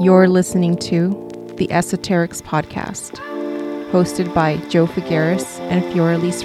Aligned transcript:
You're 0.00 0.28
listening 0.28 0.76
to 0.78 1.08
the 1.56 1.68
Esoterix 1.68 2.42
Podcast, 2.42 3.12
hosted 3.92 4.34
by 4.34 4.56
Jo 4.68 4.86
Figueras 4.86 5.60
and 5.60 5.82
Fioraliz 5.84 6.44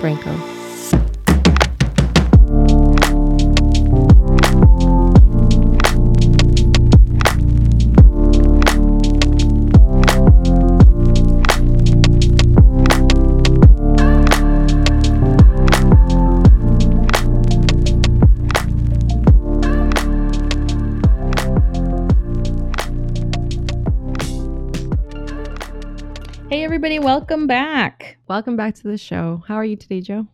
welcome 27.11 27.45
back. 27.45 28.17
Welcome 28.29 28.55
back 28.55 28.73
to 28.75 28.83
the 28.83 28.97
show. 28.97 29.43
How 29.45 29.55
are 29.55 29.65
you 29.65 29.75
today, 29.75 29.99
Jo? 29.99 30.27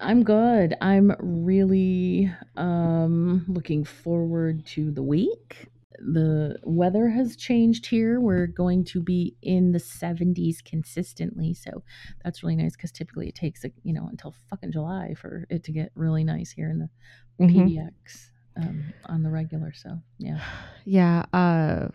I'm 0.00 0.24
good. 0.24 0.74
I'm 0.80 1.14
really 1.20 2.32
um, 2.56 3.44
looking 3.46 3.84
forward 3.84 4.66
to 4.74 4.90
the 4.90 5.04
week. 5.04 5.68
The 6.00 6.58
weather 6.64 7.08
has 7.10 7.36
changed 7.36 7.86
here. 7.86 8.18
We're 8.18 8.48
going 8.48 8.82
to 8.86 9.00
be 9.00 9.36
in 9.40 9.70
the 9.70 9.78
70s 9.78 10.64
consistently, 10.64 11.54
so 11.54 11.84
that's 12.24 12.42
really 12.42 12.56
nice 12.56 12.74
because 12.74 12.90
typically 12.90 13.28
it 13.28 13.36
takes 13.36 13.64
a, 13.64 13.70
you 13.84 13.94
know 13.94 14.08
until 14.10 14.34
fucking 14.50 14.72
July 14.72 15.14
for 15.14 15.46
it 15.48 15.62
to 15.62 15.70
get 15.70 15.92
really 15.94 16.24
nice 16.24 16.50
here 16.50 16.70
in 16.70 16.80
the 16.80 16.88
Mhm. 17.40 17.68
PDX 17.70 18.30
um, 18.56 18.92
on 19.04 19.22
the 19.22 19.30
regular. 19.30 19.72
So 19.72 20.00
yeah, 20.18 20.40
Yeah, 20.84 21.24
uh, 21.32 21.88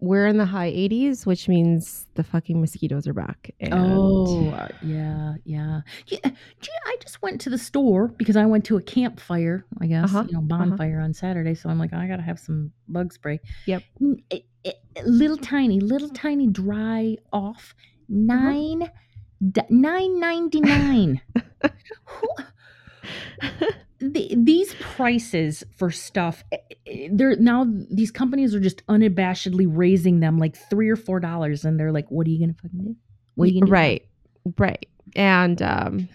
we're 0.00 0.26
in 0.26 0.36
the 0.36 0.44
high 0.44 0.70
80s, 0.70 1.24
which 1.26 1.48
means 1.48 2.06
the 2.14 2.22
fucking 2.24 2.60
mosquitoes 2.60 3.06
are 3.08 3.14
back. 3.14 3.50
And 3.60 3.72
Oh, 3.74 4.50
uh, 4.50 4.68
yeah, 4.82 5.34
yeah. 5.44 5.80
yeah. 6.06 6.18
gee, 6.60 6.70
I 6.86 6.96
just 7.00 7.22
went 7.22 7.40
to 7.42 7.50
the 7.50 7.58
store 7.58 8.08
because 8.08 8.36
I 8.36 8.44
went 8.46 8.64
to 8.66 8.76
a 8.76 8.82
campfire, 8.82 9.64
I 9.80 9.86
guess, 9.86 10.04
Uh-huh, 10.04 10.24
you 10.28 10.34
know, 10.34 10.42
bonfire 10.42 11.00
on 11.00 11.14
Saturday. 11.14 11.54
So 11.54 11.68
I'm 11.70 11.78
like, 11.78 11.92
I 11.94 12.06
gotta 12.06 12.22
have 12.22 12.38
some 12.38 12.72
bug 12.88 13.12
spray. 13.12 13.40
Yep. 13.66 13.82
It- 14.30 14.44
it- 14.64 14.80
little 15.06 15.36
tiny, 15.38 15.80
little 15.80 16.08
tiny 16.10 16.46
dry 16.48 17.16
off 17.32 17.74
nine 18.08 18.90
nine 19.70 20.18
ninety 20.20 20.60
nine. 20.60 21.20
the, 23.98 24.34
these 24.36 24.74
prices 24.74 25.64
for 25.76 25.90
stuff 25.90 26.44
eh, 26.52 26.58
eh, 26.86 27.08
they're 27.10 27.36
now 27.36 27.66
these 27.90 28.10
companies 28.10 28.54
are 28.54 28.60
just 28.60 28.86
unabashedly 28.86 29.66
raising 29.68 30.20
them 30.20 30.38
like 30.38 30.56
three 30.68 30.88
or 30.88 30.96
four 30.96 31.18
dollars 31.20 31.64
and 31.64 31.80
they're 31.80 31.92
like 31.92 32.10
what 32.10 32.26
are 32.26 32.30
you 32.30 32.40
gonna 32.40 32.54
fucking 32.54 32.78
do 32.78 32.96
what 33.34 33.44
are 33.44 33.48
you 33.48 33.60
gonna 33.60 33.66
do 33.66 33.72
right, 33.72 34.08
right. 34.58 34.88
And 35.14 35.62
um, 35.62 36.08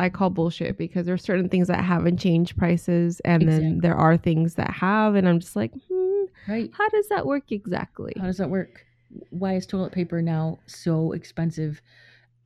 I 0.00 0.08
call 0.08 0.30
bullshit 0.30 0.78
because 0.78 1.06
there's 1.06 1.22
certain 1.22 1.48
things 1.48 1.68
that 1.68 1.84
haven't 1.84 2.16
changed 2.18 2.56
prices, 2.56 3.20
and 3.20 3.46
then 3.48 3.78
there 3.80 3.94
are 3.94 4.16
things 4.16 4.54
that 4.54 4.70
have, 4.70 5.14
and 5.14 5.28
I'm 5.28 5.40
just 5.40 5.54
like, 5.56 5.72
hmm, 5.88 6.24
right 6.48 6.70
how 6.72 6.88
does 6.88 7.08
that 7.08 7.26
work 7.26 7.52
exactly? 7.52 8.12
how 8.18 8.24
does 8.26 8.38
that 8.38 8.50
work 8.50 8.86
why 9.30 9.54
is 9.54 9.66
toilet 9.66 9.92
paper 9.92 10.22
now 10.22 10.58
so 10.66 11.12
expensive 11.12 11.82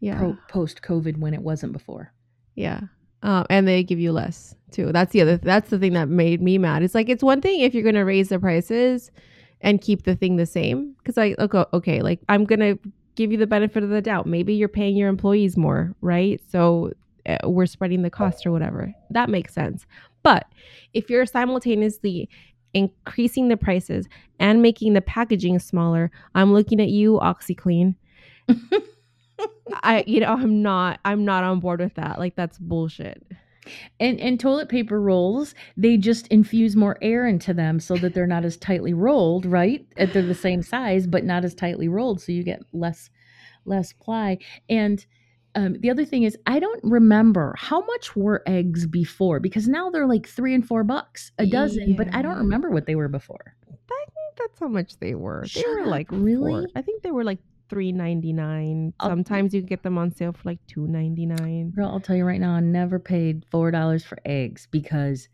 Yeah, 0.01 0.19
pro- 0.19 0.39
post 0.49 0.83
covid 0.83 1.19
when 1.19 1.33
it 1.33 1.43
wasn't 1.43 1.73
before 1.73 2.13
yeah. 2.55 2.81
Um, 3.25 3.47
and 3.49 3.67
they 3.67 3.83
give 3.83 3.99
you 3.99 4.13
less 4.13 4.55
too. 4.71 4.93
That's 4.93 5.13
the 5.13 5.23
other. 5.23 5.39
That's 5.39 5.71
the 5.71 5.79
thing 5.79 5.95
that 5.95 6.09
made 6.09 6.43
me 6.43 6.59
mad. 6.59 6.83
It's 6.83 6.95
like 6.95 7.09
it's 7.09 7.23
one 7.23 7.41
thing 7.41 7.61
if 7.61 7.75
you're 7.75 7.83
gonna 7.83 8.05
raise 8.05 8.29
the 8.29 8.39
prices 8.39 9.11
and 9.63 9.81
keep 9.81 10.05
the 10.05 10.15
thing 10.15 10.37
the 10.37 10.47
same, 10.47 10.95
because 10.99 11.17
I 11.17 11.35
okay, 11.39 11.65
okay, 11.73 12.03
like 12.03 12.21
I'm 12.29 12.45
gonna 12.45 12.79
give 13.17 13.33
you 13.33 13.39
the 13.39 13.47
benefit 13.47 13.83
of 13.83 13.89
the 13.89 14.03
doubt. 14.03 14.27
Maybe 14.27 14.55
you're 14.55 14.69
paying 14.69 14.97
your 14.97 15.09
employees 15.09 15.57
more, 15.57 15.95
right? 16.03 16.41
So 16.51 16.93
uh, 17.27 17.49
we're 17.49 17.67
spreading 17.67 18.03
the 18.03 18.11
cost 18.11 18.45
or 18.45 18.53
whatever. 18.53 18.93
That 19.11 19.31
makes 19.31 19.55
sense. 19.55 19.87
But 20.23 20.47
if 20.93 21.09
you're 21.09 21.25
simultaneously 21.25 22.29
increasing 22.75 23.49
the 23.49 23.57
prices 23.57 24.07
and 24.39 24.61
making 24.61 24.93
the 24.93 25.01
packaging 25.01 25.59
smaller, 25.61 26.11
I'm 26.35 26.53
looking 26.53 26.81
at 26.81 26.89
you, 26.89 27.19
OxiClean. 27.23 27.95
I, 29.83 30.05
you 30.07 30.21
know, 30.21 30.33
I'm 30.35 30.63
not, 30.63 31.01
I'm 31.05 31.25
not 31.25 31.45
on 31.45 31.61
board 31.61 31.81
with 31.81 31.95
that. 31.95 32.19
Like 32.19 32.37
that's 32.37 32.59
bullshit. 32.59 33.23
and 33.99 34.21
and 34.21 34.39
toilet 34.39 34.69
paper 34.69 35.01
rolls 35.01 35.55
they 35.79 35.97
just 35.97 36.27
infuse 36.27 36.77
more 36.77 36.99
air 37.01 37.27
into 37.27 37.55
them 37.55 37.81
so 37.81 37.97
that 37.97 38.13
they're 38.13 38.27
not 38.27 38.45
as 38.45 38.59
tightly 38.59 38.93
rolled 38.93 39.47
right 39.47 39.87
Uh, 39.99 40.05
they're 40.05 40.21
the 40.21 40.35
same 40.35 40.63
size 40.63 41.07
but 41.07 41.25
not 41.25 41.47
as 41.47 41.55
tightly 41.55 41.89
rolled 41.89 42.21
so 42.21 42.31
you 42.31 42.43
get 42.43 42.61
less 42.75 43.09
less 43.65 43.91
ply 43.95 44.37
and 44.69 45.07
um, 45.55 45.77
the 45.81 45.89
other 45.89 46.05
thing 46.05 46.25
is 46.25 46.37
i 46.47 46.59
don't 46.59 46.85
remember 46.85 47.55
how 47.57 47.81
much 47.87 48.15
were 48.15 48.43
eggs 48.47 48.87
before 48.87 49.41
because 49.41 49.67
now 49.67 49.89
they're 49.89 50.07
like 50.07 50.27
three 50.29 50.55
and 50.55 50.69
four 50.69 50.85
bucks 50.85 51.33
a 51.39 51.47
dozen 51.47 51.97
but 51.97 52.15
i 52.15 52.21
don't 52.21 52.37
remember 52.37 52.69
what 52.71 52.85
they 52.85 52.95
were 52.97 53.09
before 53.09 53.55
I 53.67 54.05
think 54.07 54.37
that's 54.51 54.61
how 54.61 54.69
much 54.69 54.99
they 54.99 55.15
were. 55.15 55.43
They 55.43 55.61
Shut 55.61 55.67
were 55.67 55.81
up, 55.83 55.87
like 55.87 56.09
really? 56.11 56.51
four- 56.53 56.67
I 56.77 56.83
think 56.83 57.03
they 57.03 57.13
were 57.13 57.25
like 57.25 57.39
three 57.69 57.93
ninety 57.93 58.33
nine. 58.33 58.93
Sometimes 59.03 59.55
you 59.55 59.61
can 59.61 59.69
get 59.69 59.83
them 59.83 59.99
on 59.99 60.11
sale 60.15 60.33
for 60.33 60.41
like 60.45 60.59
two 60.67 60.87
ninety 60.87 61.27
nine. 61.27 61.71
Girl, 61.71 61.89
I'll 61.89 62.01
tell 62.01 62.17
you 62.17 62.25
right 62.25 62.41
now, 62.41 62.53
I 62.53 62.61
never 62.61 62.99
paid 62.99 63.45
four 63.51 63.71
dollars 63.71 64.05
for 64.05 64.19
eggs 64.25 64.69
because 64.71 65.29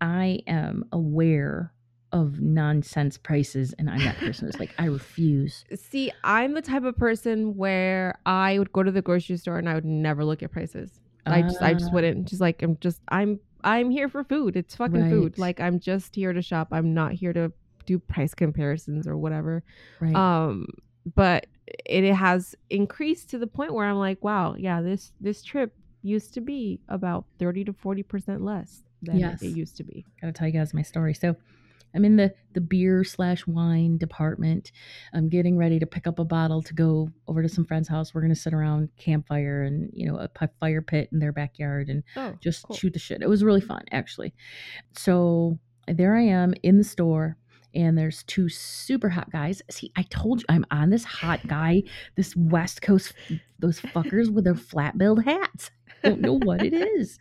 I 0.00 0.40
am 0.46 0.84
aware 0.92 1.72
of 2.12 2.40
nonsense 2.40 3.18
prices, 3.18 3.74
and 3.78 3.90
I'm 3.90 3.98
that 3.98 4.16
person 4.18 4.46
who's 4.46 4.58
like, 4.60 4.74
I 4.78 4.86
refuse. 4.86 5.64
See, 5.74 6.12
I'm 6.24 6.54
the 6.54 6.62
type 6.62 6.84
of 6.84 6.96
person 6.96 7.56
where 7.56 8.18
I 8.24 8.58
would 8.58 8.72
go 8.72 8.82
to 8.82 8.90
the 8.92 9.02
grocery 9.02 9.36
store 9.36 9.58
and 9.58 9.68
I 9.68 9.74
would 9.74 9.84
never 9.84 10.24
look 10.24 10.42
at 10.42 10.52
prices. 10.52 11.00
I 11.26 11.42
just, 11.42 11.60
I 11.60 11.74
just 11.74 11.90
Ah. 11.90 11.94
wouldn't. 11.94 12.28
Just 12.28 12.40
like 12.40 12.62
I'm 12.62 12.76
just, 12.80 13.02
I'm, 13.08 13.40
I'm 13.64 13.90
here 13.90 14.08
for 14.08 14.22
food. 14.22 14.56
It's 14.56 14.76
fucking 14.76 15.10
food. 15.10 15.38
Like 15.38 15.58
I'm 15.60 15.80
just 15.80 16.14
here 16.14 16.32
to 16.32 16.40
shop. 16.40 16.68
I'm 16.70 16.94
not 16.94 17.12
here 17.12 17.32
to 17.32 17.52
do 17.84 17.98
price 17.98 18.32
comparisons 18.32 19.08
or 19.08 19.16
whatever. 19.16 19.64
Right. 20.00 20.14
um 20.14 20.66
but 21.14 21.46
it 21.66 22.12
has 22.14 22.54
increased 22.70 23.30
to 23.30 23.38
the 23.38 23.46
point 23.46 23.72
where 23.74 23.86
i'm 23.86 23.96
like 23.98 24.22
wow 24.22 24.54
yeah 24.58 24.80
this 24.80 25.12
this 25.20 25.42
trip 25.42 25.74
used 26.02 26.32
to 26.34 26.40
be 26.40 26.80
about 26.88 27.24
30 27.38 27.64
to 27.64 27.72
40 27.72 28.02
percent 28.04 28.42
less 28.42 28.82
than 29.02 29.18
Yes. 29.18 29.42
it 29.42 29.48
used 29.48 29.76
to 29.78 29.84
be 29.84 30.04
Gotta 30.20 30.32
tell 30.32 30.46
you 30.46 30.52
guys 30.52 30.72
my 30.72 30.82
story. 30.82 31.12
So 31.14 31.34
I'm 31.94 32.04
in 32.04 32.16
the 32.16 32.32
the 32.52 32.60
beer 32.60 33.04
slash 33.04 33.46
wine 33.46 33.96
department. 33.98 34.70
I'm 35.14 35.28
getting 35.28 35.56
ready 35.56 35.78
to 35.78 35.86
pick 35.86 36.06
up 36.06 36.18
a 36.18 36.24
bottle 36.24 36.62
to 36.62 36.74
go 36.74 37.10
over 37.26 37.42
to 37.42 37.48
some 37.48 37.64
friend's 37.64 37.88
house. 37.88 38.14
We're 38.14 38.20
gonna 38.22 38.34
sit 38.34 38.52
around 38.54 38.88
campfire 38.98 39.62
and 39.62 39.90
you 39.94 40.06
know 40.06 40.16
a 40.18 40.28
fire 40.60 40.82
pit 40.82 41.08
in 41.12 41.18
their 41.18 41.32
backyard 41.32 41.88
and 41.88 42.02
oh 42.16 42.34
just 42.40 42.66
shoot 42.74 42.92
the 42.92 42.98
shit. 42.98 43.22
It 43.22 43.28
was 43.28 43.42
really 43.42 43.60
fun, 43.62 43.82
actually. 43.92 44.32
So 44.96 45.58
there 45.88 46.16
I 46.16 46.22
am 46.22 46.54
in 46.62 46.78
the 46.78 46.84
store, 46.84 47.36
and 47.76 47.96
there's 47.96 48.22
two 48.24 48.48
super 48.48 49.08
hot 49.10 49.30
guys. 49.30 49.62
See, 49.70 49.92
I 49.96 50.02
told 50.04 50.40
you 50.40 50.46
I'm 50.48 50.64
on 50.72 50.90
this 50.90 51.04
hot 51.04 51.46
guy, 51.46 51.82
this 52.16 52.34
West 52.34 52.82
Coast, 52.82 53.12
those 53.60 53.80
fuckers 53.80 54.30
with 54.32 54.44
their 54.44 54.54
flat 54.56 54.98
billed 54.98 55.22
hats. 55.24 55.70
I 56.02 56.08
don't 56.08 56.20
know 56.22 56.38
what 56.38 56.62
it 56.62 56.72
is. 56.74 57.18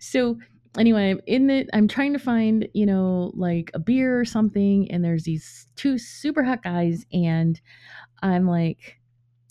So 0.00 0.38
anyway, 0.78 1.10
I'm 1.10 1.20
in 1.26 1.46
the 1.48 1.66
I'm 1.72 1.88
trying 1.88 2.12
to 2.14 2.18
find, 2.18 2.68
you 2.74 2.86
know, 2.86 3.32
like 3.34 3.70
a 3.74 3.78
beer 3.78 4.18
or 4.18 4.24
something, 4.24 4.90
and 4.90 5.04
there's 5.04 5.24
these 5.24 5.66
two 5.76 5.98
super 5.98 6.42
hot 6.44 6.62
guys, 6.62 7.04
and 7.12 7.60
I'm 8.22 8.46
like, 8.48 8.98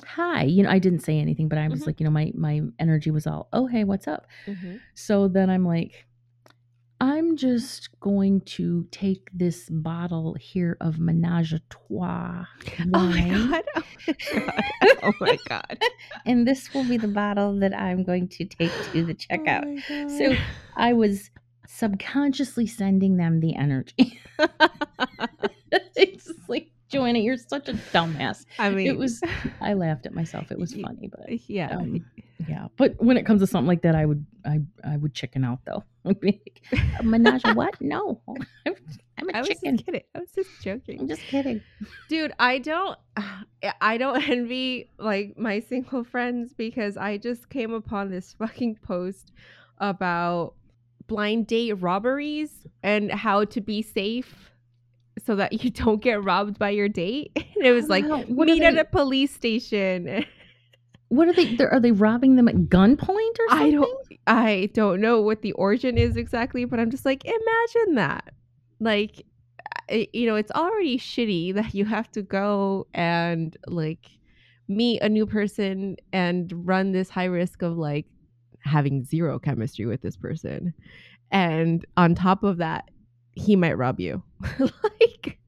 hi. 0.05 0.43
You 0.43 0.63
know, 0.63 0.69
I 0.69 0.79
didn't 0.79 0.99
say 0.99 1.19
anything, 1.19 1.47
but 1.49 1.57
I 1.57 1.67
was 1.67 1.81
Mhm. 1.81 1.87
like, 1.87 1.99
you 1.99 2.05
know, 2.05 2.11
my 2.11 2.31
my 2.35 2.61
energy 2.79 3.11
was 3.11 3.27
all, 3.27 3.47
oh 3.53 3.67
hey, 3.67 3.83
what's 3.83 4.07
up? 4.07 4.27
Mhm. 4.47 4.79
So 4.95 5.27
then 5.27 5.49
I'm 5.49 5.65
like, 5.65 6.06
I'm 6.99 7.37
just 7.37 7.89
going 7.99 8.41
to 8.41 8.87
take 8.91 9.29
this 9.31 9.69
bottle 9.69 10.35
here 10.39 10.77
of 10.81 10.97
Menage 10.99 11.53
a 11.53 11.61
Trois 11.69 12.45
oh 12.79 12.85
my 12.85 13.09
wine, 13.09 13.51
god. 13.51 13.63
Oh 13.75 13.83
my 14.07 14.15
god. 14.33 14.97
Oh 15.03 15.13
my 15.19 15.37
god. 15.47 15.79
And 16.25 16.47
this 16.47 16.73
will 16.73 16.83
be 16.83 16.97
the 16.97 17.07
bottle 17.07 17.59
that 17.59 17.73
I'm 17.73 18.03
going 18.03 18.27
to 18.29 18.45
take 18.45 18.71
to 18.91 19.05
the 19.05 19.13
oh 19.13 19.35
checkout. 19.35 19.83
Oh 19.89 20.17
So 20.17 20.35
I 20.75 20.93
was 20.93 21.29
subconsciously 21.67 22.65
sending 22.65 23.17
them 23.17 23.39
the 23.41 23.55
energy. 23.55 24.19
it's 25.95 26.25
just 26.25 26.49
like, 26.49 26.71
Joanna, 26.89 27.19
you're 27.19 27.37
such 27.37 27.67
a 27.69 27.73
dumbass. 27.73 28.45
i 28.59 28.69
mean 28.69 28.87
It 28.87 28.97
was, 28.97 29.21
I 29.61 29.73
laughed 29.73 30.05
at 30.05 30.13
myself. 30.13 30.51
It 30.51 30.59
was 30.59 30.73
funny, 30.73 31.09
but 31.09 31.49
yeah 31.49 31.75
um, 31.75 32.05
yeah. 32.47 32.67
But 32.77 33.01
when 33.03 33.17
it 33.17 33.25
comes 33.25 33.41
to 33.41 33.47
something 33.47 33.67
like 33.67 33.81
that, 33.81 33.95
I 33.95 34.05
would, 34.05 34.25
I, 34.45 34.61
I 34.83 34.95
would 34.97 35.13
chicken 35.13 35.43
out 35.43 35.59
though. 35.65 35.83
I'd 36.05 36.19
be 36.19 36.41
like, 36.71 36.81
"A 36.99 37.03
menage 37.03 37.41
a 37.43 37.53
what? 37.53 37.79
No, 37.81 38.21
I'm, 38.29 38.45
I'm 39.17 39.29
a 39.29 39.35
i 39.35 39.39
was 39.39 39.47
chicken. 39.49 39.75
just 39.75 39.85
kidding 39.85 40.03
i 40.15 40.19
was 40.19 40.31
just 40.31 40.49
joking 40.61 41.01
I'm 41.01 41.07
just 41.07 41.21
kidding. 41.23 41.59
dude 42.07 42.31
i 42.39 42.59
don't 42.59 42.97
i 43.81 43.97
don't 43.97 44.29
envy 44.29 44.89
like 44.99 45.37
my 45.37 45.59
single 45.59 46.03
friends 46.03 46.53
because 46.53 46.95
i 46.97 47.17
just 47.17 47.49
came 47.49 47.73
upon 47.73 48.09
this 48.11 48.33
fucking 48.33 48.77
post 48.83 49.31
about 49.79 50.53
blind 51.07 51.47
date 51.47 51.73
robberies 51.73 52.51
and 52.83 53.11
how 53.11 53.43
to 53.45 53.59
be 53.59 53.81
safe 53.81 54.51
so 55.27 55.35
that 55.35 55.63
you 55.63 55.69
don't 55.83 56.01
get 56.01 56.23
robbed 56.23 56.57
by 56.57 56.71
your 56.71 56.89
date. 56.89 57.31
And 57.57 57.65
it 57.65 57.71
was 57.71 57.87
like 57.89 58.05
meet 58.29 58.61
at 58.63 58.73
they- 58.75 58.79
a 58.79 58.85
police 58.85 59.33
station. 59.33 60.25
What 61.09 61.29
are 61.29 61.33
they? 61.33 61.55
they're- 61.55 61.79
they 61.79 61.93
robbing 61.93 62.35
them 62.35 62.49
at 62.49 62.55
gunpoint 62.55 63.35
or 63.39 63.47
something? 63.49 63.67
I 63.67 63.71
don't 63.71 63.97
I 64.27 64.69
don't 64.73 64.99
know 64.99 65.21
what 65.21 65.41
the 65.41 65.53
origin 65.53 65.97
is 65.97 66.17
exactly, 66.17 66.65
but 66.65 66.79
I'm 66.81 66.91
just 66.91 67.05
like 67.05 67.23
imagine 67.23 67.95
that. 67.95 68.33
Like 68.81 69.23
uh, 69.89 70.03
you 70.11 70.25
know, 70.27 70.35
it's 70.35 70.51
already 70.51 70.97
shitty 70.97 71.53
that 71.55 71.73
you 71.73 71.85
have 71.85 72.11
to 72.11 72.21
go 72.21 72.87
and 72.93 73.55
like 73.67 74.05
meet 74.67 75.01
a 75.01 75.07
new 75.07 75.25
person 75.25 75.95
and 76.11 76.51
run 76.67 76.91
this 76.91 77.09
high 77.09 77.25
risk 77.41 77.61
of 77.61 77.77
like 77.77 78.05
having 78.65 79.05
zero 79.05 79.39
chemistry 79.39 79.85
with 79.85 80.01
this 80.01 80.17
person. 80.17 80.73
And 81.31 81.85
on 81.95 82.15
top 82.15 82.43
of 82.43 82.57
that, 82.57 82.89
he 83.37 83.55
might 83.55 83.77
rob 83.77 83.99
you. 83.99 84.23
like 84.59 85.39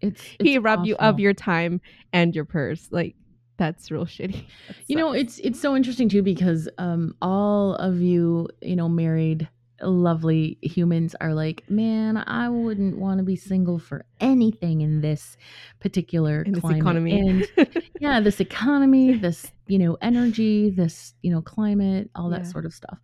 It's, 0.00 0.22
he 0.42 0.58
rob 0.58 0.86
you 0.86 0.96
of 0.96 1.20
your 1.20 1.34
time 1.34 1.80
and 2.12 2.34
your 2.34 2.44
purse. 2.44 2.88
Like 2.90 3.14
that's 3.56 3.90
real 3.90 4.04
shitty. 4.16 4.44
That 4.68 4.76
You 4.88 4.96
know, 4.96 5.12
it's 5.12 5.38
it's 5.38 5.60
so 5.60 5.74
interesting 5.76 6.08
too 6.08 6.22
because 6.22 6.68
um 6.78 7.14
all 7.22 7.74
of 7.76 8.00
you, 8.00 8.48
you 8.62 8.76
know, 8.76 8.88
married 8.88 9.48
lovely 9.82 10.56
humans 10.62 11.14
are 11.20 11.34
like, 11.34 11.62
man, 11.68 12.16
I 12.16 12.48
wouldn't 12.48 12.96
want 12.98 13.18
to 13.18 13.24
be 13.24 13.36
single 13.36 13.78
for 13.78 14.06
anything 14.20 14.80
in 14.80 15.02
this 15.02 15.36
particular 15.80 16.42
in 16.42 16.52
this 16.54 16.64
economy. 16.64 17.20
And 17.20 17.46
yeah, 18.00 18.20
this 18.20 18.40
economy, 18.40 19.14
this, 19.14 19.50
you 19.66 19.78
know, 19.78 19.98
energy, 20.00 20.70
this, 20.70 21.12
you 21.22 21.30
know, 21.30 21.42
climate, 21.42 22.10
all 22.14 22.30
that 22.30 22.42
Yeah. 22.44 22.52
sort 22.52 22.64
of 22.66 22.72
stuff. 22.74 22.98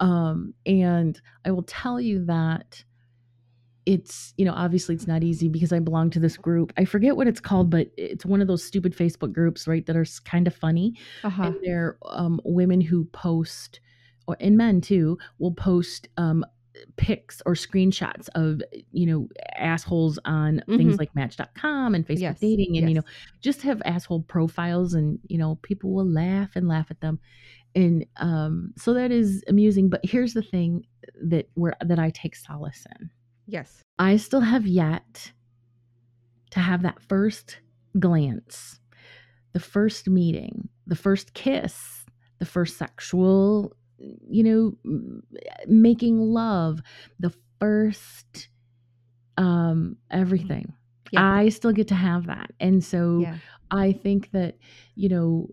Um 0.00 0.54
and 0.64 1.20
I 1.44 1.50
will 1.50 1.64
tell 1.64 2.00
you 2.00 2.24
that 2.26 2.84
it's 3.86 4.34
you 4.36 4.44
know 4.44 4.52
obviously 4.52 4.94
it's 4.94 5.06
not 5.06 5.22
easy 5.22 5.48
because 5.48 5.72
i 5.72 5.78
belong 5.78 6.10
to 6.10 6.18
this 6.20 6.36
group. 6.36 6.72
I 6.76 6.84
forget 6.84 7.16
what 7.16 7.28
it's 7.28 7.40
called 7.40 7.70
but 7.70 7.88
it's 7.96 8.26
one 8.26 8.40
of 8.42 8.48
those 8.48 8.64
stupid 8.64 8.96
facebook 8.96 9.32
groups 9.32 9.66
right 9.68 9.86
that 9.86 9.96
are 9.96 10.06
kind 10.24 10.46
of 10.46 10.54
funny. 10.54 10.94
Uh-huh. 11.22 11.44
and 11.44 11.56
they're 11.62 11.96
um, 12.06 12.40
women 12.44 12.80
who 12.80 13.04
post 13.06 13.80
or 14.26 14.36
and 14.40 14.56
men 14.56 14.80
too 14.80 15.18
will 15.38 15.52
post 15.52 16.08
um, 16.16 16.44
pics 16.96 17.40
or 17.46 17.54
screenshots 17.54 18.28
of 18.34 18.60
you 18.92 19.06
know 19.06 19.28
assholes 19.56 20.18
on 20.24 20.62
things 20.66 20.96
Mhm. 20.96 20.98
like 20.98 21.14
match.com 21.14 21.94
and 21.94 22.06
facebook 22.06 22.20
Yes, 22.20 22.40
dating 22.40 22.76
and 22.76 22.88
you 22.90 22.96
know 22.96 23.04
just 23.40 23.62
have 23.62 23.80
asshole 23.84 24.22
profiles 24.22 24.94
and 24.94 25.18
you 25.28 25.38
know 25.38 25.54
people 25.62 25.92
will 25.94 26.04
laugh 26.10 26.56
and 26.56 26.66
laugh 26.68 26.90
at 26.90 27.00
them. 27.00 27.18
And 27.74 28.06
um, 28.16 28.72
so 28.76 28.94
that 28.94 29.10
is 29.12 29.44
amusing 29.48 29.88
but 29.90 30.00
here's 30.02 30.34
the 30.34 30.42
thing 30.42 30.86
that 31.22 31.48
where 31.54 31.74
that 31.84 31.98
i 31.98 32.10
take 32.10 32.34
solace 32.34 32.84
in 32.98 33.10
Yes. 33.46 33.82
I 33.98 34.16
still 34.16 34.40
have 34.40 34.66
yet 34.66 35.32
to 36.50 36.60
have 36.60 36.82
that 36.82 37.00
first 37.02 37.58
glance, 37.98 38.80
the 39.52 39.60
first 39.60 40.08
meeting, 40.08 40.68
the 40.86 40.96
first 40.96 41.34
kiss, 41.34 42.04
the 42.38 42.46
first 42.46 42.76
sexual, 42.76 43.74
you 44.28 44.42
know, 44.42 45.00
making 45.66 46.18
love, 46.18 46.80
the 47.18 47.32
first 47.58 48.48
um 49.38 49.96
everything. 50.10 50.72
Yeah. 51.10 51.36
I 51.36 51.48
still 51.50 51.72
get 51.72 51.88
to 51.88 51.94
have 51.94 52.26
that. 52.26 52.50
And 52.60 52.82
so 52.82 53.20
Yeah. 53.20 53.36
I 53.70 53.92
think 53.92 54.30
that, 54.32 54.56
you 54.94 55.08
know, 55.08 55.48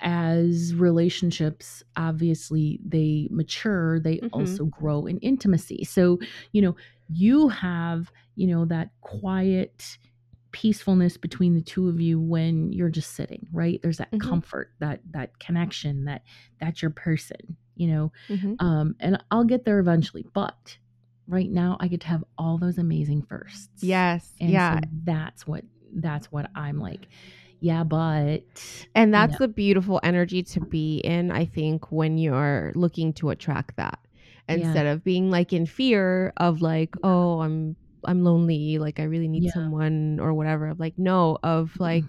as 0.00 0.74
relationships 0.74 1.82
obviously 1.96 2.80
they 2.84 3.28
mature, 3.30 4.00
they 4.00 4.22
Mhm. 4.22 4.30
also 4.32 4.66
grow 4.66 5.06
in 5.06 5.18
intimacy. 5.18 5.84
So, 5.84 6.18
you 6.52 6.62
know, 6.62 6.76
you 7.08 7.48
have, 7.48 8.12
you 8.36 8.46
know, 8.46 8.64
that 8.66 8.90
quiet 9.02 9.98
peacefulness 10.52 11.16
between 11.16 11.54
the 11.54 11.62
two 11.62 11.88
of 11.88 12.00
you 12.00 12.20
when 12.20 12.72
you're 12.72 12.88
just 12.90 13.12
sitting, 13.12 13.46
right? 13.52 13.80
There's 13.82 13.98
that 13.98 14.10
Mhm. 14.12 14.18
comfort, 14.18 14.72
that 14.80 15.00
that 15.12 15.38
connection, 15.38 16.04
that 16.06 16.22
that's 16.60 16.82
your 16.82 16.90
person, 16.90 17.56
you 17.76 17.88
know. 17.88 18.12
Mhm. 18.28 18.60
Um 18.60 18.96
and 19.00 19.22
I'll 19.30 19.44
get 19.44 19.64
there 19.64 19.78
eventually, 19.78 20.24
but 20.34 20.78
right 21.28 21.50
now 21.50 21.76
I 21.80 21.88
get 21.88 22.00
to 22.02 22.08
have 22.08 22.24
all 22.38 22.58
those 22.58 22.78
amazing 22.78 23.22
firsts. 23.22 23.82
Yes. 23.82 24.32
And 24.40 24.50
yeah. 24.52 24.60
so 24.62 24.80
that's 25.04 25.46
what 25.46 25.64
that's 25.94 26.32
what 26.32 26.50
I'm 26.54 26.78
like. 26.78 27.08
Yeah, 27.60 27.84
but 27.84 28.42
and 28.94 29.12
that's 29.12 29.32
know. 29.32 29.46
the 29.46 29.48
beautiful 29.48 30.00
energy 30.02 30.42
to 30.44 30.60
be 30.60 30.98
in, 30.98 31.30
I 31.30 31.44
think, 31.44 31.92
when 31.92 32.18
you're 32.18 32.72
looking 32.74 33.12
to 33.14 33.30
attract 33.30 33.76
that. 33.76 33.98
Yeah. 34.48 34.54
Instead 34.56 34.86
of 34.86 35.04
being 35.04 35.30
like 35.30 35.52
in 35.52 35.66
fear 35.66 36.32
of 36.38 36.62
like, 36.62 36.94
oh, 37.02 37.40
I'm 37.40 37.76
I'm 38.06 38.24
lonely, 38.24 38.78
like 38.78 38.98
I 38.98 39.04
really 39.04 39.28
need 39.28 39.44
Yeah. 39.44 39.52
someone 39.52 40.18
or 40.20 40.32
whatever. 40.34 40.74
Like, 40.74 40.94
no, 40.98 41.38
of 41.42 41.78
like 41.78 42.04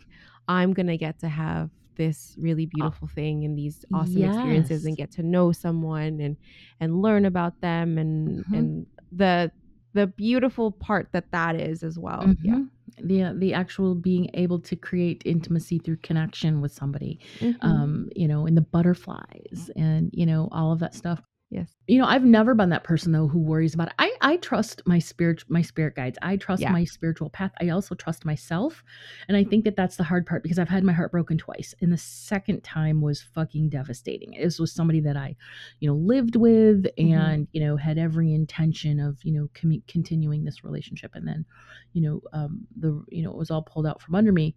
I'm 0.48 0.74
gonna 0.74 0.98
get 0.98 1.20
to 1.20 1.28
have 1.30 1.70
this 1.98 2.36
really 2.40 2.66
beautiful 2.66 3.08
thing 3.10 3.44
and 3.44 3.58
these 3.58 3.84
awesome 3.94 4.24
experiences 4.24 4.86
and 4.86 4.96
get 4.98 5.12
to 5.12 5.24
know 5.24 5.52
someone 5.52 6.20
and 6.22 6.38
and 6.80 7.02
learn 7.02 7.26
about 7.26 7.60
them 7.62 7.98
and 7.98 8.44
Mhm. 8.46 8.58
and 8.58 8.86
the 9.12 9.52
the 9.94 10.08
beautiful 10.08 10.72
part 10.72 11.10
that 11.12 11.30
that 11.32 11.60
is 11.60 11.84
as 11.84 12.00
well. 12.00 12.34
Yeah. 12.42 12.64
The 12.98 13.34
the 13.38 13.54
actual 13.54 13.96
being 13.96 14.30
able 14.34 14.60
to 14.60 14.76
create 14.76 15.22
intimacy 15.26 15.80
through 15.80 15.98
connection 15.98 16.62
with 16.62 16.74
somebody 16.74 17.20
Mhm. 17.40 17.56
um 17.62 18.10
you 18.16 18.28
know 18.28 18.46
and 18.46 18.58
the 18.58 18.62
butterflies 18.62 19.70
and 19.76 20.10
you 20.14 20.26
know 20.26 20.50
all 20.52 20.72
of 20.72 20.80
that 20.80 20.94
stuff 20.94 21.22
yes. 21.52 21.70
you 21.86 22.00
know 22.00 22.06
i've 22.08 22.24
never 22.24 22.56
been 22.56 22.70
that 22.70 22.84
person 22.84 23.12
though 23.12 23.28
who 23.28 23.38
worries 23.40 23.74
about 23.76 23.90
it 23.90 23.94
i 24.00 24.12
i 24.22 24.38
trust 24.38 24.82
my 24.86 24.98
spirit 24.98 25.44
my 25.50 25.62
spirit 25.62 25.94
guides 25.96 26.18
i 26.22 26.36
trust 26.38 26.62
Yeah. 26.62 26.72
my 26.72 26.84
spiritual 26.86 27.30
path 27.30 27.52
i 27.62 27.70
also 27.70 27.94
trust 27.94 28.26
myself 28.26 28.84
and 29.28 29.36
i 29.38 29.44
think 29.44 29.66
that 29.66 29.76
that's 29.76 29.98
the 29.98 30.04
hard 30.04 30.26
part 30.26 30.42
because 30.44 30.58
i've 30.58 30.70
had 30.70 30.84
my 30.84 30.94
heart 30.94 31.12
broken 31.12 31.38
twice 31.38 31.76
and 31.82 31.92
the 31.92 31.98
second 31.98 32.64
time 32.64 33.02
was 33.02 33.22
fucking 33.22 33.70
devastating 33.70 34.32
this 34.42 34.58
was 34.58 34.72
somebody 34.72 35.02
that 35.02 35.18
i 35.18 35.36
you 35.80 35.88
know 35.90 35.96
lived 35.96 36.36
with 36.36 36.86
Mhm. 36.98 37.14
and 37.20 37.48
you 37.52 37.62
know 37.62 37.76
had 37.76 37.98
every 37.98 38.34
intention 38.34 39.00
of 39.00 39.20
you 39.24 39.34
know 39.34 39.50
commu- 39.54 39.86
continuing 39.88 40.46
this 40.46 40.64
relationship 40.64 41.12
and 41.14 41.28
then 41.28 41.46
you 41.94 42.02
know 42.02 42.22
um 42.34 42.66
the 42.80 43.04
you 43.10 43.22
know 43.24 43.30
it 43.32 43.38
was 43.38 43.52
all 43.52 43.62
pulled 43.62 43.86
out 43.86 44.02
from 44.02 44.16
under 44.16 44.32
me 44.32 44.56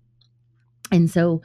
and 0.93 1.11
so 1.11 1.43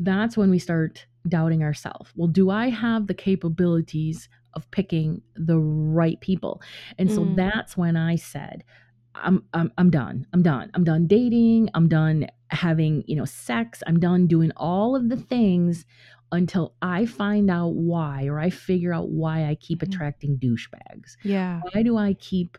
that's 0.00 0.36
when 0.36 0.48
we 0.50 0.58
start 0.60 1.06
doubting 1.28 1.62
ourselves. 1.62 2.10
Well, 2.14 2.28
do 2.28 2.50
I 2.50 2.68
have 2.70 3.06
the 3.08 3.14
capabilities 3.14 4.28
of 4.54 4.70
picking 4.70 5.22
the 5.34 5.58
right 5.58 6.20
people? 6.20 6.60
And 6.98 7.10
so 7.10 7.24
Mm. 7.24 7.36
that's 7.36 7.76
when 7.76 7.96
I 7.96 8.16
said, 8.16 8.64
I'm, 9.14 9.44
I'm 9.52 9.72
I'm 9.78 9.90
done. 9.90 10.26
I'm 10.32 10.42
done. 10.42 10.70
I'm 10.74 10.84
done 10.84 11.06
dating. 11.06 11.70
I'm 11.74 11.88
done 11.88 12.26
having, 12.50 13.02
you 13.06 13.16
know, 13.16 13.24
sex. 13.24 13.82
I'm 13.86 13.98
done 13.98 14.26
doing 14.26 14.52
all 14.56 14.94
of 14.94 15.08
the 15.08 15.16
things 15.16 15.84
until 16.30 16.74
I 16.82 17.06
find 17.06 17.50
out 17.50 17.74
why 17.74 18.26
or 18.26 18.38
I 18.38 18.50
figure 18.50 18.92
out 18.92 19.08
why 19.10 19.46
I 19.46 19.54
keep 19.56 19.82
Mhm. 19.82 19.88
attracting 19.88 20.38
douchebags 20.38 21.16
Yeah. 21.22 21.64
why 21.72 21.82
do 21.82 21.96
i 21.96 22.12
keep 22.14 22.58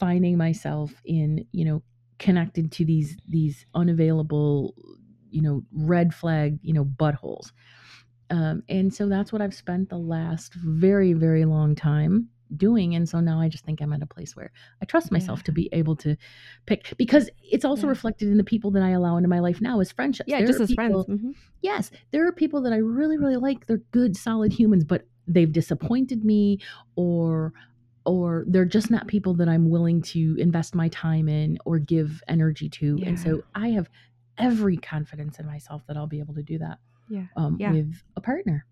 finding 0.00 0.36
myself 0.36 1.00
in 1.04 1.46
you 1.52 1.64
know 1.64 1.82
connected 2.18 2.72
to 2.72 2.84
these 2.84 3.16
these 3.28 3.66
unavailable 3.74 4.74
you 5.30 5.42
know 5.42 5.62
red 5.72 6.14
flag 6.14 6.58
you 6.62 6.72
know 6.72 6.84
buttholes 6.84 7.52
um, 8.34 8.62
and 8.68 8.92
so 8.92 9.08
that's 9.08 9.32
what 9.32 9.40
i've 9.42 9.54
spent 9.54 9.88
the 9.88 9.98
last 9.98 10.54
very 10.54 11.12
very 11.12 11.44
long 11.44 11.74
time 11.74 12.28
doing 12.56 12.94
and 12.94 13.08
so 13.08 13.20
now 13.20 13.40
i 13.40 13.48
just 13.48 13.64
think 13.64 13.80
i'm 13.80 13.92
at 13.92 14.02
a 14.02 14.06
place 14.06 14.36
where 14.36 14.50
i 14.82 14.84
trust 14.84 15.10
myself 15.10 15.38
Yeah. 15.40 15.44
to 15.48 15.52
be 15.52 15.68
able 15.72 15.96
to 15.96 16.16
pick 16.66 16.80
because 16.98 17.28
it's 17.54 17.64
also 17.64 17.84
Yeah. 17.86 17.90
reflected 17.96 18.28
in 18.28 18.36
the 18.36 18.44
people 18.52 18.70
that 18.72 18.82
i 18.82 18.90
allow 18.90 19.16
into 19.16 19.28
my 19.28 19.40
life 19.40 19.60
now 19.60 19.80
as 19.80 19.90
friendships 19.92 20.28
Yeah, 20.28 20.38
There 20.38 20.46
just 20.48 20.60
as 20.60 20.72
friends. 20.72 20.90
people- 21.06 21.16
Mhm. 21.16 21.34
yes, 21.62 21.90
there 22.12 22.26
are 22.28 22.32
people 22.32 22.60
that 22.62 22.72
I 22.72 22.76
really, 22.76 23.16
really 23.18 23.36
like. 23.36 23.66
They're 23.66 23.82
good, 23.92 24.16
solid 24.16 24.52
humans, 24.52 24.84
but 24.84 25.00
they've 25.34 25.50
disappointed 25.60 26.24
me 26.24 26.58
or 26.96 27.52
or 28.06 28.44
they're 28.46 28.66
just 28.66 28.90
not 28.90 29.06
people 29.06 29.32
that 29.40 29.48
I'm 29.48 29.70
willing 29.70 30.02
to 30.12 30.36
invest 30.38 30.74
my 30.74 30.88
time 30.88 31.26
in 31.26 31.56
or 31.64 31.78
give 31.78 32.22
energy 32.28 32.68
to. 32.68 32.98
And 33.06 33.18
so 33.18 33.42
I 33.54 33.68
have 33.70 33.88
every 34.36 34.76
confidence 34.76 35.38
in 35.40 35.46
myself 35.46 35.80
that 35.86 35.96
I'll 35.96 36.06
be 36.06 36.18
able 36.18 36.34
to 36.34 36.42
do 36.42 36.58
that 36.58 36.78
Yeah. 37.08 37.26
um, 37.36 37.56
Yeah. 37.58 37.72
with 37.72 38.02
a 38.16 38.20
partner. 38.20 38.66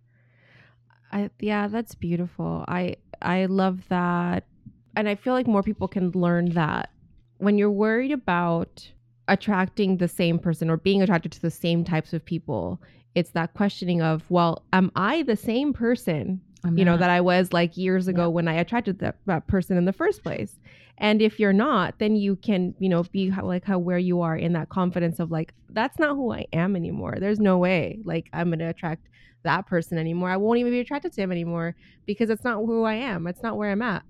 I 1.11 1.31
yeah, 1.41 1.69
that's 1.69 1.95
beautiful. 1.95 2.65
I 2.69 2.97
I 3.21 3.47
love 3.47 3.87
that. 3.89 4.45
And 4.97 5.09
I 5.09 5.15
feel 5.15 5.33
like 5.33 5.47
more 5.47 5.62
people 5.62 5.89
can 5.89 6.11
learn 6.11 6.51
that 6.51 6.91
when 7.39 7.57
you're 7.59 7.71
worried 7.71 8.12
about 8.12 8.91
attracting 9.29 9.97
the 9.97 10.09
same 10.09 10.39
person 10.39 10.69
or 10.69 10.77
being 10.77 11.03
attracted 11.03 11.33
to 11.33 11.41
the 11.43 11.51
same 11.51 11.85
types 11.85 12.12
of 12.12 12.25
people, 12.25 12.81
it's 13.15 13.31
that 13.31 13.55
questioning 13.55 14.03
of, 14.03 14.31
well, 14.31 14.65
am 14.73 14.91
I 14.97 15.23
the 15.23 15.37
same 15.37 15.73
person, 15.73 16.41
I'm 16.64 16.78
you 16.78 16.85
know, 16.85 16.92
not- 16.92 17.00
that 17.00 17.11
I 17.11 17.21
was 17.21 17.52
like 17.52 17.76
years 17.76 18.09
ago 18.09 18.23
Yeah. 18.23 18.26
when 18.28 18.49
I 18.49 18.54
attracted 18.54 18.99
that, 19.00 19.16
that 19.26 19.47
person 19.47 19.76
in 19.76 19.85
the 19.85 19.92
first 19.92 20.23
place? 20.23 20.59
And 20.99 21.21
if 21.23 21.40
you're 21.40 21.52
not, 21.54 21.99
then 21.99 22.14
you 22.16 22.37
can, 22.37 22.75
you 22.78 22.88
know, 22.88 23.02
be 23.04 23.28
how, 23.31 23.45
like 23.47 23.64
how 23.64 23.78
where 23.78 23.99
you 23.99 24.21
are 24.21 24.37
in 24.37 24.52
that 24.52 24.69
confidence 24.69 25.19
of 25.19 25.31
like, 25.31 25.52
that's 25.71 25.99
not 25.99 26.14
who 26.16 26.33
I 26.33 26.47
am 26.52 26.76
anymore. 26.76 27.16
There's 27.19 27.40
no 27.40 27.59
way 27.59 27.99
like 28.04 28.28
I'm 28.33 28.49
going 28.50 28.59
to 28.61 28.66
attract 28.69 29.09
that 29.42 29.66
person 29.66 29.99
anymore. 29.99 30.31
I 30.31 30.37
won't 30.37 30.59
even 30.61 30.71
be 30.71 30.78
attracted 30.81 31.12
to 31.14 31.23
him 31.23 31.33
anymore 31.33 31.75
because 32.07 32.31
it's 32.31 32.45
not 32.45 32.57
who 32.59 32.85
I 32.85 32.95
am. 32.95 33.26
It's 33.26 33.42
not 33.42 33.57
where 33.57 33.71
I'm 33.73 33.83
at. 33.83 34.04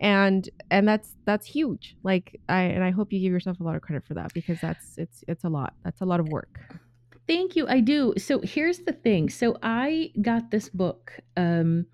and 0.00 0.50
and 0.70 0.86
that's 0.88 1.14
that's 1.24 1.46
huge 1.46 1.94
like 2.02 2.40
i 2.48 2.62
and 2.62 2.82
i 2.82 2.90
hope 2.90 3.12
you 3.12 3.20
give 3.20 3.30
yourself 3.30 3.60
a 3.60 3.62
lot 3.62 3.76
of 3.76 3.80
credit 3.80 4.02
for 4.04 4.14
that 4.14 4.34
because 4.34 4.58
that's 4.60 4.98
it's 4.98 5.22
it's 5.28 5.44
a 5.44 5.48
lot 5.48 5.72
that's 5.84 6.00
a 6.00 6.04
lot 6.04 6.18
of 6.18 6.26
work 6.30 6.58
Thank 7.26 7.56
you. 7.56 7.66
I 7.66 7.80
do. 7.80 8.12
So 8.18 8.40
here's 8.40 8.80
the 8.80 8.92
thing. 8.92 9.30
So 9.30 9.56
I 9.62 10.12
got 10.20 10.50
this 10.50 10.68
book, 10.68 11.18
um, 11.36 11.86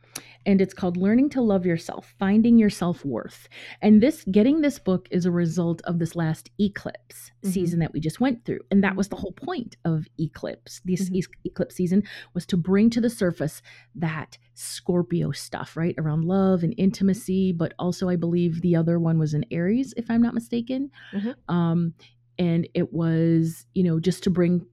and 0.44 0.60
it's 0.60 0.75
called 0.75 0.96
Learning 0.96 1.28
to 1.30 1.40
Love 1.40 1.64
Yourself, 1.66 2.14
Finding 2.18 2.58
Your 2.58 2.70
Self 2.70 3.04
Worth. 3.04 3.49
And 3.80 4.02
this 4.02 4.25
getting 4.25 4.60
this 4.60 4.78
book 4.80 5.06
is 5.12 5.26
a 5.26 5.30
result 5.30 5.82
of 5.84 5.99
this 6.00 6.16
last 6.16 6.50
eclipse 6.58 7.30
Mhm. 7.44 7.49
season 7.49 7.78
that 7.78 7.92
we 7.92 8.00
just 8.00 8.20
went 8.20 8.44
through. 8.44 8.60
And 8.72 8.82
that 8.82 8.96
was 8.96 9.08
the 9.08 9.16
whole 9.16 9.32
point 9.32 9.76
of 9.84 10.08
eclipse. 10.18 10.80
This 10.84 11.08
Mhm. 11.08 11.16
e- 11.16 11.25
eclipse 11.44 11.76
season 11.76 12.02
was 12.34 12.44
to 12.46 12.56
bring 12.56 12.90
to 12.90 13.00
the 13.00 13.10
surface 13.10 13.62
that 13.94 14.37
Scorpio 14.54 15.30
stuff, 15.30 15.76
right? 15.76 15.94
Around 15.99 16.25
love 16.25 16.64
and 16.64 16.75
intimacy, 16.76 17.52
but 17.52 17.72
also 17.78 18.08
I 18.08 18.16
believe 18.16 18.62
the 18.62 18.75
other 18.75 18.99
one 18.99 19.18
was 19.18 19.32
in 19.34 19.44
Aries, 19.52 19.94
if 19.96 20.10
I'm 20.10 20.22
not 20.22 20.34
mistaken. 20.34 20.90
Mhm. 21.12 21.34
Um, 21.49 21.94
and 22.38 22.66
it 22.75 22.92
was, 22.92 23.66
you 23.75 23.84
know, 23.84 24.00
just 24.00 24.25
to 24.25 24.30
bring 24.30 24.66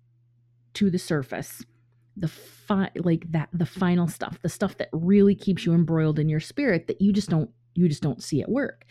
to 0.79 0.89
the 0.89 0.99
surface. 0.99 1.63
The 2.19 2.27
fi- 2.27 2.89
like 2.95 3.31
that 3.31 3.49
the 3.53 3.67
final 3.67 4.07
stuff 4.07 4.39
the 4.41 4.49
stuff 4.49 4.77
that 4.79 4.89
really 4.91 5.35
keeps 5.35 5.65
you 5.67 5.73
embroiled 5.73 6.17
in 6.17 6.29
your 6.29 6.39
spirit 6.39 6.87
that 6.87 6.99
you 6.99 7.13
just 7.13 7.29
don't 7.29 7.51
you 7.75 7.87
just 7.87 8.01
don't 8.01 8.23
see 8.23 8.41
at 8.41 8.49
work. 8.49 8.85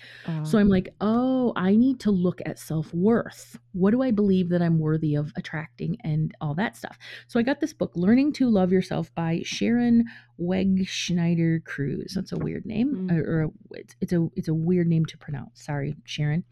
So 0.45 0.59
i'm 0.61 0.69
like 0.69 0.95
oh 1.01 1.53
i 1.57 1.75
need 1.75 1.99
to 2.07 2.13
look 2.13 2.41
at 2.47 2.57
self-worth. 2.61 3.59
What 3.73 3.91
do 3.91 4.01
i 4.01 4.13
believe 4.13 4.49
that 4.51 4.63
i'm 4.63 4.79
worthy 4.79 5.17
of 5.17 5.33
attracting 5.35 5.97
and 6.05 6.33
all 6.41 6.55
that 6.55 6.77
stuff? 6.77 6.97
So 7.27 7.41
i 7.41 7.43
got 7.43 7.59
this 7.61 7.73
book 7.73 7.91
learning 7.97 8.33
to 8.35 8.49
love 8.49 8.71
yourself 8.71 9.13
by 9.17 9.41
sharon 9.45 10.05
Wegscheider-Cruse. 10.41 12.13
That's 12.15 12.33
a 12.33 12.39
weird 12.39 12.65
name 12.65 13.09
Mm. 13.09 13.13
or, 13.13 13.43
or 13.45 13.51
it's, 13.73 13.97
it's 14.01 14.13
a 14.13 14.29
it's 14.37 14.49
a 14.49 14.55
weird 14.55 14.87
name 14.87 15.05
to 15.07 15.19
pronounce. 15.19 15.65
Sorry 15.65 15.97
sharon. 16.05 16.45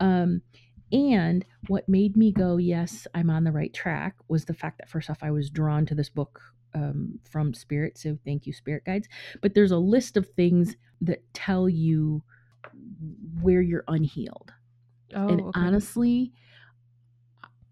Um 0.00 0.42
and 0.92 1.44
what 1.68 1.88
made 1.88 2.16
me 2.16 2.32
go, 2.32 2.56
yes, 2.56 3.06
I'm 3.14 3.30
on 3.30 3.44
the 3.44 3.52
right 3.52 3.72
track, 3.74 4.16
was 4.28 4.44
the 4.44 4.54
fact 4.54 4.78
that 4.78 4.88
first 4.88 5.10
off, 5.10 5.18
I 5.22 5.30
was 5.30 5.50
drawn 5.50 5.84
to 5.86 5.94
this 5.94 6.08
book 6.08 6.40
um, 6.74 7.18
from 7.30 7.52
Spirit. 7.54 7.98
So 7.98 8.18
thank 8.24 8.46
you, 8.46 8.52
Spirit 8.52 8.84
Guides. 8.84 9.08
But 9.42 9.54
there's 9.54 9.70
a 9.70 9.78
list 9.78 10.16
of 10.16 10.28
things 10.30 10.76
that 11.00 11.22
tell 11.34 11.68
you 11.68 12.22
where 13.40 13.60
you're 13.62 13.84
unhealed. 13.88 14.52
oh, 15.14 15.28
and 15.28 15.40
okay. 15.40 15.60
honestly, 15.60 16.32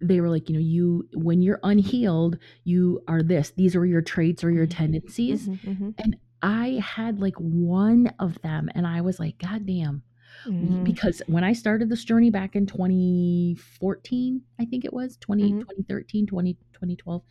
they 0.01 0.21
were 0.21 0.29
like, 0.29 0.49
you 0.49 0.55
know, 0.55 0.61
you, 0.61 1.09
when 1.15 1.41
you're 1.43 1.61
unhealed, 1.63 2.39
you 2.65 3.03
are 3.09 3.23
this. 3.23 3.51
These 3.57 3.75
are 3.75 3.87
your 3.87 4.03
traits 4.03 4.45
or 4.45 4.51
your 4.51 4.67
Mhm. 4.67 4.77
tendencies. 4.77 5.49
Mhm, 5.49 5.95
mhm, 5.99 6.15
I 6.43 6.83
had 6.85 7.19
like 7.21 7.37
one 7.37 8.09
of 8.19 8.41
them, 8.43 8.69
and 8.75 8.87
I 8.87 9.01
was 9.01 9.19
like, 9.19 9.39
God 9.39 9.65
damn 9.67 10.03
mhm. 10.49 10.85
because 10.85 11.21
when 11.27 11.45
I 11.45 11.53
started 11.53 11.89
this 11.89 12.05
journey 12.05 12.31
back 12.31 12.57
in 12.57 12.67
2014, 12.67 14.43
I 14.59 14.65
think 14.65 14.85
it 14.85 14.93
was 14.93 15.17
20, 15.19 15.53
Mhm. 15.53 15.61
2013, 15.61 16.27
20, 16.27 16.55
2012, 16.73 17.23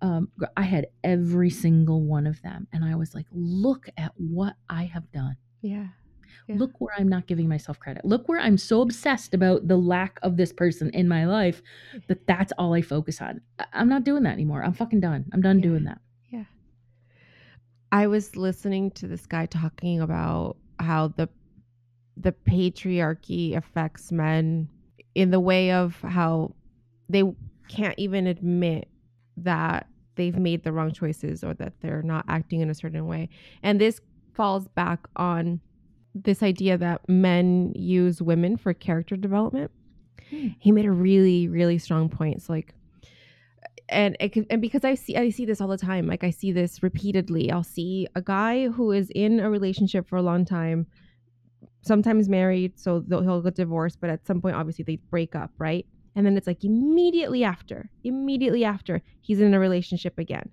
um, 0.00 0.30
I 0.56 0.62
had 0.62 0.86
every 1.04 1.50
single 1.50 2.02
one 2.02 2.26
of 2.26 2.40
them. 2.42 2.66
And 2.72 2.84
I 2.84 2.94
was 2.96 3.14
like, 3.14 3.26
look 3.32 3.88
at 3.96 4.12
what 4.16 4.56
I 4.68 4.84
have 4.84 5.10
done. 5.12 5.36
yeah 5.60 5.88
Yeah. 6.48 6.56
Look 6.56 6.80
where 6.80 6.92
I'm 6.98 7.08
not 7.08 7.26
giving 7.28 7.46
myself 7.48 7.78
credit. 7.78 8.04
Look 8.04 8.26
where 8.28 8.40
I'm 8.40 8.56
so 8.58 8.80
obsessed 8.80 9.32
about 9.34 9.68
the 9.68 9.76
lack 9.76 10.18
of 10.22 10.36
this 10.36 10.52
person 10.52 10.90
in 10.90 11.06
my 11.06 11.24
life 11.26 11.62
that 12.08 12.26
that's 12.26 12.52
all 12.58 12.72
I 12.74 12.80
focus 12.82 13.20
on. 13.20 13.42
I- 13.60 13.66
I'm 13.74 13.88
not 13.88 14.02
doing 14.02 14.22
that 14.24 14.32
anymore. 14.32 14.64
I'm 14.64 14.72
fucking 14.72 14.98
done. 15.00 15.26
I'm 15.32 15.40
done 15.42 15.58
Yeah. 15.58 15.62
doing 15.62 15.84
that. 15.84 16.00
Yeah. 16.30 16.44
I 17.92 18.06
was 18.08 18.34
listening 18.36 18.90
to 18.92 19.06
this 19.06 19.26
guy 19.26 19.46
talking 19.46 20.00
about 20.00 20.56
how 20.80 21.08
the 21.08 21.28
the 22.16 22.32
patriarchy 22.32 23.56
affects 23.56 24.12
men 24.12 24.68
in 25.14 25.30
the 25.30 25.40
way 25.40 25.72
of 25.72 26.00
how 26.02 26.54
they 27.08 27.22
can't 27.68 27.98
even 27.98 28.26
admit 28.26 28.88
that 29.36 29.86
they've 30.16 30.38
made 30.38 30.62
the 30.62 30.72
wrong 30.72 30.92
choices 30.92 31.42
or 31.42 31.54
that 31.54 31.72
they're 31.80 32.02
not 32.02 32.24
acting 32.28 32.60
in 32.60 32.70
a 32.70 32.74
certain 32.74 33.06
way. 33.06 33.28
And 33.62 33.80
this 33.80 34.00
falls 34.34 34.68
back 34.68 35.00
on 35.16 35.60
this 36.14 36.42
idea 36.42 36.76
that 36.78 37.08
men 37.08 37.72
use 37.74 38.20
women 38.20 38.56
for 38.56 38.74
character 38.74 39.16
development. 39.16 39.70
Hmm. 40.30 40.48
He 40.58 40.72
made 40.72 40.84
a 40.84 40.90
really 40.90 41.48
really 41.48 41.78
strong 41.78 42.08
point. 42.08 42.36
It's 42.36 42.48
like 42.48 42.74
and 43.88 44.16
it 44.20 44.46
and 44.50 44.60
because 44.60 44.84
I 44.84 44.94
see 44.94 45.16
I 45.16 45.30
see 45.30 45.44
this 45.44 45.60
all 45.60 45.68
the 45.68 45.78
time. 45.78 46.06
Like 46.06 46.24
I 46.24 46.30
see 46.30 46.52
this 46.52 46.82
repeatedly. 46.82 47.50
I'll 47.50 47.62
see 47.62 48.06
a 48.14 48.22
guy 48.22 48.68
who 48.68 48.92
is 48.92 49.10
in 49.14 49.40
a 49.40 49.50
relationship 49.50 50.08
for 50.08 50.16
a 50.16 50.22
long 50.22 50.44
time, 50.44 50.86
sometimes 51.82 52.28
married, 52.28 52.78
so 52.78 53.04
he'll 53.08 53.42
get 53.42 53.54
divorced, 53.56 53.98
but 54.00 54.10
at 54.10 54.26
some 54.26 54.40
point, 54.40 54.56
obviously, 54.56 54.84
they 54.84 54.96
break 55.10 55.34
up, 55.36 55.50
right? 55.58 55.84
And 56.14 56.24
then 56.26 56.36
it's 56.36 56.46
like 56.46 56.64
immediately 56.64 57.42
after, 57.44 57.90
immediately 58.04 58.64
after, 58.64 59.02
he's 59.20 59.40
in 59.40 59.54
a 59.54 59.58
relationship 59.60 60.18
again, 60.18 60.48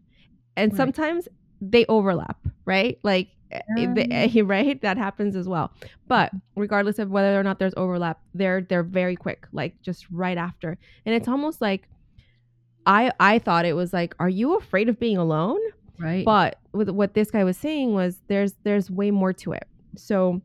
and 0.55 0.71
Right. 0.71 0.77
sometimes 0.77 1.27
they 1.61 1.85
overlap, 1.87 2.37
right? 2.65 2.97
Like, 3.03 3.27
eh, 3.51 3.61
they- 3.75 3.85
um. 3.85 3.95
eh, 3.97 4.41
right, 4.45 4.81
that 4.81 4.97
happens 4.97 5.35
as 5.35 5.47
well. 5.47 5.71
But 6.07 6.33
mm. 6.33 6.41
regardless 6.55 6.99
of 6.99 7.09
whether 7.11 7.39
or 7.39 7.43
not 7.43 7.59
there's 7.59 7.73
overlap, 7.77 8.19
they're 8.33 8.61
they're 8.61 8.83
very 8.83 9.15
quick, 9.15 9.47
like 9.51 9.81
just 9.81 10.05
right 10.11 10.37
after, 10.37 10.77
and 11.05 11.15
it's 11.15 11.27
almost 11.27 11.61
like. 11.61 11.87
I, 12.85 13.11
I 13.19 13.37
thought 13.39 13.65
it 13.65 13.73
was 13.73 13.93
like, 13.93 14.15
are 14.19 14.29
you 14.29 14.55
afraid 14.57 14.89
of 14.89 14.99
being 14.99 15.17
alone? 15.17 15.59
Right. 15.99 16.25
But 16.25 16.57
with 16.71 16.89
what 16.89 17.13
this 17.13 17.29
guy 17.29 17.43
was 17.43 17.57
saying 17.57 17.93
was 17.93 18.19
there's 18.27 18.53
there's 18.63 18.89
way 18.89 19.11
more 19.11 19.33
to 19.33 19.51
it. 19.51 19.67
So 19.95 20.41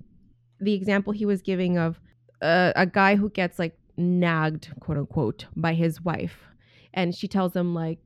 the 0.64 0.74
example 0.74 1.12
he 1.12 1.26
was 1.26 1.42
giving 1.42 1.78
of 1.78 2.00
uh, 2.42 2.72
a 2.76 2.86
guy 2.86 3.16
who 3.16 3.30
gets 3.30 3.58
like 3.58 3.76
nagged, 3.96 4.72
quote 4.80 4.98
unquote, 4.98 5.46
by 5.56 5.74
his 5.74 6.02
wife, 6.02 6.44
and 6.92 7.14
she 7.14 7.28
tells 7.28 7.54
him 7.54 7.74
like 7.74 7.98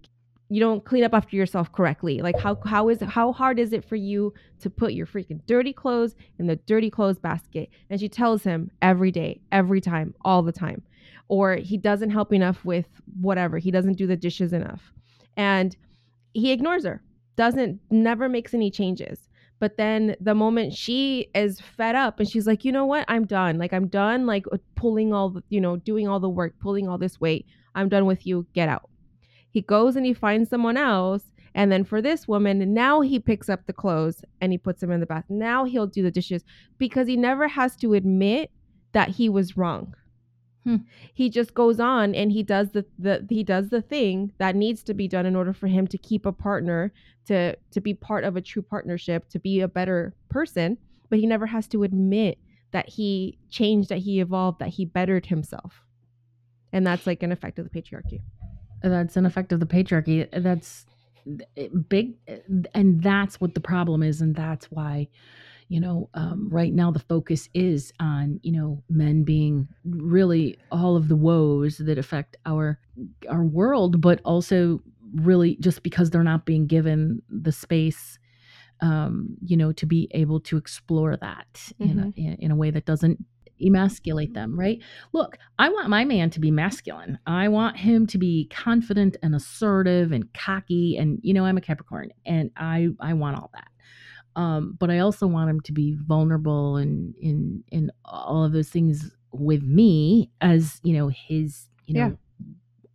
you 0.50 0.60
don't 0.60 0.84
clean 0.84 1.04
up 1.04 1.12
after 1.12 1.36
yourself 1.36 1.70
correctly. 1.72 2.20
Like 2.20 2.38
how 2.38 2.58
how 2.64 2.88
is 2.88 3.00
how 3.00 3.32
hard 3.32 3.58
is 3.58 3.72
it 3.72 3.84
for 3.84 3.96
you 3.96 4.32
to 4.60 4.70
put 4.70 4.94
your 4.94 5.06
freaking 5.06 5.40
dirty 5.46 5.72
clothes 5.72 6.14
in 6.38 6.46
the 6.46 6.56
dirty 6.56 6.90
clothes 6.90 7.18
basket? 7.18 7.68
And 7.90 8.00
she 8.00 8.08
tells 8.08 8.42
him 8.42 8.70
every 8.80 9.10
day, 9.10 9.40
every 9.52 9.80
time, 9.80 10.14
all 10.24 10.42
the 10.42 10.52
time. 10.52 10.82
Or 11.28 11.56
he 11.56 11.76
doesn't 11.76 12.10
help 12.10 12.32
enough 12.32 12.64
with 12.64 12.86
whatever. 13.20 13.58
He 13.58 13.70
doesn't 13.70 13.98
do 13.98 14.06
the 14.06 14.16
dishes 14.16 14.54
enough. 14.54 14.92
And 15.36 15.76
he 16.32 16.52
ignores 16.52 16.84
her. 16.84 17.02
Doesn't 17.36 17.80
never 17.90 18.28
makes 18.28 18.54
any 18.54 18.70
changes. 18.70 19.27
But 19.60 19.76
then 19.76 20.16
the 20.20 20.34
moment 20.34 20.72
she 20.72 21.28
is 21.34 21.60
fed 21.60 21.94
up 21.94 22.20
and 22.20 22.28
she's 22.28 22.46
like, 22.46 22.64
"You 22.64 22.72
know 22.72 22.86
what? 22.86 23.04
I'm 23.08 23.24
done. 23.24 23.58
Like 23.58 23.72
I'm 23.72 23.88
done 23.88 24.26
like 24.26 24.44
uh, 24.52 24.58
pulling 24.76 25.12
all 25.12 25.30
the, 25.30 25.42
you 25.48 25.60
know, 25.60 25.76
doing 25.76 26.08
all 26.08 26.20
the 26.20 26.28
work, 26.28 26.54
pulling 26.60 26.88
all 26.88 26.98
this 26.98 27.20
weight. 27.20 27.46
I'm 27.74 27.88
done 27.88 28.06
with 28.06 28.26
you. 28.26 28.46
Get 28.54 28.68
out." 28.68 28.88
He 29.50 29.62
goes 29.62 29.96
and 29.96 30.06
he 30.06 30.14
finds 30.14 30.50
someone 30.50 30.76
else. 30.76 31.24
And 31.54 31.72
then 31.72 31.82
for 31.82 32.00
this 32.00 32.28
woman, 32.28 32.72
now 32.72 33.00
he 33.00 33.18
picks 33.18 33.48
up 33.48 33.66
the 33.66 33.72
clothes 33.72 34.22
and 34.40 34.52
he 34.52 34.58
puts 34.58 34.80
them 34.80 34.92
in 34.92 35.00
the 35.00 35.06
bath. 35.06 35.24
Now 35.28 35.64
he'll 35.64 35.86
do 35.86 36.02
the 36.02 36.10
dishes 36.10 36.44
because 36.76 37.08
he 37.08 37.16
never 37.16 37.48
has 37.48 37.74
to 37.76 37.94
admit 37.94 38.50
that 38.92 39.08
he 39.08 39.28
was 39.28 39.56
wrong. 39.56 39.94
Hmm. 40.64 40.76
He 41.14 41.30
just 41.30 41.54
goes 41.54 41.80
on 41.80 42.14
and 42.14 42.32
he 42.32 42.42
does 42.42 42.70
the, 42.70 42.84
the 42.98 43.24
he 43.28 43.42
does 43.42 43.70
the 43.70 43.82
thing 43.82 44.32
that 44.38 44.56
needs 44.56 44.82
to 44.84 44.94
be 44.94 45.08
done 45.08 45.24
in 45.24 45.36
order 45.36 45.52
for 45.52 45.66
him 45.66 45.86
to 45.88 45.98
keep 45.98 46.26
a 46.26 46.32
partner, 46.32 46.92
to 47.26 47.56
to 47.70 47.80
be 47.80 47.94
part 47.94 48.24
of 48.24 48.36
a 48.36 48.40
true 48.40 48.62
partnership, 48.62 49.28
to 49.30 49.38
be 49.38 49.60
a 49.60 49.68
better 49.68 50.14
person. 50.28 50.78
But 51.10 51.20
he 51.20 51.26
never 51.26 51.46
has 51.46 51.66
to 51.68 51.84
admit 51.84 52.38
that 52.72 52.88
he 52.88 53.38
changed, 53.48 53.88
that 53.88 53.98
he 53.98 54.20
evolved, 54.20 54.58
that 54.58 54.68
he 54.70 54.84
bettered 54.84 55.26
himself. 55.26 55.82
And 56.72 56.86
that's 56.86 57.06
like 57.06 57.22
an 57.22 57.32
effect 57.32 57.58
of 57.58 57.70
the 57.70 57.80
patriarchy. 57.80 58.20
that's 58.82 59.16
an 59.16 59.26
effect 59.26 59.52
of 59.52 59.60
the 59.60 59.66
patriarchy 59.66 60.28
that's 60.42 60.84
big 61.88 62.14
and 62.74 63.02
that's 63.02 63.40
what 63.40 63.54
the 63.54 63.60
problem 63.60 64.02
is 64.02 64.20
and 64.20 64.34
that's 64.34 64.66
why 64.70 65.08
you 65.68 65.80
know 65.80 66.08
um, 66.14 66.48
right 66.50 66.72
now 66.72 66.90
the 66.90 66.98
focus 66.98 67.48
is 67.54 67.92
on 68.00 68.40
you 68.42 68.52
know 68.52 68.82
men 68.88 69.22
being 69.22 69.68
really 69.84 70.58
all 70.72 70.96
of 70.96 71.08
the 71.08 71.16
woes 71.16 71.78
that 71.78 71.98
affect 71.98 72.36
our 72.46 72.78
our 73.28 73.44
world 73.44 74.00
but 74.00 74.20
also 74.24 74.80
really 75.14 75.56
just 75.60 75.82
because 75.82 76.10
they're 76.10 76.22
not 76.22 76.44
being 76.44 76.66
given 76.66 77.22
the 77.28 77.52
space 77.52 78.18
um, 78.80 79.36
you 79.44 79.56
know 79.56 79.72
to 79.72 79.86
be 79.86 80.08
able 80.12 80.40
to 80.40 80.56
explore 80.56 81.16
that 81.16 81.72
in, 81.78 81.98
a, 81.98 82.20
in, 82.20 82.34
in 82.40 82.50
a 82.50 82.56
way 82.56 82.70
that 82.70 82.84
doesn't 82.84 83.24
emasculate 83.60 84.34
them 84.34 84.58
right? 84.58 84.80
Look 85.12 85.36
i 85.58 85.68
want 85.68 85.88
my 85.88 86.04
man 86.04 86.30
to 86.30 86.40
be 86.40 86.50
masculine. 86.50 87.18
I 87.26 87.48
want 87.48 87.76
him 87.76 88.06
to 88.08 88.18
be 88.18 88.48
confident 88.52 89.16
and 89.22 89.34
assertive 89.34 90.12
and 90.12 90.32
cocky 90.32 90.96
and 90.96 91.18
you 91.22 91.34
know 91.34 91.44
i'm 91.44 91.58
a 91.58 91.60
capricorn 91.60 92.10
and 92.24 92.50
i 92.56 92.88
i 93.00 93.12
want 93.14 93.36
all 93.36 93.50
that 93.54 93.68
um 94.36 94.76
but 94.78 94.90
i 94.90 94.98
also 94.98 95.26
want 95.26 95.50
him 95.50 95.60
to 95.60 95.72
be 95.72 95.96
vulnerable 96.06 96.76
and 96.76 97.14
in 97.16 97.62
in 97.70 97.90
all 98.04 98.44
of 98.44 98.52
those 98.52 98.68
things 98.70 99.14
with 99.32 99.62
me 99.62 100.30
as 100.40 100.80
you 100.82 100.92
know 100.92 101.08
his 101.08 101.68
you 101.86 101.94
know 101.94 102.16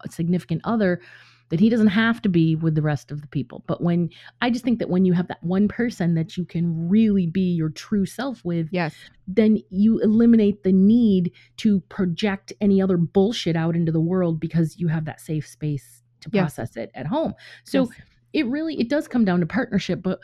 significant 0.09 0.61
other 0.63 1.01
that 1.49 1.59
he 1.59 1.69
doesn't 1.69 1.87
have 1.87 2.21
to 2.21 2.29
be 2.29 2.55
with 2.55 2.73
the 2.73 2.81
rest 2.81 3.11
of 3.11 3.21
the 3.21 3.27
people. 3.27 3.63
But 3.67 3.81
when 3.81 4.09
I 4.41 4.49
just 4.49 4.63
think 4.65 4.79
that 4.79 4.89
when 4.89 5.05
you 5.05 5.13
have 5.13 5.27
that 5.27 5.43
one 5.43 5.67
person 5.67 6.15
that 6.15 6.35
you 6.35 6.45
can 6.45 6.89
really 6.89 7.27
be 7.27 7.53
your 7.53 7.69
true 7.69 8.05
self 8.05 8.43
with, 8.43 8.69
Yes. 8.71 8.95
then 9.27 9.59
you 9.69 9.99
eliminate 9.99 10.63
the 10.63 10.71
need 10.71 11.31
to 11.57 11.81
project 11.81 12.53
any 12.59 12.81
other 12.81 12.97
bullshit 12.97 13.55
out 13.55 13.75
into 13.75 13.91
the 13.91 13.99
world 14.01 14.39
because 14.39 14.79
you 14.79 14.87
have 14.87 15.05
that 15.05 15.21
safe 15.21 15.47
space 15.47 16.01
to 16.21 16.29
Yes. 16.31 16.55
process 16.55 16.75
it 16.75 16.89
at 16.95 17.05
home. 17.05 17.33
So 17.65 17.89
Yes. 17.89 17.99
it 18.33 18.47
really 18.47 18.79
it 18.79 18.89
does 18.89 19.07
come 19.07 19.25
down 19.25 19.39
to 19.41 19.45
partnership, 19.45 20.01
but 20.01 20.19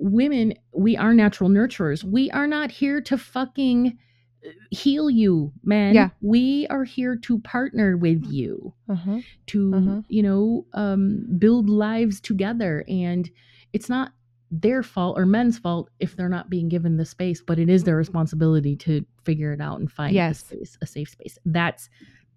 women, 0.00 0.54
we 0.72 0.96
are 0.96 1.14
natural 1.14 1.50
nurturers. 1.50 2.02
We 2.04 2.30
are 2.30 2.46
not 2.46 2.70
here 2.70 3.00
to 3.02 3.18
fucking 3.18 3.98
uh, 4.44 4.48
heal 4.70 5.10
you, 5.10 5.52
man. 5.62 5.94
Yeah. 5.94 6.08
We 6.22 6.66
are 6.68 6.84
here 6.84 7.16
to 7.16 7.38
partner 7.40 7.96
with 7.96 8.24
you 8.26 8.72
Uh-huh. 8.88 9.20
to 9.48 9.74
Uh-huh. 9.74 10.02
you 10.08 10.22
know 10.22 10.66
um, 10.72 11.26
build 11.38 11.68
lives 11.68 12.20
together 12.20 12.84
and 12.88 13.30
it's 13.72 13.88
not 13.88 14.12
their 14.50 14.82
fault 14.82 15.16
or 15.18 15.26
men's 15.26 15.58
fault 15.58 15.90
if 16.00 16.16
they're 16.16 16.28
not 16.28 16.50
being 16.50 16.68
given 16.68 16.96
the 16.96 17.04
space 17.04 17.40
but 17.40 17.56
it 17.58 17.68
is 17.68 17.84
their 17.84 17.96
responsibility 17.96 18.74
to 18.74 19.04
figure 19.22 19.52
it 19.52 19.60
out 19.60 19.78
and 19.78 19.92
find 19.92 20.12
Yes. 20.12 20.40
a 20.42 20.44
space 20.44 20.78
a 20.82 20.86
safe 20.86 21.08
space 21.10 21.38
that's 21.44 21.88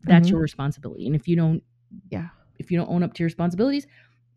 that's 0.04 0.28
Mhm. 0.28 0.32
your 0.34 0.42
responsibility 0.42 1.08
and 1.08 1.16
if 1.16 1.28
you 1.28 1.36
don't 1.36 1.64
Yeah. 2.12 2.30
if 2.60 2.70
you 2.70 2.78
don't 2.78 2.90
own 2.90 3.02
up 3.02 3.14
to 3.16 3.24
your 3.24 3.28
responsibilities 3.28 3.88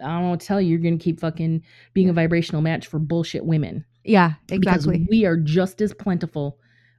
i 0.00 0.20
don't 0.20 0.38
to 0.40 0.46
tell 0.46 0.60
you 0.60 0.70
you're 0.70 0.78
gonna 0.78 0.96
keep 0.98 1.20
fucking 1.20 1.62
being 1.94 2.08
a 2.08 2.12
vibrational 2.12 2.62
match 2.62 2.86
for 2.86 2.98
bullshit 2.98 3.44
women 3.44 3.84
Yeah, 4.04 4.34
exactly. 4.50 4.98
because 4.98 5.08
we 5.10 5.24
are 5.24 5.36
just 5.36 5.80
as 5.80 5.92
plentiful 5.94 6.58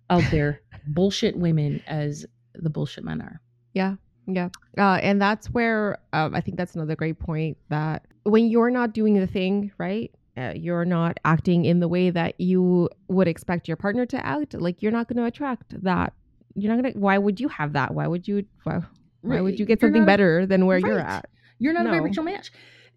out 0.09 0.23
there 0.31 0.61
bullshit 0.87 1.35
women 1.37 1.81
as 1.87 2.25
the 2.55 2.69
bullshit 2.69 3.03
men 3.03 3.21
are 3.21 3.41
Yeah. 3.73 3.95
Yeah. 4.29 4.49
Uh, 4.77 4.99
and 5.01 5.21
that's 5.21 5.49
where 5.51 5.99
um, 6.11 6.35
I 6.35 6.41
think 6.41 6.57
that's 6.57 6.75
another 6.75 6.95
great 6.97 7.17
point 7.17 7.57
that 7.69 8.05
when 8.23 8.47
you're 8.49 8.69
not 8.69 8.93
doing 8.93 9.13
the 9.13 9.25
thing 9.27 9.71
right, 9.77 10.11
uh, 10.35 10.51
you're 10.53 10.83
not 10.83 11.17
acting 11.23 11.63
in 11.63 11.79
the 11.79 11.87
way 11.87 12.09
that 12.09 12.37
you 12.37 12.89
would 13.07 13.27
expect 13.29 13.69
your 13.69 13.77
partner 13.77 14.05
to 14.07 14.25
act. 14.25 14.53
Like 14.53 14.81
you're 14.81 14.91
not 14.91 15.07
going 15.07 15.15
to 15.17 15.23
attract 15.23 15.81
that. 15.83 16.11
You're 16.55 16.75
not 16.75 16.81
going 16.81 16.93
to. 16.93 16.99
Why 16.99 17.17
would 17.17 17.39
you 17.39 17.47
have 17.47 17.71
that? 17.73 17.93
Why 17.93 18.05
would 18.05 18.27
you? 18.27 18.43
Why, 18.63 18.81
why 19.21 19.39
would 19.39 19.59
you 19.59 19.65
get 19.65 19.79
something 19.79 20.05
better 20.05 20.45
than 20.45 20.65
where 20.65 20.77
you're 20.77 20.99
at? 20.99 21.29
You're 21.59 21.73
not 21.73 21.85
No. 21.85 21.91
a 21.91 21.93
vibrational 21.93 22.25
match. 22.25 22.51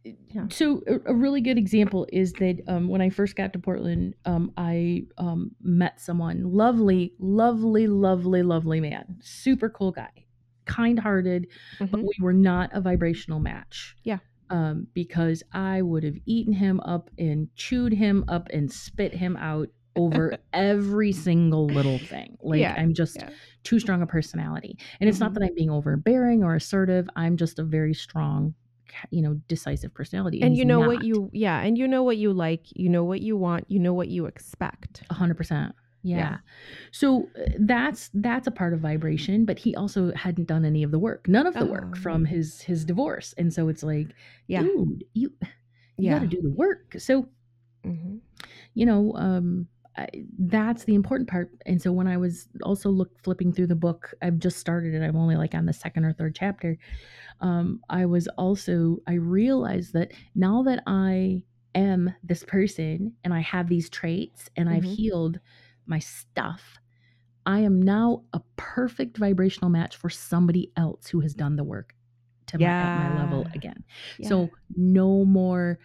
Yeah. 0.04 0.46
So 0.50 0.82
a, 0.86 1.10
a 1.10 1.14
really 1.14 1.40
good 1.40 1.58
example 1.58 2.06
is 2.12 2.32
that 2.34 2.62
um, 2.66 2.88
when 2.88 3.00
I 3.00 3.10
first 3.10 3.36
got 3.36 3.52
to 3.52 3.58
Portland, 3.58 4.14
um, 4.24 4.52
I 4.56 5.04
um, 5.18 5.54
met 5.60 6.00
someone 6.00 6.42
lovely, 6.52 7.14
lovely, 7.18 7.86
lovely, 7.86 8.42
lovely 8.42 8.80
man, 8.80 9.18
super 9.20 9.68
cool 9.68 9.92
guy, 9.92 10.10
kind-hearted, 10.64 11.46
but 11.90 12.00
Mhm. 12.00 12.02
we 12.02 12.14
were 12.20 12.32
not 12.32 12.70
a 12.72 12.80
vibrational 12.80 13.40
match. 13.40 13.96
Yeah. 14.04 14.18
Um, 14.48 14.88
because 14.94 15.44
I 15.52 15.80
would 15.80 16.02
have 16.02 16.16
eaten 16.26 16.52
him 16.52 16.80
up 16.80 17.08
and 17.18 17.54
chewed 17.54 17.92
him 17.92 18.24
up 18.26 18.48
and 18.52 18.72
spit 18.72 19.14
him 19.14 19.36
out 19.36 19.68
over 19.94 20.38
every 20.52 21.12
single 21.12 21.72
little 21.72 22.00
thing. 22.00 22.36
Like 22.42 22.58
Yeah, 22.58 22.74
I'm 22.76 22.92
just 22.92 23.22
yeah. 23.22 23.30
too 23.62 23.78
strong 23.78 24.02
a 24.02 24.06
personality. 24.08 24.76
And 24.98 25.08
it's 25.08 25.20
not 25.20 25.34
Mhm. 25.34 25.34
that 25.34 25.44
I'm 25.44 25.54
being 25.54 25.70
overbearing 25.70 26.42
or 26.42 26.56
assertive. 26.56 27.08
I'm 27.14 27.36
just 27.36 27.60
a 27.60 27.64
very 27.64 27.94
strong, 27.94 28.54
you 29.10 29.22
know, 29.22 29.34
decisive 29.48 29.92
personality. 29.94 30.42
And 30.42 30.50
he's 30.52 30.58
you 30.60 30.64
know 30.64 30.80
what 30.80 31.00
you 31.02 31.30
yeah, 31.32 31.60
and 31.60 31.76
you 31.78 31.86
know 31.88 32.02
what 32.02 32.16
you 32.16 32.32
like, 32.32 32.66
you 32.74 32.88
know 32.88 33.04
what 33.04 33.20
you 33.20 33.36
want, 33.36 33.64
you 33.68 33.78
know 33.78 33.92
what 33.94 34.08
you 34.08 34.26
expect. 34.26 35.02
Hundred 35.10 35.36
percent. 35.36 35.74
Yeah. 36.02 36.16
Yeah. 36.18 36.38
So 36.92 37.28
uh, 37.38 37.50
that's 37.58 38.10
that's 38.14 38.46
a 38.46 38.50
part 38.50 38.72
of 38.72 38.80
vibration, 38.80 39.44
but 39.44 39.58
he 39.58 39.74
also 39.76 40.12
hadn't 40.14 40.46
done 40.46 40.64
any 40.64 40.82
of 40.82 40.90
the 40.90 40.98
work, 40.98 41.28
none 41.28 41.46
of 41.46 41.58
the 41.58 41.66
Oh. 41.66 41.70
work 41.70 41.96
from 41.96 42.24
his 42.24 42.62
his 42.62 42.84
divorce, 42.84 43.34
and 43.36 43.52
so 43.52 43.68
it's 43.68 43.82
like, 43.82 44.14
Yeah. 44.46 44.62
dude, 44.62 45.04
you 45.14 45.32
you 45.98 46.10
Yeah. 46.10 46.14
got 46.14 46.20
to 46.20 46.26
do 46.26 46.40
the 46.42 46.50
work. 46.50 46.96
So 46.98 47.28
hmm 47.84 48.16
you 48.74 48.86
know, 48.86 49.12
um, 49.16 49.68
I, 49.96 50.08
that's 50.38 50.84
the 50.84 50.94
important 50.94 51.28
part. 51.28 51.50
And 51.66 51.82
so 51.82 51.92
when 51.92 52.06
I 52.06 52.16
was 52.16 52.48
also 52.62 52.90
look 52.90 53.18
flipping 53.22 53.52
through 53.52 53.66
the 53.68 53.74
book, 53.76 54.14
I've 54.22 54.38
just 54.38 54.58
started 54.58 54.94
it. 54.94 55.02
I'm 55.02 55.16
only 55.16 55.36
like 55.36 55.54
on 55.54 55.66
the 55.66 55.72
second 55.72 56.04
or 56.04 56.12
third 56.12 56.34
chapter. 56.34 56.78
Um, 57.40 57.80
I 57.90 58.06
was 58.06 58.28
also 58.38 58.98
I 59.06 59.14
realized 59.14 59.92
that 59.94 60.12
now 60.34 60.62
that 60.64 60.82
I 60.86 61.44
am 61.74 62.14
this 62.22 62.44
person 62.44 63.16
and 63.24 63.34
I 63.34 63.40
have 63.40 63.68
these 63.68 63.90
traits 63.90 64.50
and 64.56 64.68
I've 64.70 64.84
Mhm. 64.84 64.94
healed 64.96 65.40
my 65.86 65.98
stuff, 65.98 66.78
I 67.46 67.60
am 67.60 67.80
now 67.82 68.24
a 68.32 68.40
perfect 68.56 69.16
vibrational 69.18 69.70
match 69.70 69.96
for 69.96 70.10
somebody 70.10 70.72
else 70.76 71.08
who 71.08 71.20
has 71.20 71.34
done 71.34 71.56
the 71.56 71.64
work 71.64 71.94
to 72.48 72.58
my, 72.58 72.74
at 72.80 72.94
my 72.94 73.10
level 73.10 73.48
again. 73.54 73.84
Yeah. 74.18 74.28
So 74.28 74.52
no 74.76 75.24
more. 75.24 75.78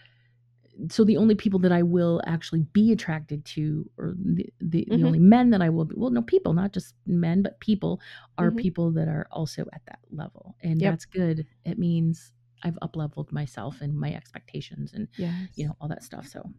So 0.89 1.03
the 1.05 1.17
only 1.17 1.35
people 1.35 1.59
that 1.59 1.71
I 1.71 1.83
will 1.83 2.21
actually 2.25 2.61
be 2.73 2.91
attracted 2.91 3.45
to, 3.45 3.89
or 3.97 4.15
the 4.17 4.45
the, 4.59 4.85
the 4.89 4.97
Mhm. 4.97 5.05
only 5.05 5.19
men 5.19 5.49
that 5.51 5.61
I 5.61 5.69
will 5.69 5.85
be, 5.85 5.95
well, 5.97 6.09
no 6.11 6.21
people, 6.21 6.53
not 6.53 6.73
just 6.73 6.95
men, 7.05 7.41
but 7.41 7.59
people 7.59 8.01
are 8.37 8.51
Mhm. 8.51 8.57
people 8.57 8.91
that 8.91 9.07
are 9.07 9.27
also 9.31 9.65
at 9.73 9.81
that 9.85 9.99
level, 10.11 10.55
and 10.61 10.81
Yep. 10.81 10.91
that's 10.91 11.05
good. 11.05 11.45
It 11.63 11.77
means 11.79 12.33
I've 12.63 12.77
up 12.81 12.95
leveled 12.95 13.31
myself 13.31 13.81
and 13.81 13.97
my 13.97 14.13
expectations, 14.13 14.93
and 14.93 15.07
yes. 15.17 15.33
you 15.55 15.65
know 15.67 15.75
all 15.79 15.87
that 15.89 16.03
stuff. 16.03 16.27
So 16.27 16.51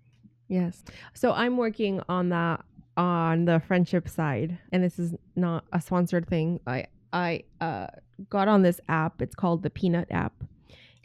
Yes. 0.49 0.85
So 1.15 1.33
I'm 1.33 1.57
working 1.57 2.01
on 2.09 2.29
that 2.31 2.65
on 2.97 3.45
the 3.45 3.61
friendship 3.61 4.09
side, 4.09 4.59
and 4.73 4.83
this 4.83 4.99
is 4.99 5.15
not 5.35 5.65
a 5.73 5.81
sponsored 5.81 6.27
thing. 6.29 6.61
I 6.67 6.87
I 7.13 7.43
uh, 7.61 7.89
got 8.31 8.49
on 8.49 8.63
this 8.63 8.81
app. 8.89 9.21
It's 9.21 9.35
called 9.35 9.63
the 9.63 9.71
Peanut 9.71 10.09
app, 10.11 10.33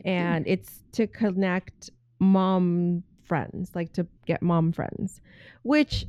and 0.06 0.46
it's 0.48 0.84
to 0.94 1.08
connect 1.08 1.90
mom 2.22 3.04
friends, 3.26 3.72
like 3.76 3.92
to 3.94 4.08
get 4.26 4.42
mom 4.42 4.72
friends, 4.72 5.20
which 5.64 6.06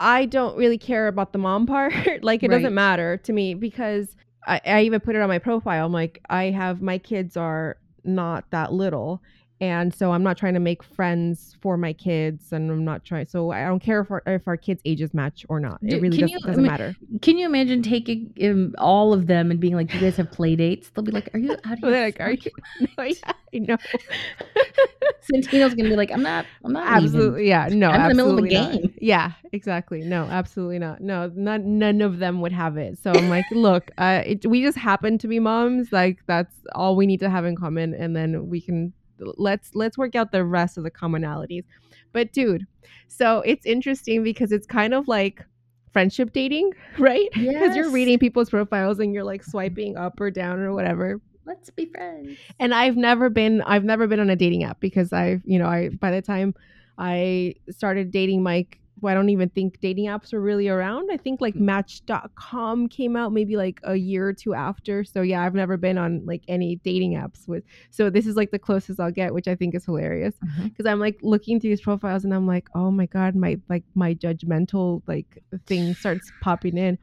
I 0.00 0.26
don't 0.26 0.56
really 0.56 0.78
care 0.78 1.06
about 1.08 1.32
the 1.32 1.38
mom 1.38 1.66
part. 1.68 1.94
like 2.24 2.42
it 2.42 2.50
Right. 2.50 2.56
doesn't 2.56 2.74
matter 2.74 3.18
to 3.18 3.32
me 3.32 3.54
because 3.54 4.16
I, 4.46 4.60
I 4.66 4.82
even 4.82 5.00
put 5.00 5.14
it 5.14 5.22
on 5.22 5.28
my 5.28 5.38
profile. 5.38 5.86
I'm 5.86 5.92
like, 5.92 6.20
I 6.28 6.44
have 6.50 6.82
my 6.82 6.98
kids 6.98 7.36
are 7.36 7.76
not 8.04 8.50
that 8.50 8.72
little. 8.72 9.22
And 9.60 9.94
so 9.94 10.12
I'm 10.12 10.22
not 10.24 10.36
trying 10.36 10.54
to 10.54 10.60
make 10.60 10.82
friends 10.82 11.56
for 11.62 11.76
my 11.76 11.92
kids, 11.92 12.52
and 12.52 12.70
I'm 12.70 12.84
not 12.84 13.04
trying. 13.04 13.26
So 13.26 13.52
I 13.52 13.64
don't 13.64 13.78
care 13.80 14.00
if 14.00 14.10
our, 14.10 14.22
if 14.26 14.46
our 14.48 14.56
kids' 14.56 14.82
ages 14.84 15.14
match 15.14 15.46
or 15.48 15.60
not. 15.60 15.78
It 15.80 16.02
really 16.02 16.18
does, 16.18 16.30
you- 16.32 16.38
I 16.42 16.46
doesn't 16.48 16.62
mean, 16.64 16.70
matter. 16.70 16.96
Can 17.22 17.38
you 17.38 17.46
imagine 17.46 17.80
taking 17.82 18.32
um, 18.42 18.74
all 18.78 19.12
of 19.12 19.26
them 19.28 19.50
and 19.52 19.60
being 19.60 19.74
like, 19.76 19.94
"You 19.94 20.00
guys 20.00 20.16
have 20.16 20.30
play 20.32 20.56
dates"? 20.56 20.90
They'll 20.90 21.04
be 21.04 21.12
like, 21.12 21.30
"Are 21.34 21.38
you 21.38 21.52
out 21.52 21.72
of 21.72 21.78
your 21.78 21.90
like, 21.92 22.20
are 22.20 22.32
you? 22.32 22.50
No, 22.98 23.04
yeah, 23.04 23.14
I 23.54 23.58
know. 23.58 23.76
Santino's 25.32 25.74
gonna 25.74 25.88
be 25.88 25.96
like, 25.96 26.10
I'm 26.10 26.22
not, 26.22 26.46
I'm 26.64 26.72
not 26.72 26.84
leaving. 26.86 27.04
absolutely, 27.04 27.48
yeah, 27.48 27.68
no, 27.70 27.88
I'm 27.90 28.10
in 28.10 28.16
the 28.16 28.24
middle 28.24 28.38
of 28.38 28.44
a 28.44 28.46
absolutely 28.48 28.54
not. 28.54 28.72
game. 28.82 28.94
Yeah, 29.00 29.32
exactly. 29.52 30.02
No, 30.02 30.24
absolutely 30.24 30.78
not. 30.78 31.00
No, 31.00 31.30
not 31.34 31.62
none 31.62 32.00
of 32.02 32.18
them 32.18 32.40
would 32.42 32.52
have 32.52 32.76
it. 32.76 32.98
So 32.98 33.12
I'm 33.12 33.30
like, 33.30 33.46
look, 33.50 33.90
uh, 33.98 34.22
it, 34.26 34.44
we 34.46 34.62
just 34.62 34.76
happen 34.76 35.16
to 35.18 35.28
be 35.28 35.38
moms. 35.38 35.92
Like 35.92 36.18
that's 36.26 36.54
all 36.74 36.96
we 36.96 37.06
need 37.06 37.20
to 37.20 37.30
have 37.30 37.44
in 37.46 37.56
common, 37.56 37.94
and 37.94 38.14
then 38.14 38.48
we 38.48 38.60
can 38.60 38.92
let's 39.18 39.74
let's 39.74 39.96
work 39.98 40.14
out 40.14 40.32
the 40.32 40.44
rest 40.44 40.76
of 40.76 40.84
the 40.84 40.90
commonalities. 40.90 41.64
But 42.12 42.32
dude, 42.32 42.66
so 43.08 43.40
it's 43.40 43.66
interesting 43.66 44.22
because 44.22 44.52
it's 44.52 44.66
kind 44.66 44.94
of 44.94 45.08
like 45.08 45.44
friendship 45.92 46.32
dating, 46.32 46.72
right? 46.98 47.28
Because 47.32 47.76
you're 47.76 47.90
reading 47.90 48.18
people's 48.18 48.50
profiles 48.50 48.98
and 48.98 49.12
you're 49.14 49.24
like 49.24 49.44
swiping 49.44 49.96
up 49.96 50.20
or 50.20 50.30
down 50.30 50.60
or 50.60 50.72
whatever. 50.74 51.20
Let's 51.46 51.68
be 51.70 51.86
friends. 51.86 52.38
and 52.58 52.74
I've 52.74 52.96
never 52.96 53.28
been 53.28 53.62
I've 53.62 53.84
never 53.84 54.06
been 54.06 54.20
on 54.20 54.30
a 54.30 54.36
dating 54.36 54.64
app 54.64 54.80
because 54.80 55.12
I've 55.12 55.42
you 55.44 55.58
know 55.58 55.66
I 55.66 55.90
by 55.90 56.10
the 56.10 56.22
time 56.22 56.54
I 56.96 57.54
started 57.70 58.10
dating 58.10 58.42
Mike 58.42 58.80
I 59.06 59.14
don't 59.14 59.28
even 59.30 59.48
think 59.50 59.80
dating 59.80 60.06
apps 60.06 60.32
were 60.32 60.40
really 60.40 60.68
around. 60.68 61.10
I 61.10 61.16
think 61.16 61.40
like 61.40 61.54
hmm. 61.54 61.66
match.com 61.66 62.88
came 62.88 63.16
out 63.16 63.32
maybe 63.32 63.56
like 63.56 63.80
a 63.84 63.96
year 63.96 64.28
or 64.28 64.32
two 64.32 64.54
after. 64.54 65.04
So 65.04 65.22
yeah, 65.22 65.42
I've 65.42 65.54
never 65.54 65.76
been 65.76 65.98
on 65.98 66.24
like 66.24 66.42
any 66.48 66.76
dating 66.76 67.14
apps 67.14 67.46
with 67.48 67.64
so 67.90 68.10
this 68.10 68.26
is 68.26 68.36
like 68.36 68.50
the 68.50 68.58
closest 68.58 69.00
I'll 69.00 69.10
get, 69.10 69.34
which 69.34 69.48
I 69.48 69.54
think 69.54 69.74
is 69.74 69.84
hilarious. 69.84 70.34
Mm-hmm. 70.44 70.64
Because 70.68 70.86
I'm 70.86 71.00
like 71.00 71.18
looking 71.22 71.60
through 71.60 71.70
these 71.70 71.80
profiles 71.80 72.24
and 72.24 72.34
I'm 72.34 72.46
like, 72.46 72.68
oh 72.74 72.90
my 72.90 73.06
God, 73.06 73.34
my 73.34 73.58
like 73.68 73.84
my 73.94 74.14
judgmental 74.14 75.02
like 75.06 75.42
thing 75.66 75.94
starts 75.94 76.30
popping 76.40 76.76
in 76.76 76.98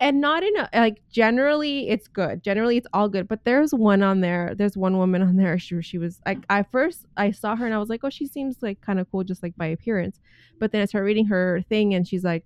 and 0.00 0.20
not 0.20 0.42
in 0.42 0.56
a 0.56 0.68
like 0.74 1.00
generally 1.10 1.88
it's 1.88 2.08
good. 2.08 2.42
Generally 2.42 2.78
it's 2.78 2.86
all 2.92 3.08
good. 3.08 3.28
But 3.28 3.44
there's 3.44 3.72
one 3.72 4.02
on 4.02 4.20
there 4.20 4.54
there's 4.56 4.76
one 4.76 4.98
woman 4.98 5.22
on 5.22 5.36
there 5.36 5.58
she, 5.58 5.80
she 5.82 5.98
was 5.98 6.20
like 6.26 6.38
i 6.50 6.62
first 6.62 7.06
i 7.16 7.30
saw 7.30 7.54
her 7.54 7.64
and 7.64 7.74
i 7.74 7.78
was 7.78 7.88
like 7.88 8.00
oh 8.02 8.10
she 8.10 8.26
seems 8.26 8.56
like 8.62 8.80
kind 8.80 8.98
of 8.98 9.10
cool 9.10 9.24
just 9.24 9.42
like 9.42 9.56
by 9.56 9.66
appearance. 9.66 10.20
But 10.58 10.72
then 10.72 10.82
i 10.82 10.84
started 10.86 11.06
reading 11.06 11.26
her 11.26 11.62
thing 11.68 11.94
and 11.94 12.06
she's 12.06 12.24
like 12.24 12.44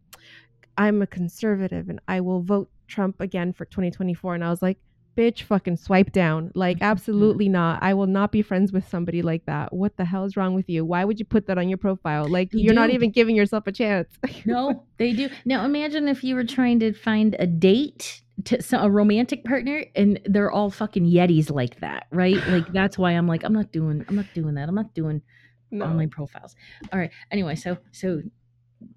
i'm 0.79 1.03
a 1.03 1.07
conservative 1.07 1.89
and 1.89 2.01
i 2.09 2.21
will 2.21 2.43
vote 2.43 2.69
trump 2.87 3.21
again 3.21 3.53
for 3.53 3.65
2024 3.65 4.35
and 4.35 4.45
i 4.45 4.51
was 4.51 4.63
like 4.63 4.79
bitch, 5.17 5.43
fucking 5.43 5.77
swipe 5.77 6.13
down. 6.13 6.53
Like, 6.55 6.79
absolutely 6.81 7.49
not. 7.49 7.83
I 7.83 7.95
will 7.95 8.07
not 8.07 8.33
be 8.33 8.43
friends 8.43 8.73
with 8.73 8.89
somebody 8.89 9.23
like 9.23 9.47
that. 9.47 9.73
What 9.73 9.97
the 9.97 10.05
hell 10.05 10.25
is 10.25 10.37
wrong 10.37 10.55
with 10.55 10.69
you? 10.69 10.85
Why 10.85 11.05
would 11.05 11.19
you 11.19 11.25
put 11.25 11.47
that 11.47 11.59
on 11.59 11.69
your 11.69 11.79
profile? 11.79 12.29
Like, 12.29 12.51
They 12.51 12.61
you're 12.61 12.75
not 12.75 12.91
even 12.91 13.11
giving 13.11 13.37
yourself 13.37 13.67
a 13.67 13.73
chance. 13.73 14.09
No, 14.45 14.85
they 14.99 15.13
do. 15.13 15.29
Now 15.45 15.65
imagine 15.65 16.09
if 16.09 16.23
you 16.23 16.35
were 16.35 16.45
trying 16.45 16.79
to 16.81 16.93
find 16.93 17.35
a 17.39 17.47
date 17.47 18.23
to 18.45 18.63
so, 18.63 18.79
a 18.79 18.91
romantic 18.91 19.45
partner 19.45 19.85
and 19.97 20.21
they're 20.25 20.51
all 20.51 20.71
fucking 20.71 21.05
yetis 21.05 21.51
like 21.51 21.81
that, 21.81 22.07
right? 22.13 22.37
Like 22.49 22.73
that's 22.73 22.97
why 22.97 23.13
I'm 23.13 23.27
like 23.27 23.43
I'm 23.45 23.53
not 23.53 23.73
doing 23.73 24.05
I'm 24.09 24.15
not 24.15 24.27
doing 24.35 24.55
that. 24.55 24.69
I'm 24.69 24.75
not 24.75 24.95
doing 24.95 25.23
no. 25.71 25.85
online 25.85 26.11
profiles. 26.11 26.55
All 26.93 26.99
right. 26.99 27.11
Anyway, 27.31 27.57
so 27.57 27.79
so 27.93 28.23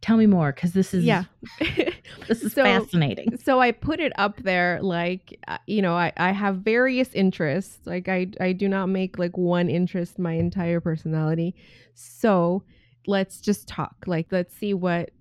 tell 0.01 0.17
me 0.17 0.25
more 0.25 0.51
cuz 0.51 0.73
this 0.73 0.93
is 0.93 1.03
yeah. 1.05 1.23
this 2.27 2.41
is 2.43 2.53
So- 2.53 2.63
fascinating. 2.63 3.37
so 3.37 3.59
I 3.59 3.71
put 3.71 3.99
it 3.99 4.11
up 4.17 4.41
there 4.43 4.79
like 4.81 5.37
uh, 5.47 5.57
you 5.67 5.81
know 5.81 5.93
I, 5.95 6.11
I 6.17 6.31
have 6.31 6.57
various 6.57 7.13
interests 7.13 7.79
like 7.85 8.07
I 8.09 8.27
I 8.39 8.51
do 8.53 8.67
not 8.67 8.87
make 8.87 9.17
like 9.17 9.37
one 9.37 9.69
interest 9.69 10.19
my 10.19 10.33
entire 10.33 10.79
personality 10.79 11.55
so 11.93 12.63
let's 13.07 13.39
just 13.41 13.67
talk 13.67 13.95
like 14.05 14.27
let's 14.31 14.55
see 14.55 14.73
what 14.73 15.11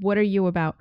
what 0.00 0.16
are 0.16 0.22
you 0.22 0.46
about 0.46 0.76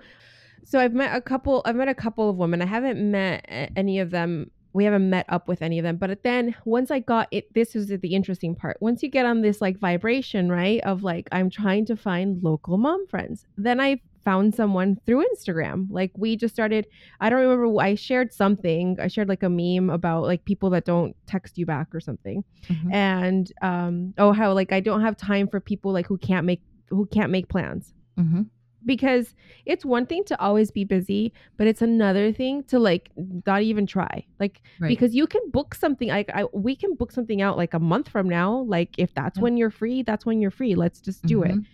so 0.64 0.80
I've 0.80 0.94
met 0.94 1.16
a 1.16 1.22
couple 1.22 1.62
I've 1.66 1.76
met 1.76 1.88
a 1.90 1.96
couple 1.96 2.30
of 2.30 2.38
women 2.38 2.62
I 2.62 2.66
haven't 2.66 3.00
met 3.12 3.46
any 3.76 4.00
of 4.00 4.12
them 4.12 4.52
we 4.74 4.84
haven't 4.86 5.10
met 5.10 5.26
up 5.30 5.48
with 5.48 5.62
any 5.62 5.80
of 5.80 5.84
them 5.84 5.98
but 5.98 6.24
then 6.24 6.56
once 6.66 6.90
I 6.92 7.00
got 7.00 7.28
it 7.32 7.54
this 7.54 7.76
is 7.76 7.88
the 7.88 8.14
interesting 8.16 8.56
part 8.56 8.78
once 8.82 9.04
you 9.04 9.10
get 9.10 9.26
on 9.26 9.42
this 9.42 9.62
like 9.62 9.78
vibration 9.80 10.50
right 10.50 10.82
of 10.82 11.04
like 11.04 11.28
I'm 11.32 11.50
trying 11.50 11.86
to 11.88 11.96
find 11.96 12.42
local 12.44 12.78
mom 12.78 13.08
friends 13.08 13.46
then 13.58 13.80
I 13.80 14.02
found 14.24 14.56
someone 14.56 14.98
through 15.06 15.26
Instagram 15.36 15.88
like 15.90 16.10
we 16.16 16.38
just 16.38 16.54
started 16.54 16.88
I 17.20 17.30
don't 17.30 17.42
remember. 17.42 17.82
I 17.82 17.96
shared 17.96 18.32
something. 18.32 18.98
I 19.02 19.10
shared 19.10 19.28
like 19.28 19.44
a 19.44 19.50
meme 19.50 19.90
about 19.90 20.24
like 20.24 20.46
people 20.46 20.70
that 20.70 20.86
don't 20.86 21.14
text 21.28 21.58
you 21.58 21.66
back 21.66 21.94
or 21.94 22.00
something. 22.00 22.42
Mhm. 22.70 22.94
And 22.94 23.52
um, 23.62 24.14
oh, 24.18 24.32
how 24.32 24.54
like 24.54 24.72
I 24.72 24.80
don't 24.80 25.02
have 25.02 25.18
time 25.18 25.50
for 25.50 25.60
people 25.60 25.92
like 25.92 26.08
who 26.08 26.18
can't 26.18 26.46
make 26.46 26.62
who 26.90 27.06
can't 27.08 27.32
make 27.32 27.50
plans 27.50 27.94
Mhm. 28.18 28.48
Because 28.86 29.34
it's 29.66 29.86
one 29.86 30.06
thing 30.06 30.24
to 30.26 30.40
always 30.42 30.72
be 30.72 30.84
busy, 30.84 31.34
but 31.58 31.68
it's 31.68 31.82
another 31.82 32.32
thing 32.32 32.64
to 32.66 32.80
like 32.80 33.12
not 33.46 33.62
even 33.62 33.86
try. 33.86 34.26
Like 34.40 34.62
Right. 34.80 34.88
because 34.90 35.14
you 35.16 35.28
can 35.28 35.42
book 35.52 35.76
something 35.76 36.10
like 36.10 36.30
I 36.34 36.46
we 36.54 36.76
can 36.76 36.96
book 36.96 37.12
something 37.12 37.42
out 37.42 37.58
like 37.58 37.74
a 37.74 37.80
month 37.80 38.10
from 38.10 38.28
now. 38.30 38.60
Like 38.68 38.96
if 38.98 39.14
that's 39.14 39.38
Yeah. 39.38 39.44
when 39.44 39.58
you're 39.58 39.70
free, 39.70 40.04
that's 40.04 40.26
when 40.26 40.42
you're 40.42 40.52
free. 40.52 40.76
Let's 40.76 41.00
just 41.02 41.24
do 41.26 41.44
it 41.44 41.56
Mhm. 41.56 41.66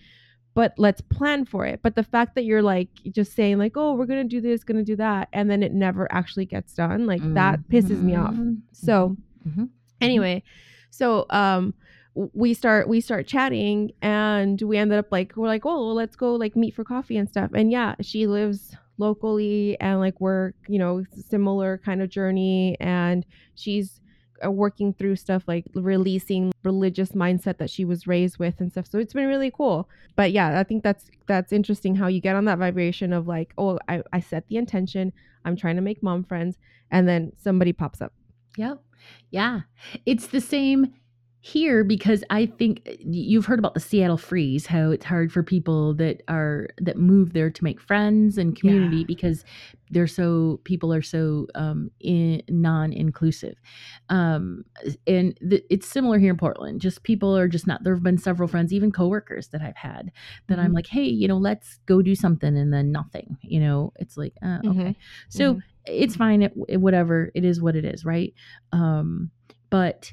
but 0.55 0.73
let's 0.77 0.99
plan 0.99 1.45
for 1.45 1.65
it. 1.65 1.79
But 1.81 1.95
the 1.95 2.03
fact 2.03 2.35
that 2.35 2.43
you're 2.43 2.61
like 2.63 2.89
just 3.11 3.33
saying 3.33 3.59
like, 3.59 3.77
"Oh, 3.77 3.93
we're 3.93 4.07
going 4.07 4.27
to 4.27 4.35
do 4.35 4.41
this, 4.41 4.63
going 4.63 4.77
to 4.77 4.83
do 4.83 4.95
that," 4.97 5.29
and 5.31 5.49
then 5.49 5.63
it 5.63 5.73
never 5.73 6.11
actually 6.11 6.45
gets 6.45 6.73
done, 6.73 7.05
like 7.05 7.21
that 7.35 7.59
pisses 7.69 8.01
me 8.01 8.15
off. 8.15 8.33
Mhm. 8.33 8.57
So, 8.73 9.15
Mhm. 9.47 9.69
anyway, 10.01 10.43
so 10.89 11.25
um 11.29 11.73
we 12.33 12.53
start 12.53 12.89
we 12.89 12.99
start 12.99 13.27
chatting 13.27 13.91
and 14.01 14.61
we 14.61 14.77
ended 14.77 14.99
up 14.99 15.07
like 15.11 15.35
we're 15.37 15.47
like, 15.47 15.65
"Oh, 15.65 15.85
well, 15.85 15.95
let's 15.95 16.15
go 16.15 16.35
like 16.35 16.55
meet 16.55 16.75
for 16.75 16.83
coffee 16.83 17.17
and 17.17 17.29
stuff." 17.29 17.51
And 17.53 17.71
yeah, 17.71 17.95
she 18.01 18.27
lives 18.27 18.75
locally 18.97 19.77
and 19.79 19.99
like 19.99 20.19
we're, 20.19 20.51
you 20.67 20.77
know, 20.77 21.03
similar 21.29 21.77
kind 21.77 22.01
of 22.01 22.09
journey 22.09 22.75
and 22.81 23.25
she's 23.55 24.01
uh, 24.45 24.51
working 24.51 24.93
through 24.93 25.15
stuff 25.15 25.43
like 25.47 25.65
releasing 25.73 26.51
religious 26.63 27.11
mindset 27.13 27.57
that 27.57 27.69
she 27.69 27.85
was 27.85 28.07
raised 28.07 28.37
with 28.37 28.59
and 28.59 28.71
stuff. 28.71 28.87
So 28.87 28.99
it's 28.99 29.13
been 29.13 29.27
really 29.27 29.51
cool. 29.51 29.87
But 30.17 30.33
yeah, 30.33 30.59
I 30.59 30.63
think 30.63 30.83
that's 30.83 31.09
that's 31.27 31.53
interesting 31.53 31.95
how 31.95 32.07
you 32.07 32.19
get 32.19 32.35
on 32.35 32.45
that 32.45 32.57
vibration 32.57 33.13
of 33.13 33.27
like, 33.27 33.53
oh, 33.57 33.79
I, 33.87 34.03
I 34.11 34.19
set 34.19 34.47
the 34.47 34.57
intention. 34.57 35.13
I'm 35.45 35.55
trying 35.55 35.77
to 35.77 35.81
make 35.81 36.03
mom 36.03 36.25
friends, 36.25 36.57
and 36.91 37.07
then 37.07 37.31
somebody 37.37 37.71
pops 37.71 38.01
up. 38.01 38.13
Yep. 38.57 38.81
Yeah. 39.31 39.61
It's 40.05 40.27
the 40.27 40.41
same 40.41 40.93
here 41.41 41.83
because 41.85 42.23
I 42.29 42.45
think 42.47 42.81
uh, 42.87 42.93
you've 42.99 43.45
heard 43.45 43.59
about 43.59 43.73
the 43.73 43.79
Seattle 43.79 44.17
freeze, 44.17 44.65
how 44.65 44.91
it's 44.91 45.05
hard 45.05 45.31
for 45.31 45.41
people 45.41 45.93
that 45.95 46.21
are 46.27 46.67
that 46.79 46.97
move 46.97 47.33
there 47.33 47.49
to 47.49 47.63
make 47.63 47.79
friends 47.79 48.37
and 48.37 48.55
community 48.57 49.03
Yeah. 49.03 49.05
because 49.05 49.43
they're 49.89 50.07
so 50.07 50.59
people 50.65 50.93
are 50.93 51.01
so 51.01 51.47
um 51.55 51.91
in, 52.01 52.41
non-inclusive. 52.49 53.55
Um 54.09 54.63
and 55.07 55.37
th- 55.49 55.63
it's 55.69 55.87
similar 55.87 56.19
here 56.19 56.31
in 56.31 56.37
Portland. 56.37 56.81
Just 56.81 57.03
people 57.03 57.35
are 57.37 57.47
just 57.47 57.67
not 57.67 57.83
there've 57.83 58.03
been 58.03 58.17
several 58.17 58.47
friends, 58.47 58.73
even 58.73 58.91
coworkers 58.91 59.49
that 59.49 59.61
I've 59.61 59.75
had 59.77 60.11
that 60.47 60.59
I'm 60.59 60.71
Mhm. 60.71 60.73
like, 60.73 60.87
"Hey, 60.87 61.05
you 61.05 61.27
know, 61.27 61.37
let's 61.37 61.77
go 61.85 62.01
do 62.01 62.15
something." 62.15 62.57
And 62.57 62.73
then 62.73 62.91
nothing. 62.91 63.37
You 63.41 63.59
know, 63.61 63.93
it's 63.97 64.17
like, 64.17 64.33
uh, 64.41 64.59
okay. 64.67 64.95
So 65.29 65.57
Mhm. 65.57 65.63
it's 65.85 66.15
fine 66.15 66.41
it, 66.43 66.53
it- 66.67 66.77
whatever 66.81 67.31
it 67.33 67.45
is 67.45 67.61
what 67.61 67.75
it 67.75 67.85
is 67.85 68.03
right 68.05 68.33
um 68.73 69.31
but 69.71 70.11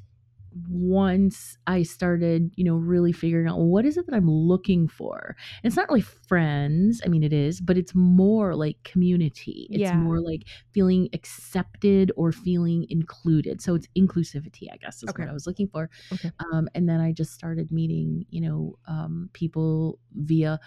once 0.70 1.58
i 1.66 1.82
started 1.82 2.50
you 2.56 2.64
know 2.64 2.76
really 2.76 3.12
figuring 3.12 3.46
out 3.48 3.56
well, 3.58 3.66
what 3.66 3.84
is 3.84 3.96
it 3.96 4.06
that 4.06 4.14
i'm 4.14 4.30
looking 4.30 4.88
for 4.88 5.36
and 5.62 5.68
it's 5.68 5.76
not 5.76 5.88
really 5.88 6.00
friends 6.00 7.00
i 7.04 7.08
mean 7.08 7.22
it 7.22 7.32
is 7.32 7.60
but 7.60 7.76
it's 7.76 7.94
more 7.94 8.54
like 8.54 8.82
community 8.84 9.68
it's 9.72 9.92
Yeah. 9.92 9.92
more 9.92 10.20
like 10.20 10.42
feeling 10.72 11.08
accepted 11.12 12.10
or 12.16 12.32
feeling 12.32 12.86
included 12.88 13.60
so 13.60 13.74
it's 13.74 13.86
inclusivity 13.98 14.68
i 14.72 14.76
guess 14.76 15.02
is 15.02 15.10
Okay. 15.10 15.26
what 15.26 15.28
i 15.28 15.32
was 15.32 15.46
looking 15.46 15.68
for 15.68 15.90
Okay. 16.12 16.30
um, 16.52 16.68
and 16.74 16.88
then 16.88 17.00
i 17.00 17.12
just 17.12 17.32
started 17.32 17.70
meeting 17.70 18.24
you 18.30 18.40
know 18.40 18.78
um, 18.86 19.28
people 19.32 19.98
via 20.14 20.58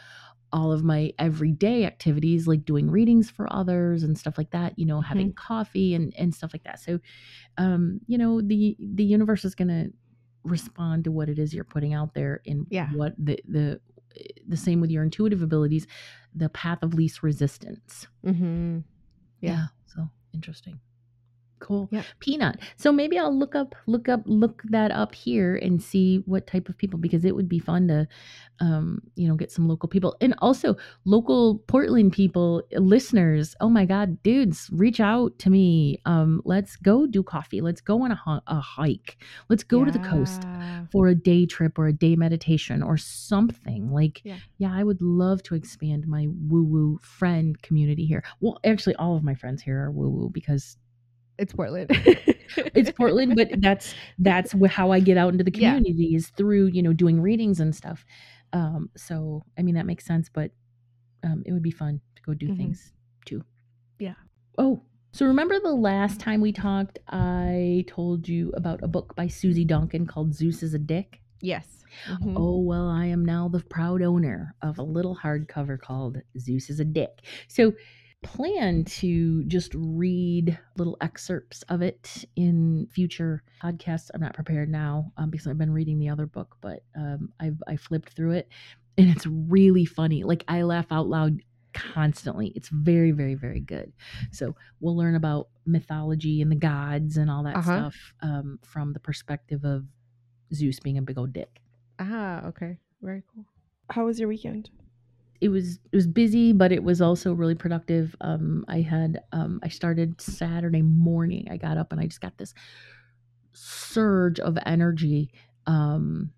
all 0.51 0.71
of 0.71 0.83
my 0.83 1.13
everyday 1.19 1.85
activities 1.85 2.47
like 2.47 2.65
doing 2.65 2.89
readings 2.89 3.29
for 3.29 3.51
others 3.53 4.03
and 4.03 4.17
stuff 4.17 4.37
like 4.37 4.49
that 4.51 4.77
you 4.79 4.85
know 4.85 4.99
having 5.01 5.31
coffee 5.33 5.93
and 5.93 6.13
and 6.17 6.33
stuff 6.33 6.51
like 6.53 6.63
that 6.63 6.79
so 6.79 6.99
um 7.57 7.99
you 8.07 8.17
know 8.17 8.41
the 8.41 8.75
the 8.79 9.03
universe 9.03 9.45
is 9.45 9.53
going 9.55 9.67
to 9.67 9.91
respond 10.43 11.03
to 11.03 11.11
what 11.11 11.29
it 11.29 11.37
is 11.37 11.53
you're 11.53 11.63
putting 11.63 11.93
out 11.93 12.13
there 12.13 12.41
in 12.45 12.65
Yeah. 12.69 12.89
what 12.93 13.13
the 13.17 13.39
the 13.47 13.79
the 14.47 14.57
same 14.57 14.81
with 14.81 14.89
your 14.89 15.03
intuitive 15.03 15.41
abilities 15.41 15.85
the 16.33 16.49
path 16.49 16.79
of 16.81 16.93
least 16.93 17.21
resistance 17.23 18.07
Mm-hmm. 18.25 18.79
Yeah. 19.41 19.67
so 19.85 20.09
interesting 20.33 20.79
cool 21.59 21.87
Yeah. 21.91 22.03
peanut. 22.19 22.59
So 22.77 22.91
maybe 22.91 23.17
i'll 23.17 23.37
look 23.37 23.55
up 23.55 23.75
look 23.87 24.09
up 24.09 24.21
look 24.25 24.61
that 24.69 24.91
up 24.91 25.13
here 25.15 25.55
and 25.55 25.81
see 25.81 26.17
what 26.25 26.47
type 26.47 26.69
of 26.69 26.77
people 26.77 26.99
because 26.99 27.25
it 27.25 27.35
would 27.35 27.49
be 27.49 27.59
fun 27.59 27.87
to 27.87 28.07
um 28.59 29.01
you 29.15 29.27
know 29.27 29.35
get 29.35 29.51
some 29.51 29.67
local 29.67 29.87
people. 29.89 30.15
And 30.21 30.35
also 30.39 30.75
local 31.05 31.59
portland 31.67 32.11
people 32.13 32.63
listeners 32.73 33.55
oh 33.61 33.69
my 33.69 33.85
god 33.85 34.21
dudes 34.23 34.69
reach 34.73 34.99
out 34.99 35.37
to 35.39 35.49
me. 35.49 36.01
Um 36.05 36.41
let's 36.45 36.75
go 36.75 37.05
do 37.07 37.23
coffee. 37.23 37.61
Let's 37.61 37.81
go 37.81 38.01
on 38.03 38.11
a, 38.11 38.41
a 38.47 38.59
hike. 38.59 39.17
Let's 39.49 39.63
go 39.63 39.85
to 39.85 39.91
the 39.91 39.99
coast 39.99 40.45
for 40.91 41.07
a 41.07 41.15
day 41.15 41.45
trip 41.45 41.77
or 41.79 41.87
a 41.87 41.93
day 41.93 42.15
meditation 42.15 42.83
or 42.83 42.97
something. 42.97 43.91
Like 43.91 44.21
Yeah. 44.23 44.37
yeah 44.57 44.71
i 44.73 44.83
would 44.83 45.01
love 45.01 45.41
to 45.43 45.55
expand 45.55 46.07
my 46.07 46.27
woo 46.47 46.63
woo 46.63 46.99
friend 47.01 47.61
community 47.61 48.05
here. 48.05 48.23
Well 48.41 48.59
actually 48.65 48.95
all 48.95 49.15
of 49.15 49.23
my 49.23 49.35
friends 49.35 49.61
here 49.61 49.79
are 49.85 49.91
woo 49.91 50.09
woo 50.09 50.29
because 50.29 50.77
It's 51.39 51.53
Portland. 51.53 51.89
it's 52.75 52.91
portland 52.91 53.35
but 53.35 53.47
that's 53.61 53.93
that's 54.17 54.55
how 54.69 54.91
i 54.91 54.99
get 54.99 55.17
out 55.17 55.31
into 55.31 55.43
the 55.43 55.51
Yeah. 55.53 55.75
community 55.75 56.15
is 56.15 56.29
through 56.29 56.65
you 56.67 56.81
know 56.81 56.93
doing 56.93 57.21
readings 57.21 57.59
and 57.59 57.75
stuff 57.75 58.03
um 58.53 58.89
so 58.97 59.43
i 59.57 59.61
mean 59.61 59.75
that 59.75 59.85
makes 59.85 60.03
sense 60.03 60.29
but 60.33 60.49
um 61.23 61.43
it 61.45 61.51
would 61.51 61.61
be 61.61 61.69
fun 61.71 62.01
to 62.15 62.21
go 62.23 62.33
do 62.33 62.47
Mhm. 62.47 62.57
things 62.57 62.91
too 63.25 63.43
Yeah. 63.99 64.15
oh 64.57 64.81
so 65.11 65.27
remember 65.27 65.59
the 65.59 65.71
last 65.73 66.19
time 66.19 66.41
we 66.41 66.51
talked 66.51 66.97
i 67.09 67.85
told 67.87 68.27
you 68.27 68.51
about 68.55 68.79
a 68.83 68.87
book 68.87 69.15
by 69.15 69.27
susie 69.27 69.63
duncan 69.65 70.07
called 70.07 70.33
zeus 70.33 70.63
is 70.63 70.73
a 70.73 70.79
dick 70.79 71.21
yes. 71.41 71.67
Mhm. 72.07 72.33
Oh, 72.37 72.59
well, 72.61 72.87
I 72.87 73.05
am 73.07 73.25
now 73.25 73.47
the 73.47 73.61
proud 73.61 74.01
owner 74.01 74.53
of 74.61 74.77
a 74.77 74.83
little 74.83 75.15
hardcover 75.15 75.79
called 75.79 76.17
Zeus 76.37 76.69
is 76.69 76.79
a 76.79 76.85
Dick. 76.85 77.25
So, 77.47 77.73
plan 78.21 78.83
to 78.85 79.43
just 79.45 79.71
read 79.75 80.57
little 80.77 80.97
excerpts 81.01 81.63
of 81.69 81.81
it 81.81 82.25
in 82.35 82.87
future 82.91 83.43
podcasts. 83.63 84.09
I'm 84.13 84.21
not 84.21 84.33
prepared 84.33 84.69
now 84.69 85.11
um, 85.17 85.29
because 85.29 85.47
I've 85.47 85.57
been 85.57 85.71
reading 85.73 85.99
the 85.99 86.09
other 86.09 86.25
book, 86.25 86.57
but 86.61 86.83
um, 86.97 87.31
I've 87.39 87.61
I 87.67 87.75
flipped 87.77 88.09
through 88.13 88.31
it 88.31 88.49
and 88.97 89.09
it's 89.09 89.25
really 89.25 89.85
funny. 89.85 90.23
Like, 90.23 90.43
I 90.47 90.63
laugh 90.63 90.87
out 90.91 91.07
loud 91.07 91.41
constantly. 91.73 92.51
It's 92.55 92.69
very, 92.69 93.11
very, 93.11 93.35
very 93.35 93.61
good. 93.61 93.93
So, 94.31 94.55
we'll 94.81 94.97
learn 94.97 95.15
about 95.15 95.47
mythology 95.65 96.41
and 96.41 96.51
the 96.51 96.55
gods 96.57 97.15
and 97.15 97.29
all 97.31 97.43
that 97.43 97.55
Uh-huh. 97.57 97.77
stuff 97.89 97.95
um, 98.21 98.59
from 98.63 98.91
the 98.93 98.99
perspective 98.99 99.63
of 99.63 99.85
Zeus 100.53 100.79
being 100.79 100.97
a 100.97 101.01
big 101.01 101.17
old 101.17 101.31
dick. 101.31 101.61
Ah, 101.99 102.45
okay. 102.47 102.77
Very 103.01 103.23
cool. 103.33 103.45
How 103.89 104.05
was 104.05 104.19
your 104.19 104.27
weekend? 104.29 104.69
It 105.41 105.49
was 105.49 105.79
it 105.91 105.95
was 105.95 106.07
busy 106.07 106.51
but 106.51 106.71
it 106.71 106.83
was 106.83 107.01
also 107.01 107.33
really 107.33 107.55
productive 107.55 108.15
um 108.21 108.65
i 108.67 108.81
had 108.81 109.21
um 109.31 109.59
i 109.63 109.67
started 109.67 110.19
saturday 110.19 110.81
morning 110.81 111.47
i 111.49 111.57
got 111.57 111.77
up 111.77 111.91
and 111.91 112.01
i 112.01 112.05
just 112.05 112.21
got 112.21 112.37
this 112.37 112.53
surge 113.53 114.39
of 114.39 114.57
energy 114.65 115.31
um 115.65 116.31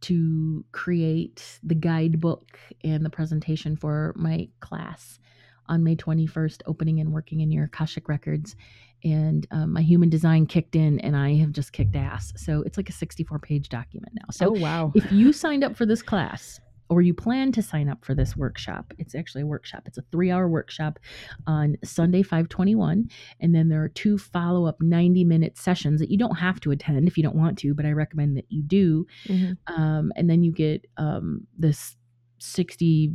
to 0.00 0.64
create 0.72 1.58
the 1.62 1.74
guidebook 1.74 2.58
and 2.84 3.04
the 3.04 3.10
presentation 3.10 3.76
for 3.76 4.14
my 4.16 4.48
class 4.60 5.18
on 5.66 5.82
may 5.82 5.96
21st 5.96 6.62
opening 6.66 7.00
and 7.00 7.12
working 7.12 7.40
in 7.40 7.50
your 7.50 7.64
akashic 7.64 8.08
records 8.08 8.56
and 9.04 9.46
um, 9.50 9.72
my 9.72 9.82
human 9.82 10.08
design 10.08 10.46
kicked 10.46 10.74
in, 10.74 10.98
and 11.00 11.16
I 11.16 11.36
have 11.36 11.52
just 11.52 11.72
kicked 11.72 11.94
ass. 11.94 12.32
So 12.36 12.62
it's 12.62 12.76
like 12.76 12.88
a 12.88 12.92
64 12.92 13.38
page 13.38 13.68
document 13.68 14.12
now. 14.14 14.26
So 14.32 14.48
oh 14.48 14.60
wow. 14.60 14.92
if 14.94 15.10
you 15.12 15.32
signed 15.32 15.62
up 15.62 15.76
for 15.76 15.86
this 15.86 16.02
class 16.02 16.60
or 16.90 17.02
you 17.02 17.12
plan 17.14 17.52
to 17.52 17.62
sign 17.62 17.88
up 17.88 18.04
for 18.04 18.14
this 18.14 18.36
workshop, 18.36 18.94
it's 18.98 19.14
actually 19.14 19.42
a 19.42 19.46
workshop. 19.46 19.82
It's 19.86 19.98
a 19.98 20.02
three 20.10 20.30
hour 20.30 20.48
workshop 20.48 20.98
on 21.46 21.76
Sunday, 21.84 22.22
521. 22.22 23.08
And 23.40 23.54
then 23.54 23.68
there 23.68 23.82
are 23.82 23.88
two 23.90 24.16
follow 24.18 24.66
up 24.66 24.80
90 24.80 25.24
minute 25.24 25.58
sessions 25.58 26.00
that 26.00 26.10
you 26.10 26.16
don't 26.18 26.36
have 26.36 26.60
to 26.60 26.70
attend 26.70 27.06
if 27.06 27.16
you 27.16 27.22
don't 27.22 27.36
want 27.36 27.58
to, 27.58 27.74
but 27.74 27.84
I 27.84 27.92
recommend 27.92 28.36
that 28.36 28.46
you 28.48 28.62
do. 28.62 29.06
Mhm. 29.26 29.56
Um, 29.66 30.12
and 30.16 30.30
then 30.30 30.42
you 30.42 30.50
get 30.52 30.86
um, 30.96 31.46
this 31.58 31.96
60 32.38 33.12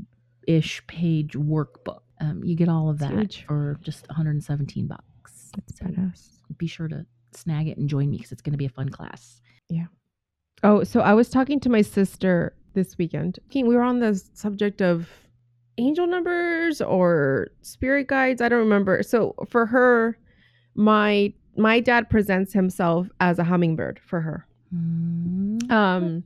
ish 0.48 0.86
page 0.88 1.34
workbook. 1.34 2.02
Um, 2.20 2.44
you 2.44 2.56
get 2.56 2.70
all 2.70 2.90
of 2.90 3.00
that 3.00 3.34
for 3.48 3.80
just 3.82 4.08
117 4.10 4.88
bucks. 4.88 5.52
That's 5.56 5.80
So 5.80 5.86
badass. 5.86 6.30
be 6.58 6.68
sure 6.68 6.88
to 6.88 7.06
snag 7.32 7.68
it 7.68 7.78
and 7.78 7.90
join 7.90 8.10
me 8.10 8.18
because 8.18 8.32
it's 8.32 8.42
going 8.42 8.52
to 8.54 8.58
be 8.58 8.66
a 8.66 8.70
fun 8.70 8.90
class. 8.90 9.42
Yeah. 9.70 9.86
Oh, 10.62 10.84
so 10.84 11.02
I 11.02 11.14
was 11.14 11.30
talking 11.30 11.60
to 11.62 11.70
my 11.70 11.82
sister 11.82 12.56
this 12.74 12.98
weekend. 12.98 13.40
We 13.54 13.64
were 13.64 13.82
on 13.82 14.00
the 14.00 14.22
subject 14.34 14.82
of 14.82 15.10
angel 15.78 16.08
numbers 16.08 16.82
or 16.82 17.50
spirit 17.62 18.08
guides. 18.08 18.42
I 18.42 18.50
don't 18.50 18.60
remember. 18.60 19.04
So 19.04 19.36
for 19.50 19.66
her, 19.66 20.18
my 20.76 21.34
my 21.56 21.80
dad 21.80 22.10
presents 22.10 22.54
himself 22.54 23.08
as 23.20 23.38
a 23.40 23.44
hummingbird 23.44 24.00
for 24.04 24.22
her. 24.22 24.48
Um 25.70 26.24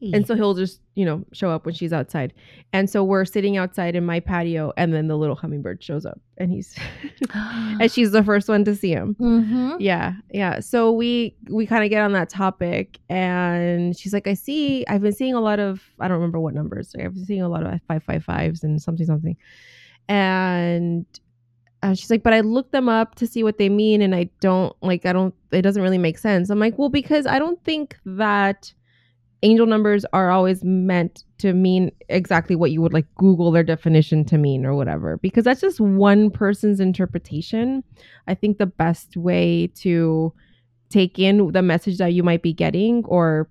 and 0.00 0.26
so 0.26 0.36
he'll 0.36 0.54
just, 0.54 0.80
you 0.94 1.04
know, 1.04 1.24
show 1.32 1.50
up 1.50 1.66
when 1.66 1.74
she's 1.74 1.92
outside. 1.92 2.32
And 2.72 2.88
so 2.88 3.02
we're 3.02 3.24
sitting 3.24 3.56
outside 3.56 3.96
in 3.96 4.06
my 4.06 4.20
patio 4.20 4.72
and 4.76 4.94
then 4.94 5.08
the 5.08 5.16
little 5.16 5.34
hummingbird 5.34 5.82
shows 5.82 6.06
up 6.06 6.20
and 6.36 6.50
he's 6.50 6.76
and 7.34 7.90
she's 7.90 8.12
the 8.12 8.22
first 8.22 8.48
one 8.48 8.64
to 8.64 8.74
see 8.74 8.92
him. 8.92 9.16
mm-hmm. 9.20 9.76
Yeah, 9.78 10.14
yeah. 10.30 10.60
So 10.60 10.92
we 10.92 11.36
we 11.50 11.66
kind 11.66 11.84
of 11.84 11.90
get 11.90 12.02
on 12.02 12.12
that 12.12 12.28
topic, 12.28 12.98
and 13.08 13.96
she's 13.96 14.12
like, 14.12 14.26
"I 14.26 14.34
see. 14.34 14.86
I've 14.88 15.02
been 15.02 15.12
seeing 15.12 15.34
a 15.34 15.40
lot 15.40 15.58
of. 15.58 15.82
I 16.00 16.08
don't 16.08 16.16
remember 16.16 16.40
what 16.40 16.54
numbers. 16.54 16.94
I've 16.98 17.14
been 17.14 17.24
seeing 17.24 17.42
a 17.42 17.48
lot 17.48 17.66
of 17.66 17.80
five 17.88 18.02
five 18.02 18.24
fives 18.24 18.64
and 18.64 18.80
something 18.80 19.06
something." 19.06 19.36
And 20.08 21.06
uh, 21.82 21.94
she's 21.94 22.10
like, 22.10 22.22
"But 22.22 22.32
I 22.32 22.40
looked 22.40 22.72
them 22.72 22.88
up 22.88 23.14
to 23.16 23.26
see 23.26 23.42
what 23.42 23.58
they 23.58 23.68
mean, 23.68 24.02
and 24.02 24.14
I 24.14 24.30
don't 24.40 24.74
like. 24.82 25.06
I 25.06 25.12
don't. 25.12 25.34
It 25.52 25.62
doesn't 25.62 25.82
really 25.82 25.98
make 25.98 26.18
sense." 26.18 26.50
I'm 26.50 26.58
like, 26.58 26.78
"Well, 26.78 26.88
because 26.88 27.26
I 27.26 27.38
don't 27.38 27.62
think 27.64 27.96
that." 28.04 28.72
Angel 29.44 29.66
numbers 29.66 30.04
are 30.12 30.32
always 30.32 30.64
meant 30.64 31.22
to 31.38 31.52
mean 31.52 31.92
exactly 32.08 32.56
what 32.56 32.72
you 32.72 32.82
would 32.82 32.92
like 32.92 33.06
Google 33.14 33.52
their 33.52 33.62
definition 33.62 34.24
to 34.24 34.36
mean 34.36 34.66
or 34.66 34.74
whatever, 34.74 35.16
because 35.18 35.44
that's 35.44 35.60
just 35.60 35.78
one 35.78 36.28
person's 36.28 36.80
interpretation. 36.80 37.84
I 38.26 38.34
think 38.34 38.58
the 38.58 38.66
best 38.66 39.16
way 39.16 39.68
to 39.76 40.32
take 40.88 41.18
in 41.18 41.52
the 41.52 41.62
message 41.62 41.98
that 41.98 42.14
you 42.14 42.22
might 42.22 42.42
be 42.42 42.52
getting 42.52 43.04
or 43.04 43.48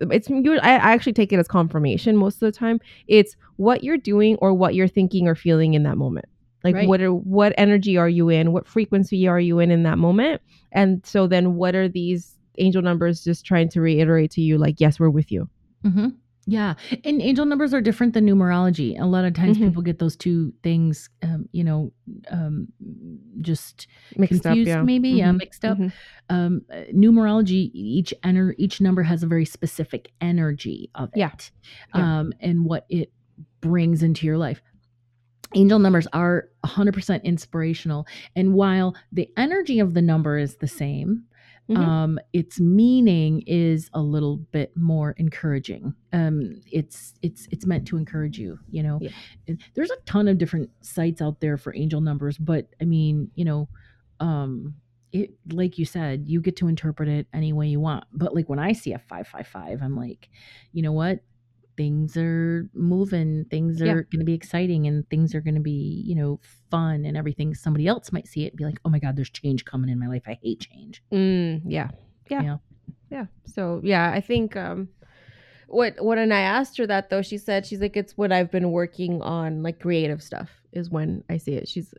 it's 0.00 0.28
you 0.28 0.58
I, 0.60 0.72
I 0.72 0.92
actually 0.92 1.12
take 1.12 1.32
it 1.32 1.38
as 1.38 1.46
confirmation 1.46 2.16
most 2.16 2.36
of 2.36 2.40
the 2.40 2.52
time 2.52 2.80
it's 3.06 3.36
what 3.56 3.84
you're 3.84 3.98
doing 3.98 4.36
or 4.36 4.52
what 4.52 4.74
you're 4.74 4.88
thinking 4.88 5.28
or 5.28 5.34
feeling 5.34 5.74
in 5.74 5.84
that 5.84 5.96
moment 5.96 6.26
like 6.64 6.74
Right. 6.74 6.88
what 6.88 7.00
are 7.00 7.12
what 7.12 7.52
energy 7.58 7.96
are 7.96 8.08
you 8.08 8.28
in 8.28 8.52
what 8.52 8.66
frequency 8.66 9.26
are 9.26 9.40
you 9.40 9.58
in 9.58 9.70
in 9.70 9.82
that 9.84 9.98
moment 9.98 10.40
and 10.72 11.04
so 11.04 11.26
then 11.26 11.54
what 11.56 11.74
are 11.74 11.88
these 11.88 12.36
angel 12.58 12.82
numbers 12.82 13.24
just 13.24 13.44
trying 13.46 13.68
to 13.70 13.80
reiterate 13.80 14.30
to 14.32 14.40
you 14.40 14.58
like 14.58 14.76
yes 14.80 14.98
we're 15.00 15.10
with 15.10 15.30
you 15.32 15.48
Mm-hmm. 15.84 16.08
Yeah, 16.44 16.74
and 17.04 17.22
angel 17.22 17.44
numbers 17.46 17.72
are 17.72 17.80
different 17.80 18.14
than 18.14 18.26
numerology. 18.26 19.00
A 19.00 19.06
lot 19.06 19.24
of 19.24 19.32
times, 19.32 19.58
Mhm. 19.58 19.68
people 19.68 19.82
get 19.82 20.00
those 20.00 20.16
two 20.16 20.52
things, 20.64 21.08
um, 21.22 21.48
you 21.52 21.62
know, 21.62 21.92
um, 22.32 22.66
just 23.40 23.86
mixed 24.16 24.42
confused, 24.42 24.68
up 24.70 24.78
yeah 24.78 24.82
maybe, 24.82 25.10
yeah, 25.10 25.30
Mhm, 25.30 25.38
mixed 25.38 25.64
up. 25.64 25.78
mhm. 25.78 25.92
Um, 26.30 26.62
numerology, 26.92 27.70
each 27.74 28.12
ener- 28.24 28.54
each 28.58 28.80
number 28.80 29.04
has 29.04 29.22
a 29.22 29.26
very 29.28 29.44
specific 29.44 30.10
energy 30.20 30.90
of 30.96 31.10
it, 31.14 31.18
Yeah. 31.18 31.30
Yeah. 31.94 32.18
um, 32.20 32.32
and 32.40 32.64
what 32.64 32.86
it 32.88 33.12
brings 33.60 34.02
into 34.02 34.26
your 34.26 34.36
life. 34.38 34.62
Angel 35.54 35.78
numbers 35.78 36.06
are 36.12 36.48
100% 36.64 37.22
inspirational, 37.24 38.06
and 38.36 38.54
while 38.54 38.94
the 39.12 39.28
energy 39.36 39.78
of 39.80 39.94
the 39.94 40.02
number 40.02 40.38
is 40.38 40.56
the 40.56 40.68
same, 40.68 41.24
Mhm. 41.70 41.76
um 41.78 42.18
its 42.32 42.58
meaning 42.58 43.42
is 43.46 43.88
a 43.94 44.02
little 44.02 44.36
bit 44.38 44.76
more 44.76 45.12
encouraging. 45.12 45.94
Um 46.12 46.60
it's 46.70 47.14
it's 47.22 47.46
it's 47.52 47.66
meant 47.66 47.86
to 47.86 47.96
encourage 47.96 48.36
you 48.36 48.58
you 48.68 48.82
know? 48.82 48.98
Yeah. 49.00 49.54
there's 49.74 49.90
a 49.92 49.96
ton 50.04 50.26
of 50.26 50.38
different 50.38 50.70
sites 50.80 51.22
out 51.22 51.40
there 51.40 51.56
for 51.56 51.72
angel 51.76 52.00
numbers 52.00 52.36
but 52.36 52.66
i 52.80 52.84
mean 52.84 53.30
you 53.36 53.44
know 53.44 53.68
um 54.18 54.74
it 55.12 55.30
like 55.52 55.78
you 55.78 55.84
said 55.84 56.24
you 56.26 56.40
get 56.40 56.56
to 56.56 56.66
interpret 56.68 57.08
it 57.08 57.26
any 57.32 57.52
way 57.52 57.68
you 57.68 57.78
want. 57.78 58.04
But 58.12 58.34
like 58.34 58.48
when 58.48 58.58
i 58.58 58.72
see 58.72 58.92
a 58.92 58.98
555 58.98 59.82
i'm 59.82 59.96
like 59.96 60.30
you 60.72 60.82
know 60.82 60.92
what 60.92 61.20
things 61.76 62.16
are 62.16 62.68
moving 62.74 63.44
things 63.50 63.80
are 63.80 63.86
Yeah. 63.86 63.92
going 63.94 64.18
to 64.20 64.24
be 64.24 64.34
exciting 64.34 64.86
and 64.86 65.08
things 65.08 65.34
are 65.34 65.40
going 65.40 65.54
to 65.54 65.60
be 65.60 66.02
you 66.06 66.14
know 66.14 66.38
fun 66.70 67.04
and 67.04 67.16
everything 67.16 67.54
somebody 67.54 67.86
else 67.86 68.12
might 68.12 68.26
see 68.28 68.44
it 68.44 68.52
and 68.52 68.58
be 68.58 68.64
like 68.64 68.78
oh 68.84 68.90
my 68.90 68.98
god 68.98 69.16
there's 69.16 69.30
change 69.30 69.64
coming 69.64 69.88
in 69.90 69.98
my 69.98 70.06
life 70.06 70.22
i 70.26 70.38
hate 70.42 70.60
change 70.60 71.02
Mm, 71.12 71.62
yeah. 71.66 71.88
yeah. 72.30 72.42
Yeah. 72.42 72.56
Yeah. 73.10 73.26
So 73.46 73.80
yeah, 73.84 74.10
I 74.10 74.20
think 74.20 74.56
um 74.56 74.88
what 75.68 75.94
what 76.04 76.18
and 76.18 76.32
I 76.34 76.40
asked 76.40 76.76
her 76.78 76.86
that 76.86 77.08
though, 77.10 77.22
she 77.22 77.38
said 77.38 77.64
she's 77.66 77.80
like 77.80 77.96
it's 77.96 78.16
when 78.16 78.32
I've 78.32 78.50
been 78.50 78.70
working 78.72 79.22
on 79.22 79.62
like 79.62 79.80
creative 79.80 80.22
stuff 80.22 80.50
is 80.72 80.90
when 80.90 81.24
I 81.30 81.36
see 81.38 81.52
it. 81.54 81.68
She's 81.68 81.94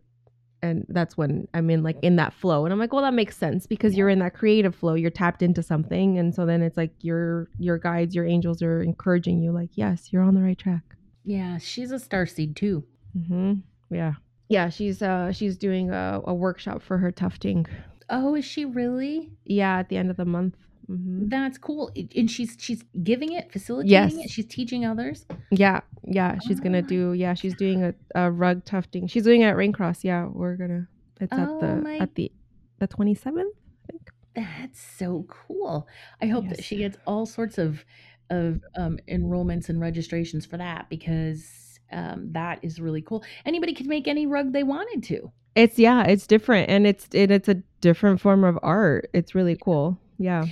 and 0.63 0.85
that's 0.89 1.17
when 1.17 1.47
I'm 1.53 1.69
in 1.69 1.83
like 1.83 1.97
in 2.01 2.15
that 2.15 2.33
flow. 2.33 2.65
And 2.65 2.73
I'm 2.73 2.79
like, 2.79 2.93
well 2.93 3.03
that 3.03 3.13
makes 3.13 3.37
sense 3.37 3.67
because 3.67 3.95
you're 3.95 4.09
in 4.09 4.19
that 4.19 4.33
creative 4.33 4.73
flow. 4.73 4.95
You're 4.95 5.11
tapped 5.11 5.43
into 5.43 5.61
something. 5.61 6.17
And 6.17 6.33
so 6.33 6.45
then 6.45 6.63
it's 6.63 6.77
like 6.77 6.91
your 7.01 7.49
your 7.59 7.77
guides, 7.77 8.15
your 8.15 8.25
angels 8.25 8.63
are 8.63 8.81
encouraging 8.81 9.41
you 9.41 9.51
like, 9.51 9.71
yes, 9.73 10.11
you're 10.11 10.23
on 10.23 10.33
the 10.33 10.41
right 10.41 10.57
track. 10.57 10.95
Yeah, 11.25 11.57
she's 11.57 11.91
a 11.91 11.99
star 11.99 12.25
seed 12.25 12.55
too. 12.55 12.83
Mm-hmm. 13.15 13.53
Yeah. 13.93 14.13
Yeah, 14.47 14.69
she's 14.69 15.01
uh 15.01 15.31
she's 15.33 15.57
doing 15.57 15.91
a, 15.91 16.21
a 16.25 16.33
workshop 16.33 16.81
for 16.81 16.97
her 16.97 17.11
tufting. 17.11 17.65
Oh, 18.09 18.35
is 18.35 18.45
she 18.45 18.65
really? 18.65 19.31
Yeah, 19.45 19.77
at 19.79 19.89
the 19.89 19.97
end 19.97 20.09
of 20.09 20.17
the 20.17 20.25
month. 20.25 20.55
Hmm 20.87 21.27
That's 21.29 21.57
cool. 21.57 21.91
And 22.15 22.29
she's 22.29 22.55
she's 22.59 22.83
giving 23.03 23.31
it, 23.33 23.51
facilitating 23.51 23.91
Yes. 23.91 24.13
it. 24.15 24.29
She's 24.29 24.45
teaching 24.45 24.85
others. 24.85 25.25
Yeah, 25.51 25.81
yeah, 26.05 26.37
she's 26.47 26.59
gonna 26.59 26.79
Oh. 26.79 26.81
do. 26.81 27.13
Yeah, 27.13 27.33
she's 27.33 27.55
doing 27.55 27.83
a, 27.83 27.93
a 28.15 28.31
rug 28.31 28.65
tufting. 28.65 29.07
She's 29.07 29.23
doing 29.23 29.41
it 29.41 29.45
at 29.45 29.55
Raincross. 29.55 30.03
Yeah, 30.03 30.27
we're 30.31 30.55
gonna. 30.55 30.87
It's 31.21 31.31
at 31.33 31.47
Oh 31.47 31.59
the 31.59 31.75
my- 31.77 31.97
at 31.97 32.15
the 32.15 32.31
the 32.79 32.87
twenty 32.87 33.15
seventh. 33.15 33.53
I 33.89 33.91
think. 33.91 34.09
That's 34.35 34.81
so 34.81 35.25
cool. 35.29 35.87
I 36.21 36.25
hope 36.27 36.49
that 36.49 36.63
she 36.63 36.77
gets 36.77 36.97
all 37.05 37.25
sorts 37.25 37.57
of 37.57 37.85
of 38.29 38.61
um, 38.75 38.97
enrollments 39.07 39.69
and 39.69 39.79
registrations 39.79 40.45
for 40.45 40.57
that 40.57 40.89
because 40.89 41.79
um, 41.91 42.31
that 42.31 42.57
is 42.63 42.79
really 42.81 43.01
cool. 43.01 43.23
Anybody 43.45 43.73
could 43.73 43.85
make 43.85 44.07
any 44.07 44.25
rug 44.25 44.51
they 44.53 44.63
wanted 44.63 45.03
to. 45.03 45.31
It's 45.55 45.77
yeah, 45.77 46.03
it's 46.05 46.25
different, 46.25 46.69
and 46.69 46.87
it's 46.87 47.07
it, 47.13 47.29
it's 47.29 47.47
a 47.47 47.61
different 47.79 48.19
form 48.21 48.43
of 48.43 48.57
art. 48.63 49.09
It's 49.13 49.35
really 49.35 49.55
cool. 49.55 49.99
Yeah. 50.17 50.45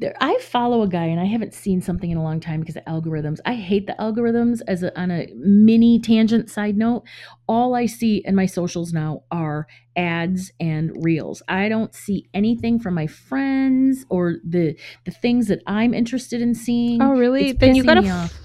There, 0.00 0.14
I 0.20 0.38
follow 0.40 0.82
a 0.82 0.88
guy 0.88 1.06
and 1.06 1.18
I 1.18 1.24
haven't 1.24 1.54
seen 1.54 1.82
something 1.82 2.08
in 2.08 2.16
a 2.16 2.22
long 2.22 2.38
time 2.38 2.60
because 2.60 2.76
of 2.76 2.84
algorithms. 2.84 3.38
I 3.44 3.54
hate 3.54 3.88
the 3.88 3.96
algorithms. 3.98 4.60
As 4.68 4.84
a, 4.84 4.96
on 4.98 5.10
a 5.10 5.26
mini 5.34 5.98
tangent 5.98 6.48
side 6.48 6.76
note, 6.76 7.02
all 7.48 7.74
I 7.74 7.86
see 7.86 8.22
in 8.24 8.36
my 8.36 8.46
socials 8.46 8.92
now 8.92 9.24
are 9.32 9.66
ads 9.96 10.52
and 10.60 10.92
reels. 11.02 11.42
I 11.48 11.68
don't 11.68 11.92
see 11.92 12.28
anything 12.32 12.78
from 12.78 12.94
my 12.94 13.08
friends 13.08 14.06
or 14.08 14.36
the 14.48 14.78
the 15.04 15.10
things 15.10 15.48
that 15.48 15.62
I'm 15.66 15.94
interested 15.94 16.40
in 16.40 16.54
seeing. 16.54 17.02
Oh 17.02 17.10
really? 17.10 17.50
It's 17.50 17.58
then 17.58 17.74
you 17.74 17.82
gotta. 17.82 18.02
me 18.02 18.08
f- 18.08 18.14
off. 18.14 18.38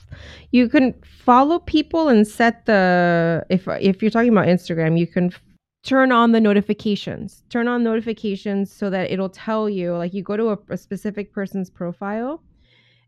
You 0.49 0.69
can 0.69 0.95
follow 1.23 1.59
people 1.59 2.09
and 2.09 2.27
set 2.27 2.65
the 2.65 3.45
if 3.51 3.67
if 3.67 4.01
you're 4.01 4.11
talking 4.11 4.31
about 4.31 4.47
Instagram, 4.47 4.97
you 4.97 5.05
can 5.05 5.31
turn 5.83 6.11
on 6.11 6.31
the 6.31 6.39
notifications. 6.41 7.43
Turn 7.49 7.67
on 7.67 7.83
notifications 7.83 8.71
so 8.71 8.89
that 8.89 9.11
it'll 9.11 9.29
tell 9.29 9.69
you 9.69 9.95
like 9.95 10.13
you 10.13 10.23
go 10.23 10.37
to 10.37 10.49
a, 10.49 10.57
a 10.69 10.77
specific 10.77 11.33
person's 11.33 11.69
profile, 11.69 12.41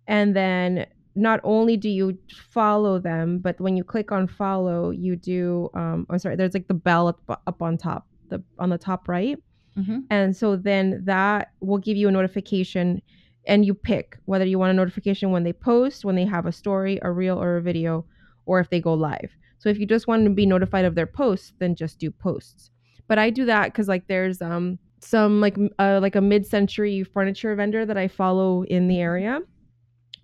and 0.08 0.36
then 0.36 0.86
not 1.16 1.40
only 1.44 1.78
do 1.78 1.90
you 1.90 2.18
follow 2.30 3.00
them, 3.00 3.40
but 3.40 3.60
when 3.62 3.78
you 3.78 3.84
click 3.84 4.12
on 4.12 4.28
follow, 4.28 4.92
you 4.92 5.16
do. 5.16 5.70
Um, 5.74 6.06
I'm 6.10 6.20
sorry. 6.20 6.36
There's 6.36 6.54
like 6.54 6.68
the 6.68 6.74
bell 6.74 7.08
up, 7.08 7.42
up 7.48 7.62
on 7.62 7.78
top, 7.78 8.06
the 8.30 8.44
on 8.60 8.70
the 8.70 8.78
top 8.78 9.08
right. 9.08 9.38
Mhm. 9.78 10.04
And 10.10 10.36
so 10.36 10.56
then 10.56 11.02
that 11.06 11.52
will 11.62 11.78
give 11.78 11.98
you 11.98 12.08
a 12.08 12.12
notification 12.12 13.02
and 13.48 13.66
you 13.66 13.74
pick 13.74 14.18
whether 14.26 14.46
you 14.46 14.58
want 14.58 14.72
a 14.72 14.74
notification 14.74 15.32
when 15.32 15.44
they 15.44 15.54
post, 15.54 16.04
when 16.06 16.16
they 16.16 16.26
have 16.26 16.46
a 16.46 16.52
story, 16.52 17.00
a 17.02 17.12
reel, 17.12 17.42
or 17.42 17.58
a 17.58 17.62
video, 17.62 18.06
or 18.46 18.60
if 18.60 18.70
they 18.70 18.80
go 18.82 18.94
live. 18.94 19.32
So 19.58 19.70
if 19.70 19.80
you 19.80 19.86
just 19.86 20.08
want 20.08 20.24
to 20.26 20.30
be 20.30 20.46
notified 20.46 20.86
of 20.86 20.96
their 20.96 21.08
posts, 21.08 21.54
then 21.60 21.76
just 21.76 22.00
do 22.00 22.12
posts. 22.12 22.72
But 23.08 23.20
I 23.20 23.30
do 23.30 23.46
that 23.46 23.65
because 23.65 23.88
like 23.88 24.08
there's 24.08 24.41
um 24.41 24.80
some 25.00 25.41
like 25.41 25.58
uh, 25.80 26.00
like 26.02 26.15
a 26.15 26.22
mid-century 26.22 27.04
furniture 27.04 27.56
vendor 27.56 27.86
that 27.86 27.98
I 27.98 28.08
follow 28.08 28.63
in 28.63 28.88
the 28.88 29.00
area, 29.00 29.41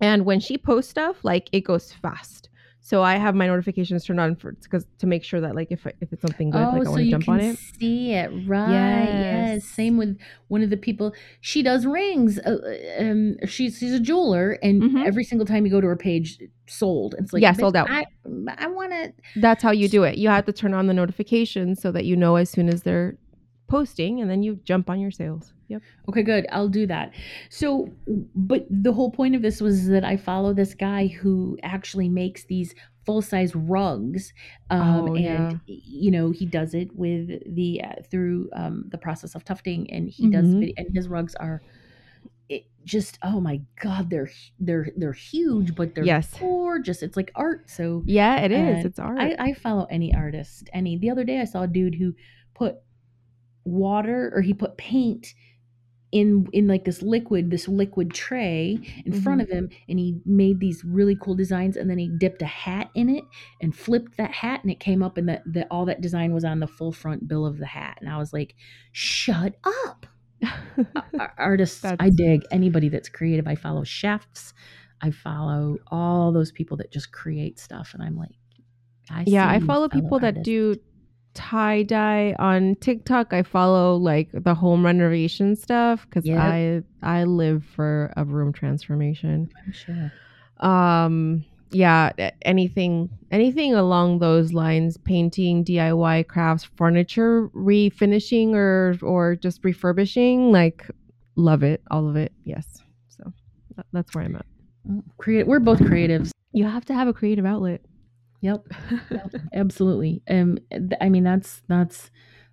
and 0.00 0.24
when 0.24 0.40
she 0.40 0.58
posts 0.58 0.90
stuff, 0.90 1.24
like 1.24 1.48
it 1.52 1.60
goes 1.60 1.92
fast. 1.92 2.48
So 2.84 3.00
I 3.02 3.14
have 3.16 3.36
my 3.36 3.46
notifications 3.46 4.04
turned 4.04 4.18
on 4.18 4.34
for 4.34 4.52
because 4.52 4.84
to 4.98 5.06
make 5.06 5.22
sure 5.22 5.40
that 5.40 5.54
like 5.54 5.68
if 5.70 5.86
if 6.00 6.12
it's 6.12 6.20
something 6.20 6.50
good, 6.50 6.66
Oh, 6.66 6.70
like 6.72 6.80
I 6.80 6.84
so 6.84 6.90
want 6.90 7.04
to 7.04 7.10
jump 7.10 7.24
can 7.26 7.34
on 7.34 7.40
it. 7.40 7.56
see 7.78 8.12
it, 8.12 8.28
right? 8.44 8.68
Yes. 8.70 9.52
Yes. 9.54 9.64
Same 9.64 9.96
with 9.96 10.18
one 10.48 10.62
of 10.62 10.70
the 10.70 10.76
people. 10.76 11.14
She 11.42 11.62
does 11.62 11.86
rings. 11.86 12.40
Uh, 12.40 12.58
uh, 12.98 13.02
um, 13.02 13.36
she's 13.46 13.78
she's 13.78 13.92
a 13.92 14.00
jeweler, 14.00 14.58
and 14.64 14.82
Mhm. 14.82 15.06
every 15.06 15.22
single 15.22 15.46
time 15.46 15.64
you 15.64 15.70
go 15.70 15.80
to 15.80 15.86
her 15.86 15.96
page, 15.96 16.38
sold. 16.68 17.14
It's 17.18 17.32
like 17.32 17.40
Yeah, 17.42 17.52
sold 17.52 17.76
out. 17.76 17.88
I 17.88 18.04
I 18.58 18.66
want 18.66 18.90
to. 18.90 19.12
That's 19.36 19.62
how 19.62 19.70
you 19.70 19.88
do 19.88 20.02
it. 20.02 20.18
You 20.18 20.28
have 20.30 20.44
to 20.46 20.52
turn 20.52 20.74
on 20.74 20.88
the 20.88 20.94
notifications 20.94 21.80
so 21.80 21.92
that 21.92 22.04
you 22.04 22.16
know 22.16 22.34
as 22.34 22.50
soon 22.50 22.68
as 22.68 22.82
they're 22.82 23.16
posting, 23.68 24.20
and 24.20 24.28
then 24.28 24.42
you 24.42 24.56
jump 24.64 24.90
on 24.90 24.98
your 25.00 25.12
sales. 25.12 25.52
Yep. 25.72 25.82
Okay, 26.10 26.22
good. 26.22 26.46
I'll 26.52 26.68
do 26.68 26.86
that. 26.86 27.12
So, 27.50 27.88
but 28.34 28.66
the 28.70 28.92
whole 28.92 29.10
point 29.10 29.34
of 29.34 29.42
this 29.42 29.60
was 29.60 29.86
that 29.88 30.04
I 30.04 30.16
follow 30.16 30.52
this 30.54 30.74
guy 30.74 31.08
who 31.08 31.58
actually 31.62 32.08
makes 32.08 32.44
these 32.44 32.74
full 33.04 33.20
size 33.22 33.54
rugs, 33.56 34.32
um, 34.70 34.80
Oh, 35.10 35.14
and 35.16 35.24
yeah. 35.24 35.52
you 35.66 36.10
know 36.10 36.30
he 36.30 36.46
does 36.46 36.72
it 36.74 36.94
with 36.94 37.28
the 37.54 37.80
uh, 37.82 37.94
through 38.10 38.48
um, 38.54 38.84
the 38.90 38.98
process 38.98 39.34
of 39.34 39.44
tufting, 39.44 39.90
and 39.90 40.08
he 40.08 40.28
does 40.30 40.46
Mhm. 40.46 40.60
vid- 40.60 40.74
and 40.78 40.94
his 40.94 41.08
rugs 41.08 41.34
are. 41.36 41.62
It 42.48 42.64
just 42.84 43.18
oh 43.22 43.40
my 43.40 43.62
god 43.80 44.10
they're 44.10 44.30
they're 44.58 44.88
they're 44.96 45.12
huge 45.14 45.74
but 45.74 45.94
they're 45.94 46.04
Yes. 46.04 46.34
gorgeous 46.38 47.00
it's 47.02 47.16
like 47.16 47.30
art 47.34 47.70
so 47.70 48.02
Yeah, 48.04 48.40
it 48.44 48.52
is. 48.52 48.84
It's 48.84 48.98
art. 48.98 49.18
I, 49.18 49.34
I 49.38 49.52
follow 49.54 49.86
any 49.88 50.12
artist. 50.14 50.68
Any 50.72 50.98
the 50.98 51.08
other 51.10 51.24
day 51.24 51.40
I 51.40 51.44
saw 51.44 51.62
a 51.62 51.66
dude 51.68 51.94
who 51.94 52.12
put 52.54 52.76
water 53.64 54.30
or 54.34 54.42
he 54.42 54.52
put 54.54 54.76
paint 54.76 55.34
in 56.12 56.46
in 56.52 56.68
like 56.68 56.84
this 56.84 57.02
liquid, 57.02 57.50
this 57.50 57.66
liquid 57.68 58.12
tray 58.12 58.78
in 59.06 59.12
front 59.12 59.40
Mm-hmm. 59.40 59.50
of 59.50 59.58
him, 59.58 59.70
and 59.88 59.98
he 59.98 60.20
made 60.26 60.60
these 60.60 60.84
really 60.84 61.16
cool 61.16 61.34
designs. 61.34 61.76
And 61.76 61.88
then 61.90 61.98
he 61.98 62.08
dipped 62.08 62.42
a 62.42 62.46
hat 62.46 62.90
in 62.94 63.08
it 63.08 63.24
and 63.60 63.74
flipped 63.74 64.18
that 64.18 64.30
hat, 64.32 64.60
and 64.62 64.70
it 64.70 64.78
came 64.78 65.02
up, 65.02 65.16
and 65.16 65.28
that 65.28 65.42
that 65.46 65.66
all 65.70 65.86
that 65.86 66.00
design 66.02 66.32
was 66.34 66.44
on 66.44 66.60
the 66.60 66.66
full 66.66 66.92
front 66.92 67.26
bill 67.26 67.46
of 67.46 67.58
the 67.58 67.66
hat. 67.66 67.98
And 68.00 68.10
I 68.10 68.18
was 68.18 68.32
like, 68.32 68.54
"Shut 68.92 69.56
up!" 69.86 70.06
Ar- 71.18 71.34
Artists, 71.38 71.84
I 71.98 72.10
dig 72.10 72.42
anybody 72.50 72.88
that's 72.88 73.08
creative. 73.08 73.46
I 73.48 73.54
follow 73.54 73.84
chefs. 73.84 74.52
I 75.00 75.10
follow 75.10 75.78
all 75.88 76.30
those 76.32 76.52
people 76.52 76.76
that 76.78 76.92
just 76.92 77.10
create 77.12 77.58
stuff, 77.58 77.92
and 77.94 78.02
I'm 78.02 78.16
like, 78.16 78.36
I 79.10 79.24
yeah, 79.26 79.48
I 79.48 79.60
follow 79.60 79.88
people 79.88 80.18
that 80.20 80.36
artists. 80.36 80.44
do 80.44 80.76
tie 81.34 81.82
dye 81.82 82.34
on 82.38 82.76
TikTok. 82.76 83.32
I 83.32 83.42
follow 83.42 83.96
like 83.96 84.28
the 84.32 84.54
home 84.54 84.84
renovation 84.84 85.56
stuff 85.56 86.06
because 86.08 86.26
Yep. 86.26 86.38
I 86.38 86.82
I 87.02 87.24
live 87.24 87.64
for 87.64 88.12
a 88.16 88.24
room 88.24 88.52
transformation. 88.52 89.48
I'm 89.64 89.72
sure. 89.72 90.12
Um, 90.60 91.44
yeah, 91.70 92.12
anything 92.42 93.08
anything 93.30 93.74
along 93.74 94.18
those 94.18 94.52
lines, 94.52 94.96
painting, 94.98 95.64
DIY 95.64 96.28
crafts, 96.28 96.64
furniture 96.76 97.48
refinishing 97.48 98.54
or 98.54 98.96
or 99.02 99.36
just 99.36 99.64
refurbishing, 99.64 100.52
like 100.52 100.86
love 101.36 101.62
it, 101.62 101.82
all 101.90 102.08
of 102.08 102.16
it. 102.16 102.32
Yes. 102.44 102.82
So 103.08 103.32
that's 103.92 104.14
where 104.14 104.24
I'm 104.24 104.36
at. 104.36 104.46
Create. 105.16 105.46
We're 105.46 105.60
both 105.60 105.78
creatives. 105.78 106.30
You 106.52 106.64
have 106.66 106.84
to 106.86 106.94
have 106.94 107.08
a 107.08 107.12
creative 107.14 107.46
outlet. 107.46 107.80
Yep. 108.42 108.66
Yep, 109.10 109.34
absolutely. 109.54 110.22
Um, 110.28 110.58
th- 110.70 110.92
I 111.00 111.08
mean, 111.08 111.24
that's 111.24 111.62
that's 111.68 112.10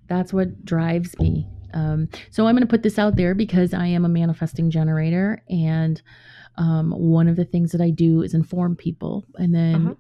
that's 0.07 0.31
what 0.33 0.63
drives 0.65 1.17
me. 1.19 1.47
Um, 1.73 2.09
so 2.31 2.47
I'm 2.47 2.55
going 2.55 2.61
to 2.67 2.67
put 2.67 2.81
this 2.83 2.97
out 2.97 3.15
there 3.15 3.35
because 3.35 3.73
I 3.73 3.85
am 3.87 4.03
a 4.05 4.09
manifesting 4.09 4.71
generator, 4.71 5.43
and 5.49 6.01
um, 6.57 6.91
one 6.91 7.27
of 7.27 7.35
the 7.35 7.45
things 7.45 7.71
that 7.73 7.81
I 7.81 7.89
do 7.91 8.21
is 8.23 8.33
inform 8.33 8.75
people, 8.75 9.25
and 9.35 9.53
then 9.53 9.75
Uh-huh. 9.87 9.95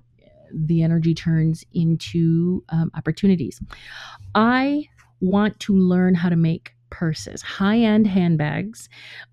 the 0.53 0.81
energy 0.83 1.13
turns 1.13 1.63
into 1.73 2.63
um, 2.69 2.89
opportunities. 2.95 3.61
I 4.35 4.85
want 5.21 5.59
to 5.61 5.75
learn 5.75 6.15
how 6.15 6.29
to 6.29 6.35
make 6.35 6.71
purses, 6.89 7.41
high 7.43 7.77
end 7.79 8.07
handbags, 8.07 8.89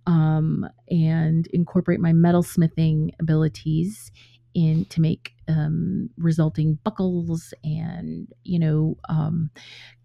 um, 0.06 0.68
and 0.90 1.46
incorporate 1.48 2.00
my 2.00 2.12
metalsmithing 2.12 3.10
abilities 3.18 4.12
in 4.56 4.84
to 4.86 5.00
make 5.00 5.32
um, 5.48 6.08
resulting 6.16 6.78
buckles 6.82 7.52
and 7.62 8.26
you 8.42 8.58
know 8.58 8.96
um, 9.08 9.50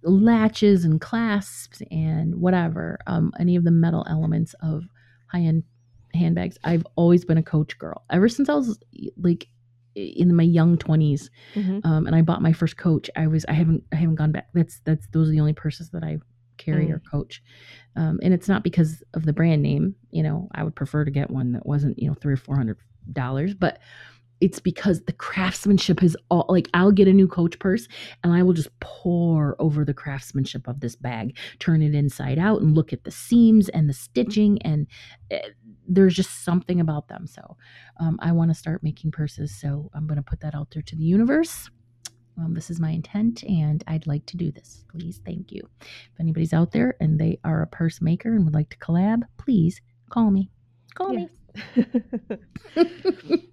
latches 0.03 0.85
and 0.85 0.99
clasps 1.01 1.81
and 1.91 2.35
whatever 2.35 2.99
um, 3.07 3.31
any 3.39 3.55
of 3.55 3.63
the 3.63 3.71
metal 3.71 4.05
elements 4.09 4.53
of 4.61 4.83
high 5.27 5.41
end 5.41 5.63
handbags. 6.13 6.57
I've 6.63 6.85
always 6.95 7.23
been 7.25 7.37
a 7.37 7.43
Coach 7.43 7.77
girl 7.79 8.03
ever 8.11 8.27
since 8.29 8.49
I 8.49 8.53
was 8.55 8.77
like 9.17 9.47
in 9.95 10.35
my 10.35 10.43
young 10.43 10.77
twenties 10.77 11.29
Mhm. 11.55 11.85
um, 11.85 12.05
and 12.07 12.15
I 12.15 12.21
bought 12.21 12.41
my 12.41 12.53
first 12.53 12.77
coach. 12.77 13.09
I 13.15 13.27
was 13.27 13.45
I 13.45 13.53
haven't 13.53 13.83
I 13.91 13.95
haven't 13.95 14.15
gone 14.15 14.31
back. 14.31 14.47
That's 14.53 14.79
that's 14.85 15.07
those 15.11 15.29
are 15.29 15.31
the 15.31 15.39
only 15.39 15.53
purses 15.53 15.89
that 15.91 16.03
I 16.03 16.19
carry 16.57 16.87
Mm. 16.87 16.91
or 16.93 16.99
coach, 16.99 17.41
um, 17.95 18.19
and 18.21 18.33
it's 18.33 18.47
not 18.47 18.63
because 18.63 19.01
of 19.15 19.25
the 19.25 19.33
brand 19.33 19.61
name. 19.63 19.95
You 20.11 20.23
know, 20.23 20.47
I 20.53 20.63
would 20.63 20.75
prefer 20.75 21.03
to 21.05 21.11
get 21.11 21.31
one 21.31 21.53
that 21.53 21.65
wasn't 21.65 21.97
you 21.99 22.07
know 22.07 22.13
three 22.13 22.33
or 22.33 22.37
four 22.37 22.55
hundred 22.55 22.77
dollars, 23.11 23.53
but 23.53 23.79
it's 24.41 24.59
because 24.59 25.01
the 25.03 25.13
craftsmanship 25.13 26.03
is 26.03 26.17
all 26.29 26.45
like 26.49 26.67
I'll 26.73 26.91
get 26.91 27.07
a 27.07 27.13
new 27.13 27.27
coach 27.27 27.57
purse 27.59 27.87
and 28.23 28.33
I 28.33 28.43
will 28.43 28.53
just 28.53 28.77
pour 28.79 29.55
over 29.59 29.85
the 29.85 29.93
craftsmanship 29.93 30.67
of 30.67 30.79
this 30.79 30.95
bag, 30.95 31.37
turn 31.59 31.81
it 31.81 31.95
inside 31.95 32.39
out 32.39 32.61
and 32.61 32.75
look 32.75 32.91
at 32.91 33.03
the 33.03 33.11
seams 33.11 33.69
and 33.69 33.87
the 33.87 33.93
stitching 33.93 34.61
and 34.63 34.87
eh, 35.29 35.39
there's 35.87 36.15
just 36.15 36.43
something 36.43 36.79
about 36.79 37.07
them. 37.07 37.27
So 37.27 37.57
um, 37.99 38.17
I 38.21 38.31
want 38.31 38.49
to 38.49 38.55
start 38.55 38.83
making 38.83 39.11
purses. 39.11 39.55
So 39.59 39.89
I'm 39.93 40.07
going 40.07 40.17
to 40.17 40.23
put 40.23 40.39
that 40.41 40.55
out 40.55 40.71
there 40.71 40.81
to 40.83 40.95
the 40.95 41.03
universe. 41.03 41.69
Um, 42.37 42.53
this 42.53 42.69
is 42.69 42.79
my 42.79 42.91
intent, 42.91 43.43
and 43.43 43.83
I'd 43.87 44.07
like 44.07 44.25
to 44.27 44.37
do 44.37 44.51
this. 44.51 44.85
Please, 44.89 45.19
thank 45.25 45.51
you. 45.51 45.61
If 45.81 46.19
anybody's 46.19 46.53
out 46.53 46.71
there 46.71 46.95
and 47.01 47.19
they 47.19 47.39
are 47.43 47.61
a 47.61 47.67
purse 47.67 48.01
maker 48.01 48.33
and 48.33 48.45
would 48.45 48.53
like 48.53 48.69
to 48.69 48.77
collab, 48.77 49.23
please 49.37 49.81
call 50.09 50.31
me. 50.31 50.49
Call 50.95 51.09
me. 51.09 51.29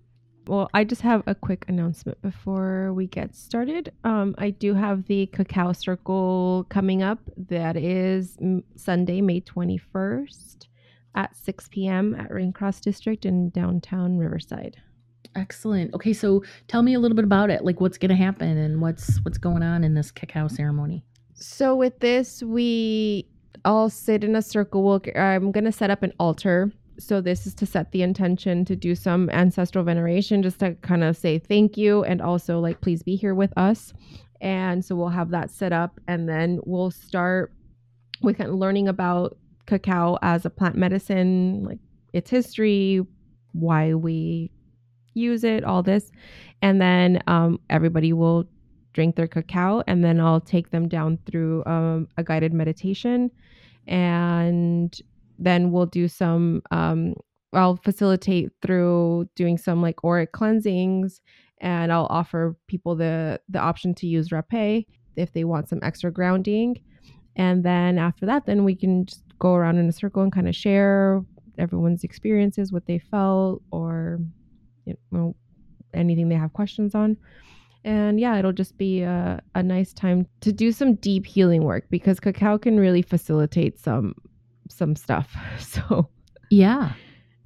well, 0.48 0.70
I 0.72 0.84
just 0.84 1.02
have 1.02 1.22
a 1.26 1.34
quick 1.34 1.66
announcement 1.68 2.20
before 2.22 2.92
we 2.94 3.06
get 3.06 3.37
started. 3.37 3.92
Um, 4.02 4.34
I 4.38 4.50
do 4.50 4.74
have 4.74 5.04
the 5.06 5.26
Cacao 5.26 5.72
Circle 5.72 6.66
coming 6.70 7.02
up. 7.02 7.18
That 7.37 7.76
is 7.76 8.38
Sunday, 8.74 9.20
May 9.20 9.42
21st 9.42 10.66
at 11.14 11.37
6 11.37 11.68
p.m. 11.70 12.14
at 12.14 12.30
Raincross 12.30 12.80
District 12.80 13.26
in 13.26 13.50
downtown 13.50 14.16
Riverside. 14.16 14.78
Excellent. 15.37 15.94
Okay, 15.94 16.14
so 16.14 16.42
tell 16.66 16.82
me 16.82 16.94
a 16.94 16.98
little 16.98 17.14
bit 17.14 17.24
about 17.24 17.50
it. 17.50 17.62
Like, 17.64 17.80
what's 17.80 17.98
going 17.98 18.08
to 18.08 18.14
happen 18.14 18.56
and 18.56 18.80
what's 18.80 19.18
what's 19.24 19.38
going 19.38 19.62
on 19.62 19.84
in 19.84 19.94
this 19.94 20.11
cacao 20.11 20.48
ceremony? 20.48 21.04
So 21.34 21.76
with 21.76 22.00
this, 22.00 22.42
we 22.42 23.28
all 23.64 23.90
sit 23.90 24.24
in 24.24 24.34
a 24.34 24.42
circle. 24.42 24.82
We'll, 24.82 25.02
I'm 25.14 25.52
going 25.52 25.64
to 25.64 25.72
set 25.72 25.90
up 25.90 26.02
an 26.02 26.14
altar. 26.18 26.72
So 26.98 27.20
this 27.20 27.46
is 27.46 27.54
to 27.54 27.66
set 27.66 27.92
the 27.92 28.02
intention 28.02 28.64
to 28.66 28.76
do 28.76 28.94
some 28.94 29.30
ancestral 29.30 29.84
veneration, 29.84 30.42
just 30.42 30.61
to 30.61 30.74
kind 30.76 31.04
of 31.04 31.16
say 31.16 31.38
thank 31.38 31.76
you, 31.76 32.04
and 32.04 32.20
also 32.20 32.61
like 32.61 32.80
please 32.80 33.02
be 33.02 33.16
here 33.16 33.34
with 33.34 33.52
us. 33.56 33.92
And 34.40 34.84
so 34.84 34.94
we'll 34.94 35.08
have 35.08 35.30
that 35.30 35.50
set 35.50 35.72
up, 35.72 36.00
and 36.06 36.28
then 36.28 36.61
we'll 36.64 36.90
start 36.90 37.52
with 38.22 38.38
kind 38.38 38.50
of 38.50 38.56
learning 38.56 38.88
about 38.88 39.37
cacao 39.66 40.18
as 40.22 40.44
a 40.44 40.50
plant 40.50 40.76
medicine, 40.76 41.64
like 41.64 41.78
its 42.12 42.30
history, 42.30 43.00
why 43.52 43.94
we 43.94 44.50
use 45.14 45.44
it, 45.44 45.64
all 45.64 45.82
this, 45.82 46.11
and 46.62 46.80
then 46.80 47.22
um, 47.26 47.61
everybody 47.70 48.12
will 48.12 48.48
drink 48.92 49.16
their 49.16 49.28
cacao 49.28 49.82
and 49.87 50.02
then 50.02 50.20
I'll 50.20 50.40
take 50.40 50.70
them 50.70 50.88
down 50.88 51.18
through 51.24 51.64
um, 51.66 52.08
a 52.16 52.24
guided 52.24 52.52
meditation 52.52 53.30
and 53.87 54.98
then 55.38 55.70
we'll 55.70 55.87
do 55.87 56.09
some 56.09 56.62
um, 56.70 57.14
I'll 57.53 57.77
facilitate 57.77 58.51
through 58.61 59.29
doing 59.35 59.57
some 59.57 59.81
like 59.81 60.05
auric 60.05 60.33
cleansings 60.33 61.20
and 61.61 61.92
I'll 61.92 62.07
offer 62.11 62.57
people 62.66 62.94
the 62.94 63.40
the 63.48 63.59
option 63.59 63.94
to 63.94 64.07
use 64.07 64.29
rapé 64.29 64.87
if 65.16 65.33
they 65.33 65.44
want 65.44 65.68
some 65.68 65.81
extra 65.83 66.12
grounding. 66.12 66.81
And 67.37 67.64
then 67.64 67.98
after 67.98 68.27
that 68.27 68.46
then 68.46 68.64
we 68.64 68.74
can 68.74 69.07
just 69.07 69.22
go 69.38 69.55
around 69.55 69.79
in 69.79 69.88
a 69.88 69.92
circle 69.92 70.22
and 70.22 70.33
kind 70.33 70.48
of 70.48 70.57
share 70.57 71.22
everyone's 71.59 72.05
experiences 72.05 72.72
what 72.72 72.87
they 72.87 72.98
felt 72.98 73.62
or 73.72 74.20
you 74.85 74.96
know 75.11 75.35
anything 75.94 76.29
they 76.29 76.35
have 76.35 76.53
questions 76.53 76.94
on. 76.94 77.16
And 77.85 78.20
yeah 78.20 78.38
it'll 78.38 78.53
just 78.53 78.77
be 78.77 79.03
a, 79.03 79.40
a 79.55 79.62
nice 79.62 79.94
time 79.94 80.27
to 80.42 80.53
do 80.53 80.70
some 80.70 80.96
deep 80.96 81.24
healing 81.24 81.64
work 81.64 81.87
because 81.88 82.20
cacao 82.20 82.59
can 82.59 82.79
really 82.79 83.03
facilitate 83.03 83.79
some 83.79 84.14
some 84.68 84.96
stuff 84.96 85.35
so 85.59 86.09
Yeah. 86.50 86.92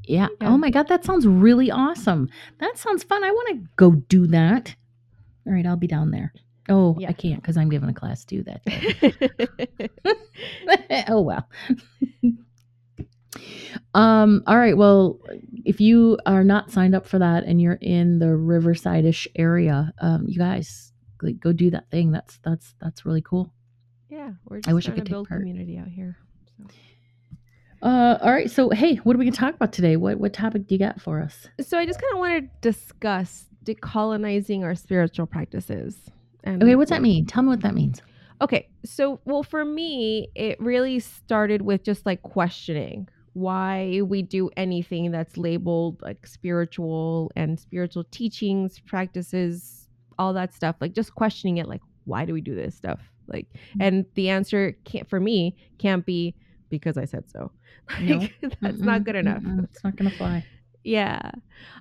Yeah. 0.04 0.28
Yeah. 0.40 0.48
Oh 0.48 0.58
my 0.58 0.70
God, 0.70 0.88
that 0.88 1.04
sounds 1.04 1.26
really 1.26 1.70
awesome. 1.70 2.28
That 2.58 2.76
sounds 2.76 3.04
fun. 3.04 3.22
I 3.22 3.30
want 3.30 3.48
to 3.50 3.68
go 3.76 3.92
do 3.92 4.26
that. 4.28 4.74
All 5.46 5.52
right, 5.52 5.66
I'll 5.66 5.76
be 5.76 5.86
down 5.86 6.10
there. 6.10 6.32
Oh, 6.68 6.96
Yeah. 6.98 7.08
I 7.08 7.12
can't 7.12 7.42
because 7.42 7.56
I'm 7.56 7.68
giving 7.68 7.88
a 7.88 7.94
class 7.94 8.24
too 8.24 8.42
that 8.44 8.64
day. 8.64 9.88
oh 11.08 11.20
well. 11.20 11.48
Um, 13.94 14.42
all 14.46 14.58
right. 14.58 14.76
Well, 14.76 15.18
if 15.64 15.80
you 15.80 16.18
are 16.26 16.44
not 16.44 16.70
signed 16.70 16.94
up 16.94 17.06
for 17.06 17.18
that 17.18 17.44
and 17.44 17.60
you're 17.60 17.78
in 17.80 18.18
the 18.18 18.34
Riverside-ish 18.36 19.28
area, 19.36 19.92
um, 20.00 20.26
you 20.28 20.38
guys 20.38 20.92
like, 21.22 21.40
go 21.40 21.52
do 21.52 21.70
that 21.70 21.90
thing. 21.90 22.12
That's 22.12 22.38
that's 22.42 22.74
that's 22.80 23.06
really 23.06 23.22
cool. 23.22 23.52
Yeah, 24.08 24.32
we're 24.44 24.58
just 24.58 24.68
I 24.68 24.74
wish 24.74 24.86
I 24.88 24.92
could 24.92 24.96
to 24.96 25.02
take 25.04 25.10
build 25.12 25.28
community 25.28 25.78
out 25.78 25.88
here. 25.88 26.18
So. 26.58 26.64
Uh, 27.82 28.16
all 28.22 28.32
right. 28.32 28.50
So, 28.50 28.70
hey, 28.70 28.96
what 28.96 29.16
are 29.16 29.18
we 29.18 29.24
gonna 29.24 29.36
talk 29.36 29.54
about 29.54 29.72
today? 29.72 29.96
What 29.96 30.18
what 30.18 30.32
topic 30.32 30.68
do 30.68 30.74
you 30.74 30.78
got 30.78 31.00
for 31.00 31.20
us? 31.20 31.48
so 31.60 31.76
I 31.78 31.84
just 31.84 32.00
kind 32.00 32.12
of 32.12 32.18
want 32.20 32.44
to 32.44 32.70
discuss 32.70 33.46
decolonizing 33.64 34.62
our 34.62 34.74
spiritual 34.74 35.26
practices. 35.26 35.98
And 36.44 36.62
Okay, 36.62 36.76
what's 36.76 36.90
that 36.90 37.02
mean? 37.02 37.26
Tell 37.26 37.42
me 37.42 37.48
what 37.50 37.60
that 37.62 37.74
means. 37.74 38.00
Okay, 38.40 38.68
so 38.84 39.20
well, 39.24 39.42
for 39.42 39.64
me, 39.64 40.28
it 40.34 40.60
really 40.60 41.00
started 41.00 41.62
with 41.62 41.82
just 41.82 42.06
like 42.06 42.22
questioning 42.22 43.08
why 43.34 44.00
we 44.04 44.22
do 44.22 44.50
anything 44.56 45.10
that's 45.10 45.36
labeled 45.36 46.00
like 46.02 46.26
spiritual 46.26 47.32
and 47.34 47.58
spiritual 47.58 48.04
teachings, 48.10 48.78
practices, 48.80 49.88
all 50.18 50.32
that 50.34 50.54
stuff. 50.54 50.76
Like 50.80 50.92
just 50.92 51.14
questioning 51.14 51.56
it, 51.58 51.68
like 51.68 51.80
why 52.04 52.24
do 52.24 52.32
we 52.32 52.40
do 52.40 52.54
this 52.54 52.76
stuff? 52.76 53.00
Like, 53.28 53.46
and 53.80 54.04
the 54.14 54.28
answer 54.28 54.76
can't 54.84 55.08
for 55.08 55.18
me 55.20 55.56
can't 55.78 56.04
be 56.04 56.34
because 56.72 56.98
I 56.98 57.06
said 57.06 57.30
so. 57.30 57.52
Like, 58.08 58.32
that's 58.62 58.82
not 58.82 59.04
Mm-mm, 59.04 59.04
good 59.04 59.16
enough. 59.16 59.44
mm-mm, 59.44 59.68
It's 59.70 59.84
not 59.84 59.96
gonna 59.96 60.12
fly. 60.12 60.46
Yeah. 60.84 61.30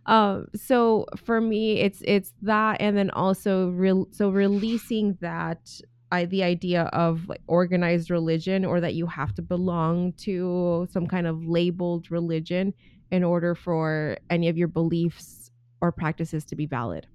Um 0.06 0.48
so 0.56 1.06
for 1.18 1.42
me 1.42 1.80
it's 1.80 2.02
it's 2.06 2.34
that 2.44 2.82
and 2.82 2.98
then 2.98 3.10
also 3.12 3.70
real 3.72 4.08
so 4.12 4.30
releasing 4.30 5.18
that 5.22 5.72
I 6.12 6.26
the 6.26 6.44
idea 6.44 6.84
of 6.94 7.28
like 7.28 7.42
organized 7.48 8.12
religion 8.12 8.66
or 8.66 8.82
that 8.82 8.96
you 8.96 9.08
have 9.08 9.34
to 9.36 9.42
belong 9.42 10.14
to 10.26 10.88
some 10.92 11.08
kind 11.08 11.28
of 11.28 11.46
labeled 11.46 12.12
religion 12.12 12.74
in 13.12 13.24
order 13.24 13.56
for 13.56 14.18
any 14.30 14.50
of 14.50 14.58
your 14.58 14.68
beliefs 14.68 15.52
or 15.82 15.92
practices 15.92 16.46
to 16.46 16.56
be 16.56 16.68
valid. 16.68 17.08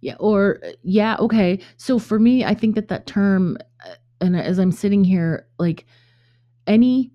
Yeah. 0.00 0.16
Or 0.18 0.60
uh, 0.64 0.70
yeah. 0.82 1.16
Okay. 1.18 1.60
So 1.76 1.98
for 1.98 2.18
me, 2.18 2.44
I 2.44 2.54
think 2.54 2.74
that 2.74 2.88
that 2.88 3.06
term, 3.06 3.58
uh, 3.86 3.94
and 4.20 4.36
as 4.36 4.58
I'm 4.58 4.72
sitting 4.72 5.04
here, 5.04 5.46
like 5.58 5.86
any 6.66 7.12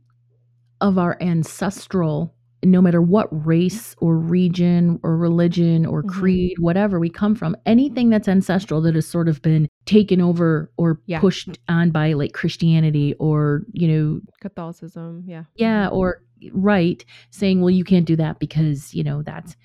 of 0.81 0.97
our 0.97 1.17
ancestral, 1.21 2.33
no 2.63 2.81
matter 2.81 3.01
what 3.01 3.27
race 3.45 3.95
or 3.99 4.17
region 4.17 4.99
or 5.03 5.17
religion 5.17 5.85
or 5.85 6.03
Mhm. 6.03 6.07
creed, 6.09 6.57
whatever 6.59 6.99
we 6.99 7.09
come 7.09 7.35
from, 7.35 7.55
anything 7.65 8.09
that's 8.09 8.27
ancestral 8.27 8.81
that 8.81 8.95
has 8.95 9.05
sort 9.07 9.27
of 9.29 9.41
been 9.41 9.67
taken 9.85 10.19
over 10.21 10.71
or 10.77 10.99
Yeah. 11.05 11.19
pushed 11.19 11.59
on 11.69 11.91
by 11.91 12.13
like 12.13 12.33
Christianity 12.33 13.13
or, 13.19 13.63
you 13.71 13.87
know, 13.87 14.21
Catholicism, 14.41 15.23
yeah. 15.25 15.43
yeah, 15.55 15.87
or 15.89 16.21
right, 16.51 17.03
saying, 17.29 17.61
well, 17.61 17.69
you 17.69 17.83
can't 17.83 18.05
do 18.05 18.15
that 18.17 18.39
because, 18.39 18.93
you 18.93 19.03
know, 19.03 19.21
that's 19.21 19.55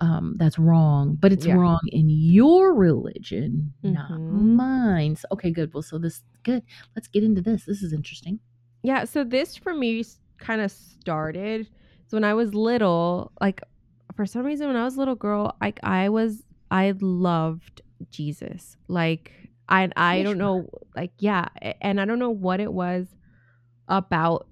um 0.00 0.34
that's 0.38 0.58
wrong. 0.58 1.16
But 1.18 1.32
it's 1.32 1.46
Yeah. 1.46 1.56
wrong 1.56 1.80
in 1.88 2.10
your 2.10 2.74
religion, 2.74 3.72
not 3.82 4.10
Mhm. 4.10 4.54
mine. 4.56 5.16
So, 5.16 5.26
okay, 5.32 5.50
good. 5.50 5.72
Well, 5.72 5.82
so 5.82 5.96
this 5.98 6.22
good. 6.42 6.62
Let's 6.94 7.08
get 7.08 7.24
into 7.24 7.40
this. 7.40 7.64
This 7.64 7.82
is 7.82 7.92
interesting. 7.94 8.40
Yeah, 8.86 9.04
so 9.04 9.24
this 9.24 9.56
for 9.56 9.74
me 9.74 10.04
kind 10.38 10.60
of 10.60 10.70
started 10.70 11.68
so 12.06 12.16
when 12.16 12.24
I 12.24 12.34
was 12.34 12.54
little, 12.54 13.32
like 13.40 13.60
for 14.14 14.26
some 14.26 14.46
reason 14.46 14.68
when 14.68 14.76
I 14.76 14.84
was 14.84 14.96
a 14.96 14.98
little 14.98 15.16
girl, 15.16 15.56
like 15.60 15.80
I 15.82 16.08
was 16.08 16.42
I 16.70 16.94
loved 17.00 17.82
Jesus. 18.10 18.76
Like 18.88 19.32
I 19.68 19.90
I 19.96 20.22
don't 20.22 20.38
know 20.38 20.68
like 20.94 21.12
yeah, 21.18 21.48
and 21.80 22.00
I 22.00 22.04
don't 22.04 22.20
know 22.20 22.30
what 22.30 22.60
it 22.60 22.72
was 22.72 23.08
about 23.88 24.46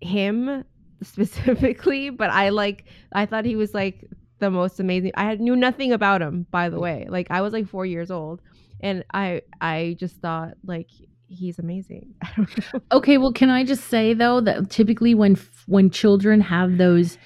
him 0.00 0.64
specifically, 1.02 2.10
but 2.22 2.30
I 2.30 2.50
like 2.50 2.84
I 3.12 3.24
thought 3.24 3.46
he 3.46 3.56
was 3.56 3.72
like 3.72 4.04
the 4.38 4.50
most 4.50 4.78
amazing. 4.78 5.12
I 5.14 5.24
had 5.24 5.40
knew 5.40 5.56
nothing 5.56 5.92
about 5.92 6.20
him 6.20 6.46
by 6.50 6.68
the 6.68 6.76
mm. 6.76 6.82
way. 6.82 7.06
Like 7.08 7.28
I 7.30 7.40
was 7.40 7.54
like 7.54 7.66
4 7.66 7.86
years 7.86 8.10
old 8.10 8.42
and 8.80 9.04
I 9.14 9.40
I 9.60 9.96
just 9.98 10.16
thought 10.16 10.54
like 10.64 10.90
he's 11.28 11.58
amazing. 11.58 12.14
I 12.22 12.32
don't 12.36 12.74
know. 12.74 12.80
Okay, 12.92 13.18
well, 13.18 13.32
can 13.32 13.50
I 13.50 13.64
just 13.64 13.84
say 13.84 14.14
though 14.14 14.40
that 14.40 14.70
typically 14.70 15.14
when 15.14 15.36
when 15.66 15.90
children 15.90 16.40
have 16.40 16.78
those 16.78 17.18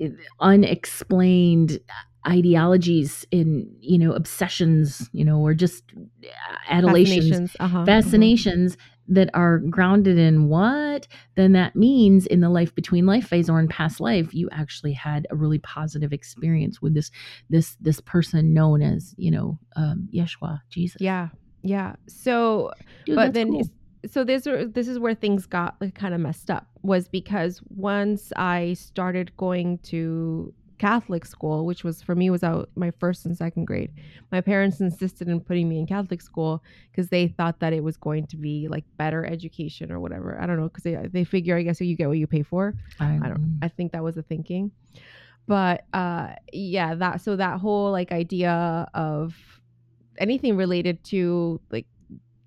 eh, 0.00 0.08
unexplained 0.40 1.80
ideologies 2.26 3.24
in 3.30 3.66
you 3.80 3.98
know 3.98 4.12
obsessions 4.12 5.08
you 5.12 5.24
know 5.24 5.38
or 5.40 5.54
just 5.54 5.84
adulations 6.68 7.30
Fascinations, 7.30 7.56
uh-huh, 7.58 7.84
fascinations 7.86 8.76
that 9.08 9.30
are 9.32 9.58
grounded 9.58 10.18
in 10.18 10.48
what 10.48 11.08
then 11.36 11.52
that 11.52 11.74
means 11.74 12.26
in 12.26 12.40
the 12.40 12.50
life 12.50 12.74
between 12.74 13.06
life 13.06 13.26
phase 13.26 13.48
or 13.48 13.58
in 13.58 13.68
past 13.68 14.00
life 14.00 14.34
you 14.34 14.50
actually 14.52 14.92
had 14.92 15.26
a 15.30 15.36
really 15.36 15.58
positive 15.60 16.12
experience 16.12 16.82
with 16.82 16.92
this 16.92 17.10
this 17.48 17.76
this 17.80 18.00
person 18.00 18.52
known 18.52 18.82
as 18.82 19.14
you 19.16 19.30
know 19.30 19.58
um 19.76 20.06
yeshua 20.14 20.60
jesus 20.68 21.00
Yeah, 21.00 21.30
yeah. 21.62 21.94
So, 22.06 22.72
Dude, 23.04 23.16
but 23.16 23.34
then, 23.34 23.52
cool. 23.52 23.70
so 24.10 24.24
this 24.24 24.44
this 24.44 24.88
is 24.88 24.98
where 24.98 25.14
things 25.14 25.46
got 25.46 25.76
like 25.80 25.94
kind 25.94 26.14
of 26.14 26.20
messed 26.20 26.50
up 26.50 26.66
was 26.82 27.08
because 27.08 27.60
once 27.68 28.32
I 28.36 28.74
started 28.74 29.36
going 29.36 29.78
to 29.78 30.54
Catholic 30.78 31.26
school, 31.26 31.66
which 31.66 31.84
was 31.84 32.00
for 32.00 32.14
me 32.14 32.30
was 32.30 32.42
out 32.42 32.70
my 32.74 32.90
first 32.92 33.26
and 33.26 33.36
second 33.36 33.66
grade, 33.66 33.92
my 34.32 34.40
parents 34.40 34.80
insisted 34.80 35.28
in 35.28 35.38
putting 35.40 35.68
me 35.68 35.78
in 35.78 35.86
Catholic 35.86 36.22
school 36.22 36.64
because 36.90 37.10
they 37.10 37.28
thought 37.28 37.60
that 37.60 37.74
it 37.74 37.84
was 37.84 37.98
going 37.98 38.26
to 38.28 38.38
be 38.38 38.66
like 38.68 38.84
better 38.96 39.26
education 39.26 39.92
or 39.92 40.00
whatever. 40.00 40.40
I 40.40 40.46
don't 40.46 40.58
know 40.58 40.68
because 40.68 40.84
they 40.84 40.96
they 41.12 41.24
figure 41.24 41.56
I 41.56 41.62
guess 41.62 41.80
you 41.82 41.96
get 41.96 42.08
what 42.08 42.16
you 42.16 42.26
pay 42.26 42.42
for. 42.42 42.74
I 42.98 43.28
don't. 43.28 43.58
I 43.60 43.68
think 43.68 43.92
that 43.92 44.02
was 44.02 44.14
the 44.14 44.22
thinking. 44.22 44.70
But 45.46 45.84
uh 45.92 46.28
yeah, 46.52 46.94
that 46.94 47.20
so 47.20 47.36
that 47.36 47.60
whole 47.60 47.92
like 47.92 48.10
idea 48.10 48.88
of 48.94 49.59
anything 50.20 50.56
related 50.56 51.02
to 51.04 51.60
like 51.70 51.86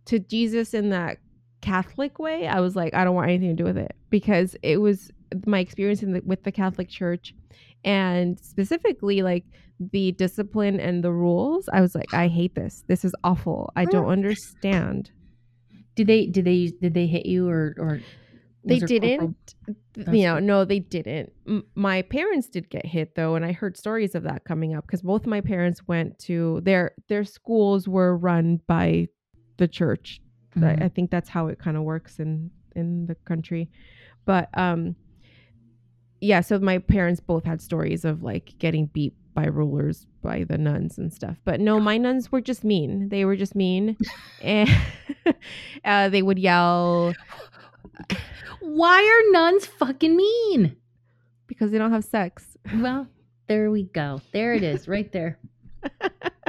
to 0.06 0.20
Jesus 0.20 0.74
in 0.74 0.90
that 0.90 1.18
Catholic 1.62 2.20
way, 2.20 2.48
I 2.48 2.60
was 2.60 2.76
like, 2.76 2.94
I 2.94 3.04
don't 3.04 3.16
want 3.16 3.30
anything 3.30 3.50
to 3.50 3.56
do 3.56 3.64
with 3.64 3.78
it 3.78 3.96
because 4.10 4.56
it 4.62 4.78
was 4.78 5.12
my 5.46 5.60
experience 5.60 6.04
in 6.04 6.14
the, 6.14 6.22
with 6.26 6.44
the 6.44 6.52
Catholic 6.52 6.90
Church 6.90 7.34
and 7.84 8.40
specifically 8.40 9.22
like 9.22 9.46
the 9.80 10.12
discipline 10.14 10.80
and 10.80 11.04
the 11.04 11.12
rules. 11.12 11.68
I 11.72 11.82
was 11.82 11.96
like, 11.96 12.14
I 12.14 12.28
hate 12.28 12.56
this. 12.56 12.84
This 12.88 13.04
is 13.04 13.14
awful. 13.24 13.72
I 13.76 13.86
don't 13.86 14.08
understand. 14.08 15.12
Did 15.96 16.08
they 16.08 16.26
did 16.28 16.46
they 16.46 16.68
did 16.82 16.94
they 16.94 17.08
hit 17.08 17.26
you 17.26 17.48
or 17.50 17.76
or 17.78 18.02
They 18.66 18.80
didn't. 18.80 19.20
corporal- 19.96 20.16
you 20.16 20.24
know, 20.24 20.40
no, 20.40 20.66
they 20.66 20.80
didn't. 20.80 21.34
M- 21.48 21.66
my 21.76 22.02
parents 22.02 22.48
did 22.48 22.70
get 22.70 22.86
hit 22.86 23.16
though, 23.16 23.36
and 23.36 23.44
I 23.46 23.52
heard 23.52 23.78
stories 23.78 24.16
of 24.16 24.24
that 24.24 24.44
coming 24.46 24.74
up 24.74 24.86
because 24.86 25.02
both 25.02 25.26
my 25.26 25.42
parents 25.42 25.88
went 25.88 26.18
to 26.20 26.62
their 26.64 26.92
their 27.10 27.24
schools 27.24 27.88
were 27.88 28.16
run 28.18 28.62
by 28.68 29.08
the 29.58 29.68
church. 29.68 30.22
I, 30.56 30.60
Mhm. 30.60 30.84
I 30.84 30.90
think 30.90 31.12
that's 31.12 31.30
how 31.30 31.48
it 31.48 31.60
kind 31.60 31.78
of 31.78 31.84
works 31.84 32.20
in 32.20 32.52
in 32.76 33.06
the 33.08 33.16
country. 33.16 33.70
But 34.26 34.50
um, 34.58 34.96
yeah. 36.22 36.42
So 36.42 36.58
my 36.60 36.78
parents 36.80 37.20
both 37.20 37.44
had 37.44 37.62
stories 37.62 38.06
of 38.06 38.24
like 38.24 38.54
getting 38.60 38.86
beat 38.88 39.14
by 39.34 39.46
rulers 39.46 40.06
by 40.22 40.44
the 40.44 40.58
nuns 40.58 40.98
and 41.00 41.12
stuff. 41.12 41.38
But 41.44 41.60
no, 41.60 41.80
my 41.80 41.98
nuns 41.98 42.32
were 42.32 42.40
just 42.42 42.64
mean. 42.64 43.10
They 43.10 43.26
were 43.26 43.36
just 43.36 43.56
mean, 43.56 43.98
and 44.42 44.70
uh, 45.86 46.10
they 46.10 46.22
would 46.22 46.40
yell 46.40 47.14
Why 48.60 49.02
are 49.02 49.32
nuns 49.32 49.66
fucking 49.66 50.16
mean? 50.16 50.78
because 51.54 51.72
they 51.72 51.78
don't 51.78 51.92
have 51.92 52.04
sex. 52.04 52.58
Well, 52.76 53.08
there 53.48 53.70
we 53.70 53.84
go. 53.84 54.22
There 54.32 54.54
it 54.54 54.64
is, 54.64 54.88
right 54.88 55.12
there. 55.12 55.38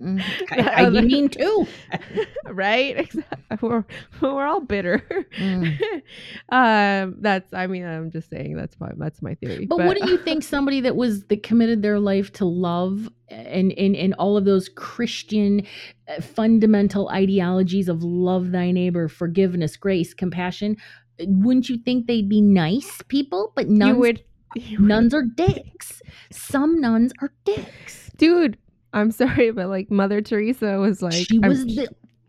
Mhm. 0.00 0.22
I, 0.52 0.84
I, 0.84 0.88
you 0.88 1.02
mean 1.02 1.28
too. 1.28 1.66
right? 2.50 3.10
We're, 3.60 3.84
we're 4.20 4.46
all 4.46 4.60
bitter. 4.60 5.02
Mm. 5.38 6.02
um, 6.50 7.16
that's. 7.20 7.52
I 7.52 7.66
mean, 7.66 7.84
I'm 7.84 8.10
just 8.10 8.30
saying 8.30 8.56
that's 8.56 8.78
my 8.78 8.90
that's 8.96 9.20
my 9.22 9.34
theory. 9.36 9.66
But, 9.66 9.78
what 9.78 9.96
do 10.00 10.08
you 10.10 10.18
think? 10.18 10.42
Somebody 10.44 10.80
that 10.82 10.94
was 10.96 11.24
that 11.24 11.42
committed 11.42 11.82
their 11.82 11.98
life 11.98 12.30
to 12.34 12.44
love 12.44 13.08
and 13.28 13.72
and 13.72 13.96
and 13.96 14.14
all 14.18 14.36
of 14.36 14.44
those 14.44 14.68
Christian 14.68 15.66
uh, 16.08 16.20
fundamental 16.20 17.08
ideologies 17.08 17.88
of 17.88 18.02
love 18.04 18.52
thy 18.52 18.70
neighbor, 18.70 19.08
forgiveness, 19.08 19.76
grace, 19.76 20.14
compassion. 20.14 20.76
Wouldn't 21.20 21.68
you 21.68 21.78
think 21.78 22.06
they'd 22.06 22.28
be 22.28 22.40
nice 22.40 23.00
people? 23.08 23.52
But 23.56 23.68
nuns, 23.68 23.88
you 23.88 23.96
would, 23.96 24.24
you 24.54 24.78
would- 24.78 24.88
nuns 24.88 25.14
are 25.14 25.24
dicks. 25.24 26.02
Some 26.30 26.80
nuns 26.80 27.12
are 27.20 27.32
dicks. 27.44 28.10
dude? 28.16 28.58
I'm 28.92 29.10
sorry, 29.10 29.50
but 29.50 29.68
like 29.68 29.90
Mother 29.90 30.20
Teresa 30.22 30.78
was 30.78 31.02
like, 31.02 31.12
she 31.14 31.40
I'm- 31.42 31.48
was 31.50 31.64
the 31.64 31.88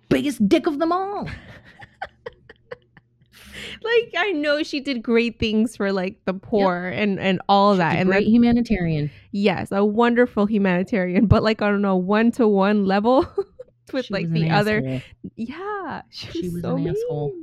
biggest 0.10 0.47
dick 0.49 0.66
of 0.68 0.80
them 0.80 0.91
all. 0.91 1.28
like 3.84 4.14
I 4.18 4.32
know 4.32 4.64
she 4.64 4.80
did 4.80 5.01
great 5.03 5.39
things 5.39 5.76
for 5.76 5.91
like 5.91 6.20
the 6.26 6.34
poor 6.34 6.88
and 6.88 7.20
and 7.20 7.41
all 7.49 7.76
that, 7.76 7.97
and 7.97 8.10
great 8.10 8.26
that, 8.26 8.30
humanitarian. 8.32 9.12
yes, 9.32 9.72
a 9.72 9.84
wonderful 9.86 10.45
humanitarian. 10.45 11.28
But 11.28 11.43
like 11.43 11.62
on 11.62 11.84
a 11.86 11.95
one 11.95 12.32
to 12.34 12.47
one 12.47 12.86
level, 12.86 13.26
with 13.93 14.05
She 14.05 14.14
like 14.14 14.30
the 14.30 14.49
other. 14.49 14.78
asshole. 14.80 15.01
Yeah, 15.36 16.01
she 16.10 16.28
was, 16.28 16.36
She 16.36 16.49
was 16.49 16.62
so 16.62 16.76
an 16.76 16.84
mean. 16.84 16.89
asshole. 16.95 17.34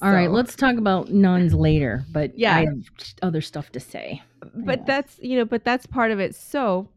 All 0.00 0.12
right, 0.12 0.26
So- 0.28 0.32
let's 0.32 0.54
talk 0.56 0.76
about 0.76 1.10
nuns 1.12 1.54
later. 1.54 2.04
But 2.12 2.38
Yeah. 2.38 2.56
I 2.56 2.60
have 2.66 2.82
other 3.22 3.40
stuff 3.40 3.70
to 3.72 3.80
say. 3.80 4.22
but 4.54 4.86
that's 4.86 5.18
you 5.20 5.36
know 5.36 5.44
but 5.44 5.64
that's 5.64 5.84
part 5.86 6.10
of 6.12 6.20
it 6.20 6.32
so 6.34 6.88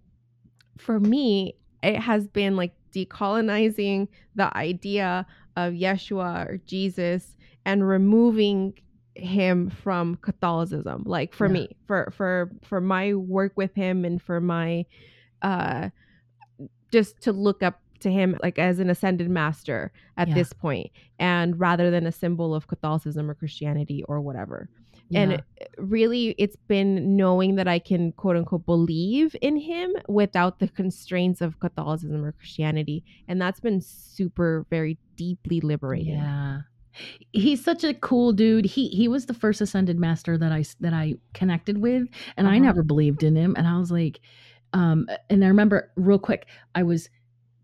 for 0.78 0.99
me 0.99 1.55
it 1.84 1.97
has 1.99 2.28
been 2.28 2.55
like 2.55 2.74
decolonizing 2.93 4.07
the 4.36 4.55
idea 4.57 5.26
of 5.55 5.74
yeshua 5.74 6.47
or 6.47 6.57
jesus 6.65 7.36
and 7.65 7.88
removing 7.88 8.74
him 9.15 9.69
from 9.69 10.15
catholicism 10.17 11.03
like 11.05 11.34
for 11.34 11.47
Yeah. 11.47 11.53
me 11.53 11.69
for 11.88 12.11
for 12.15 12.51
for 12.63 12.80
my 12.82 13.13
work 13.13 13.53
with 13.55 13.74
him 13.76 14.05
and 14.05 14.22
for 14.22 14.39
my 14.39 14.86
uh 15.41 15.89
just 16.91 17.22
to 17.22 17.32
look 17.34 17.63
up 17.63 17.80
to 17.99 18.09
him 18.11 18.38
like 18.41 18.57
as 18.57 18.80
an 18.80 18.89
ascended 18.89 19.30
master 19.30 19.91
at 20.17 20.28
Yeah. 20.30 20.34
this 20.36 20.53
point 20.53 20.91
and 21.19 21.59
rather 21.59 21.91
than 21.91 22.07
a 22.07 22.11
symbol 22.11 22.55
of 22.55 22.67
catholicism 22.67 23.30
or 23.30 23.36
christianity 23.36 24.03
or 24.07 24.22
whatever 24.22 24.69
and 25.14 25.41
really 25.78 26.36
it's 26.38 26.55
been 26.68 27.16
knowing 27.16 27.55
that 27.55 27.68
i 27.68 27.80
can 27.80 28.12
quote 28.14 28.36
unquote 28.38 28.66
believe 28.66 29.36
in 29.41 29.57
him 29.57 29.91
without 30.07 30.59
the 30.59 30.68
constraints 30.68 31.41
of 31.41 31.59
catholicism 31.59 32.24
or 32.24 32.32
christianity 32.34 33.03
and 33.28 33.41
that's 33.41 33.59
been 33.59 33.82
super 33.82 34.66
very 34.70 34.97
deeply 35.16 35.59
liberating 35.62 36.16
Yeah. 36.16 36.62
He's 37.32 37.64
such 37.64 37.86
a 37.86 37.93
cool 37.93 38.34
dude. 38.34 38.66
He 38.66 38.89
he 38.89 39.07
was 39.07 39.26
the 39.26 39.34
first 39.34 39.62
ascended 39.62 39.97
master 39.97 40.38
that 40.38 40.51
I 40.51 40.66
that 40.82 40.93
I 40.93 41.16
connected 41.34 41.78
with 41.78 42.09
and 42.36 42.47
I 42.49 42.57
Uh-huh. 42.57 42.59
never 42.59 42.84
believed 42.84 43.24
in 43.24 43.36
him 43.36 43.55
and 43.57 43.66
I 43.66 43.78
was 43.80 43.91
like 43.91 44.20
um 44.74 45.07
and 45.30 45.43
I 45.43 45.47
remember 45.47 45.89
real 45.95 46.20
quick 46.20 46.47
I 46.76 46.84
was 46.84 47.09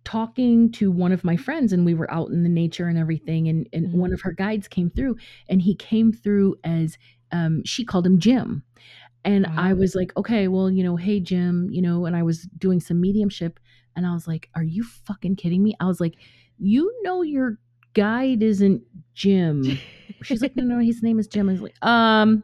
talking 0.05 0.71
to 0.71 0.89
one 0.91 1.11
of 1.11 1.25
my 1.25 1.35
friends 1.35 1.73
and 1.73 1.85
we 1.85 1.93
were 1.93 2.09
out 2.09 2.29
in 2.29 2.43
the 2.43 2.49
nature 2.49 2.87
and 2.87 2.97
everything 2.97 3.49
and 3.49 3.67
and 3.73 3.91
one 3.91 4.11
Mhm. 4.11 4.13
of 4.13 4.21
her 4.21 4.31
guides 4.31 4.67
came 4.69 4.89
through 4.89 5.17
and 5.49 5.61
he 5.61 5.75
came 5.75 6.13
through 6.13 6.55
as 6.63 6.97
um 7.31 7.63
she 7.63 7.85
called 7.85 8.05
him 8.05 8.19
Jim. 8.19 8.63
And 9.25 9.45
I 9.45 9.73
was 9.73 9.93
like, 9.93 10.15
okay, 10.15 10.47
well, 10.47 10.71
you 10.71 10.83
know, 10.83 10.95
hey 10.95 11.19
Jim, 11.19 11.67
you 11.69 11.81
know, 11.81 12.05
and 12.05 12.15
I 12.15 12.23
was 12.23 12.43
doing 12.57 12.79
some 12.79 13.01
mediumship 13.01 13.59
and 13.95 14.07
I 14.07 14.13
was 14.13 14.25
like, 14.25 14.49
are 14.55 14.63
you 14.63 14.83
fucking 14.83 15.35
kidding 15.35 15.61
me? 15.63 15.75
I 15.81 15.85
was 15.85 15.99
like, 15.99 16.15
you 16.57 16.93
know 17.01 17.23
your 17.23 17.57
guide 17.93 18.41
isn't 18.41 18.83
Jim. 19.15 19.79
She's 20.23 20.41
like, 20.41 20.55
no, 20.55 20.63
no, 20.63 20.79
his 20.79 21.03
name 21.03 21.19
is 21.19 21.27
Jim. 21.27 21.49
I 21.49 21.51
was 21.53 21.61
like, 21.61 21.75
um, 21.85 22.43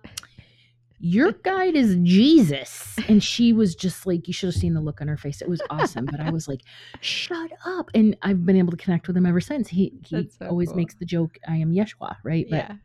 your 0.99 1.31
guide 1.31 1.75
is 1.75 1.95
Jesus. 2.03 2.97
And 3.07 3.23
she 3.23 3.53
was 3.53 3.75
just 3.75 4.05
like, 4.05 4.27
you 4.27 4.33
should 4.33 4.47
have 4.47 4.55
seen 4.59 4.73
the 4.73 4.81
look 4.81 4.99
on 4.99 5.07
her 5.07 5.17
face. 5.17 5.41
It 5.41 5.49
was 5.49 5.61
awesome. 5.69 6.05
But 6.05 6.19
I 6.19 6.31
was 6.31 6.47
like, 6.47 6.61
shut 7.01 7.51
up. 7.65 7.91
And 7.93 8.17
I've 8.21 8.45
been 8.45 8.55
able 8.57 8.71
to 8.71 8.77
connect 8.77 9.07
with 9.07 9.15
him 9.15 9.25
ever 9.25 9.41
since. 9.41 9.69
He 9.69 9.93
he 10.05 10.29
so 10.29 10.47
always 10.47 10.69
cool. 10.69 10.77
makes 10.77 10.95
the 10.95 11.05
joke, 11.05 11.37
I 11.47 11.57
am 11.57 11.71
Yeshua, 11.71 12.15
right? 12.23 12.45
But 12.49 12.55
yeah 12.55 12.75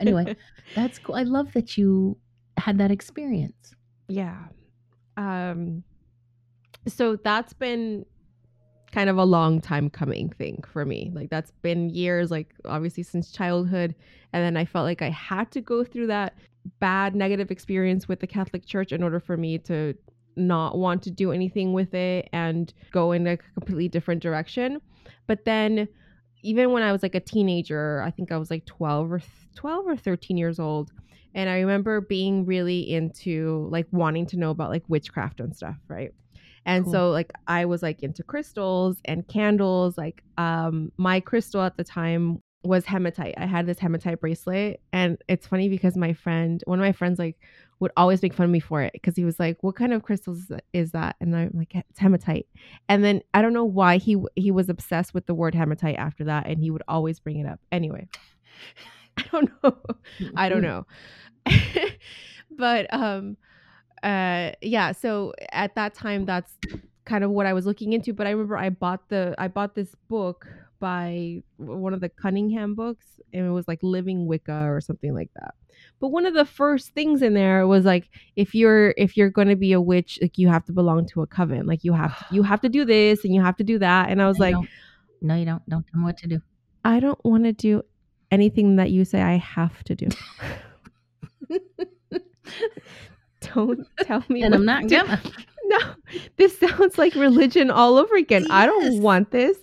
anyway. 0.00 0.36
that's 0.74 0.98
cool. 0.98 1.14
I 1.14 1.22
love 1.22 1.52
that 1.52 1.76
you 1.76 2.16
had 2.56 2.78
that 2.78 2.90
experience. 2.90 3.74
yeah 4.08 4.44
um 5.16 5.82
so 6.86 7.16
that's 7.16 7.52
been 7.52 8.04
kind 8.92 9.10
of 9.10 9.18
a 9.18 9.24
long 9.24 9.60
time 9.60 9.90
coming 9.90 10.28
thing 10.30 10.62
for 10.72 10.84
me 10.84 11.10
like 11.14 11.28
that's 11.28 11.50
been 11.62 11.90
years 11.90 12.30
like 12.30 12.54
obviously 12.64 13.02
since 13.02 13.32
childhood 13.32 13.94
and 14.32 14.44
then 14.44 14.56
i 14.56 14.64
felt 14.64 14.84
like 14.84 15.02
i 15.02 15.10
had 15.10 15.50
to 15.50 15.60
go 15.60 15.82
through 15.82 16.06
that 16.06 16.34
bad 16.78 17.14
negative 17.14 17.50
experience 17.50 18.08
with 18.08 18.20
the 18.20 18.26
catholic 18.26 18.64
church 18.64 18.92
in 18.92 19.02
order 19.02 19.20
for 19.20 19.36
me 19.36 19.58
to 19.58 19.94
not 20.36 20.76
want 20.78 21.02
to 21.02 21.10
do 21.10 21.32
anything 21.32 21.72
with 21.72 21.94
it 21.94 22.28
and 22.32 22.72
go 22.90 23.12
in 23.12 23.26
a 23.26 23.36
completely 23.36 23.88
different 23.88 24.22
direction 24.22 24.80
but 25.26 25.44
then 25.44 25.88
even 26.46 26.70
when 26.70 26.82
i 26.82 26.92
was 26.92 27.02
like 27.02 27.14
a 27.14 27.20
teenager 27.20 28.00
i 28.02 28.10
think 28.10 28.30
i 28.30 28.36
was 28.38 28.50
like 28.50 28.64
12 28.66 29.12
or 29.12 29.20
12 29.56 29.86
or 29.86 29.96
13 29.96 30.36
years 30.36 30.58
old 30.60 30.92
and 31.34 31.50
i 31.50 31.58
remember 31.58 32.00
being 32.00 32.46
really 32.46 32.80
into 32.90 33.68
like 33.70 33.86
wanting 33.90 34.26
to 34.26 34.36
know 34.36 34.50
about 34.50 34.70
like 34.70 34.84
witchcraft 34.88 35.40
and 35.40 35.54
stuff 35.54 35.76
right 35.88 36.12
and 36.64 36.84
Cool. 36.84 36.92
so 36.92 37.10
like 37.10 37.32
i 37.48 37.64
was 37.64 37.82
like 37.82 38.02
into 38.02 38.22
crystals 38.22 38.98
and 39.04 39.26
candles 39.26 39.98
like 39.98 40.22
um 40.38 40.92
my 40.96 41.18
crystal 41.20 41.62
at 41.62 41.76
the 41.76 41.84
time 41.84 42.40
was 42.62 42.84
hematite 42.84 43.34
i 43.38 43.46
had 43.46 43.66
this 43.66 43.78
hematite 43.78 44.20
bracelet 44.20 44.80
and 44.92 45.18
it's 45.28 45.46
funny 45.46 45.68
because 45.68 45.96
my 45.96 46.12
friend 46.12 46.62
one 46.66 46.78
of 46.78 46.84
my 46.84 46.92
friends 46.92 47.18
like 47.18 47.36
would 47.78 47.92
always 47.96 48.22
make 48.22 48.32
fun 48.32 48.44
of 48.44 48.50
me 48.50 48.60
for 48.60 48.82
it 48.82 48.92
because 48.92 49.16
he 49.16 49.24
was 49.24 49.38
like 49.38 49.62
what 49.62 49.76
kind 49.76 49.92
of 49.92 50.02
crystals 50.02 50.50
is 50.72 50.92
that? 50.92 51.16
And 51.20 51.34
i'm 51.36 51.50
like 51.54 51.74
it's 51.74 51.98
hematite. 51.98 52.46
And 52.88 53.04
then 53.04 53.22
i 53.34 53.42
don't 53.42 53.52
know 53.52 53.64
why 53.64 53.98
he 53.98 54.16
he 54.34 54.50
was 54.50 54.68
obsessed 54.68 55.14
with 55.14 55.26
the 55.26 55.34
word 55.34 55.54
hematite 55.54 55.96
after 55.96 56.24
that 56.24 56.46
and 56.46 56.58
he 56.58 56.70
would 56.70 56.82
always 56.88 57.20
bring 57.20 57.38
it 57.38 57.46
up. 57.46 57.60
Anyway 57.72 58.08
i 59.18 59.24
don't 59.32 59.50
know. 59.62 59.76
I 60.36 60.48
don't 60.48 60.62
know. 60.62 60.86
but 62.50 62.92
um 62.92 63.36
uh 64.02 64.52
yeah, 64.60 64.92
so 64.92 65.32
at 65.52 65.74
that 65.74 65.94
time 65.94 66.24
that's 66.24 66.52
kind 67.04 67.24
of 67.24 67.30
what 67.30 67.46
I 67.46 67.52
was 67.54 67.64
looking 67.64 67.92
into, 67.92 68.12
but 68.12 68.26
I 68.26 68.30
remember 68.30 68.56
I 68.56 68.68
bought 68.68 69.08
the 69.08 69.34
I 69.38 69.48
bought 69.48 69.74
this 69.74 69.94
book 70.08 70.46
by 70.78 71.42
one 71.56 71.92
of 71.94 72.00
the 72.00 72.08
Cunningham 72.08 72.74
books 72.74 73.06
and 73.32 73.46
it 73.46 73.50
was 73.50 73.66
like 73.68 73.78
Living 73.82 74.26
Wicca 74.26 74.64
or 74.64 74.80
something 74.80 75.14
like 75.14 75.30
that. 75.34 75.54
But 76.00 76.08
one 76.08 76.26
of 76.26 76.34
the 76.34 76.44
first 76.44 76.94
things 76.94 77.22
in 77.22 77.34
there 77.34 77.66
was 77.66 77.84
like 77.84 78.08
if 78.36 78.54
you're 78.54 78.94
if 78.96 79.16
you're 79.16 79.30
going 79.30 79.48
to 79.48 79.56
be 79.56 79.72
a 79.72 79.80
witch 79.80 80.18
like 80.22 80.38
you 80.38 80.48
have 80.48 80.64
to 80.66 80.72
belong 80.72 81.06
to 81.08 81.22
a 81.22 81.26
coven. 81.26 81.66
Like 81.66 81.84
you 81.84 81.92
have 81.92 82.24
you 82.30 82.42
have 82.42 82.60
to 82.62 82.68
do 82.68 82.84
this 82.84 83.24
and 83.24 83.34
you 83.34 83.42
have 83.42 83.56
to 83.56 83.64
do 83.64 83.78
that 83.78 84.10
and 84.10 84.20
I 84.22 84.26
was 84.28 84.38
No, 84.38 84.44
like 84.44 84.54
don't. 84.54 84.68
no, 85.22 85.34
you 85.36 85.44
don't. 85.44 85.68
Don't 85.68 85.86
tell 85.86 86.00
me 86.00 86.04
what 86.04 86.16
to 86.18 86.28
do. 86.28 86.40
I 86.84 87.00
don't 87.00 87.22
want 87.24 87.44
to 87.44 87.52
do 87.52 87.82
anything 88.30 88.76
that 88.76 88.90
you 88.90 89.04
say 89.04 89.20
I 89.22 89.36
have 89.36 89.82
to 89.84 89.94
do. 89.94 90.08
don't 93.40 93.86
tell 94.00 94.24
me. 94.28 94.42
And 94.42 94.54
I'm 94.54 94.64
not 94.64 94.82
to 94.82 94.88
gonna. 94.88 95.20
No, 95.68 95.78
this 96.36 96.56
sounds 96.60 96.96
like 96.96 97.16
religion 97.16 97.72
all 97.72 97.96
over 97.96 98.14
again. 98.14 98.46
I 98.50 98.66
don't 98.66 99.02
want 99.02 99.32
this. 99.32 99.58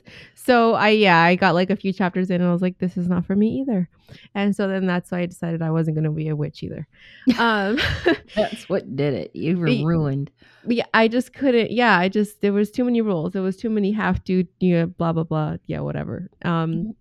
So 0.46 0.74
I 0.74 0.90
yeah, 0.90 1.22
I 1.22 1.36
got 1.36 1.54
like 1.56 1.70
a 1.70 1.76
few 1.76 1.94
chapters 1.94 2.30
in 2.30 2.42
and 2.42 2.50
I 2.50 2.52
was 2.52 2.62
like, 2.62 2.78
this 2.80 2.98
is 2.98 3.08
not 3.08 3.26
for 3.26 3.36
me 3.36 3.62
either. 3.62 3.88
And 4.36 4.54
so 4.56 4.68
then 4.68 4.86
that's 4.86 5.10
why 5.12 5.20
I 5.20 5.26
decided 5.26 5.62
I 5.62 5.72
wasn't 5.72 5.96
gonna 5.96 6.12
be 6.12 6.28
a 6.28 6.36
witch 6.36 6.64
either. 6.64 6.86
Um 7.40 7.78
That's 8.36 8.68
what 8.68 8.96
did 8.96 9.14
it. 9.14 9.32
You 9.36 9.58
were 9.58 9.68
Y- 9.68 9.84
ruined. 9.86 10.32
yeah, 10.68 10.86
I 10.94 11.08
just 11.08 11.34
couldn't. 11.34 11.72
Yeah, 11.72 11.98
I 11.98 12.10
just 12.10 12.42
there 12.42 12.52
was 12.54 12.72
too 12.72 12.84
many 12.84 13.02
rules. 13.02 13.32
There 13.34 13.42
was 13.42 13.56
too 13.56 13.70
many 13.70 13.92
have 13.94 14.24
to. 14.26 14.46
You 14.60 14.76
know, 14.80 14.86
blah 14.88 15.14
blah 15.14 15.24
blah. 15.24 15.56
Yeah, 15.66 15.80
whatever. 15.80 16.30
Um, 16.44 16.94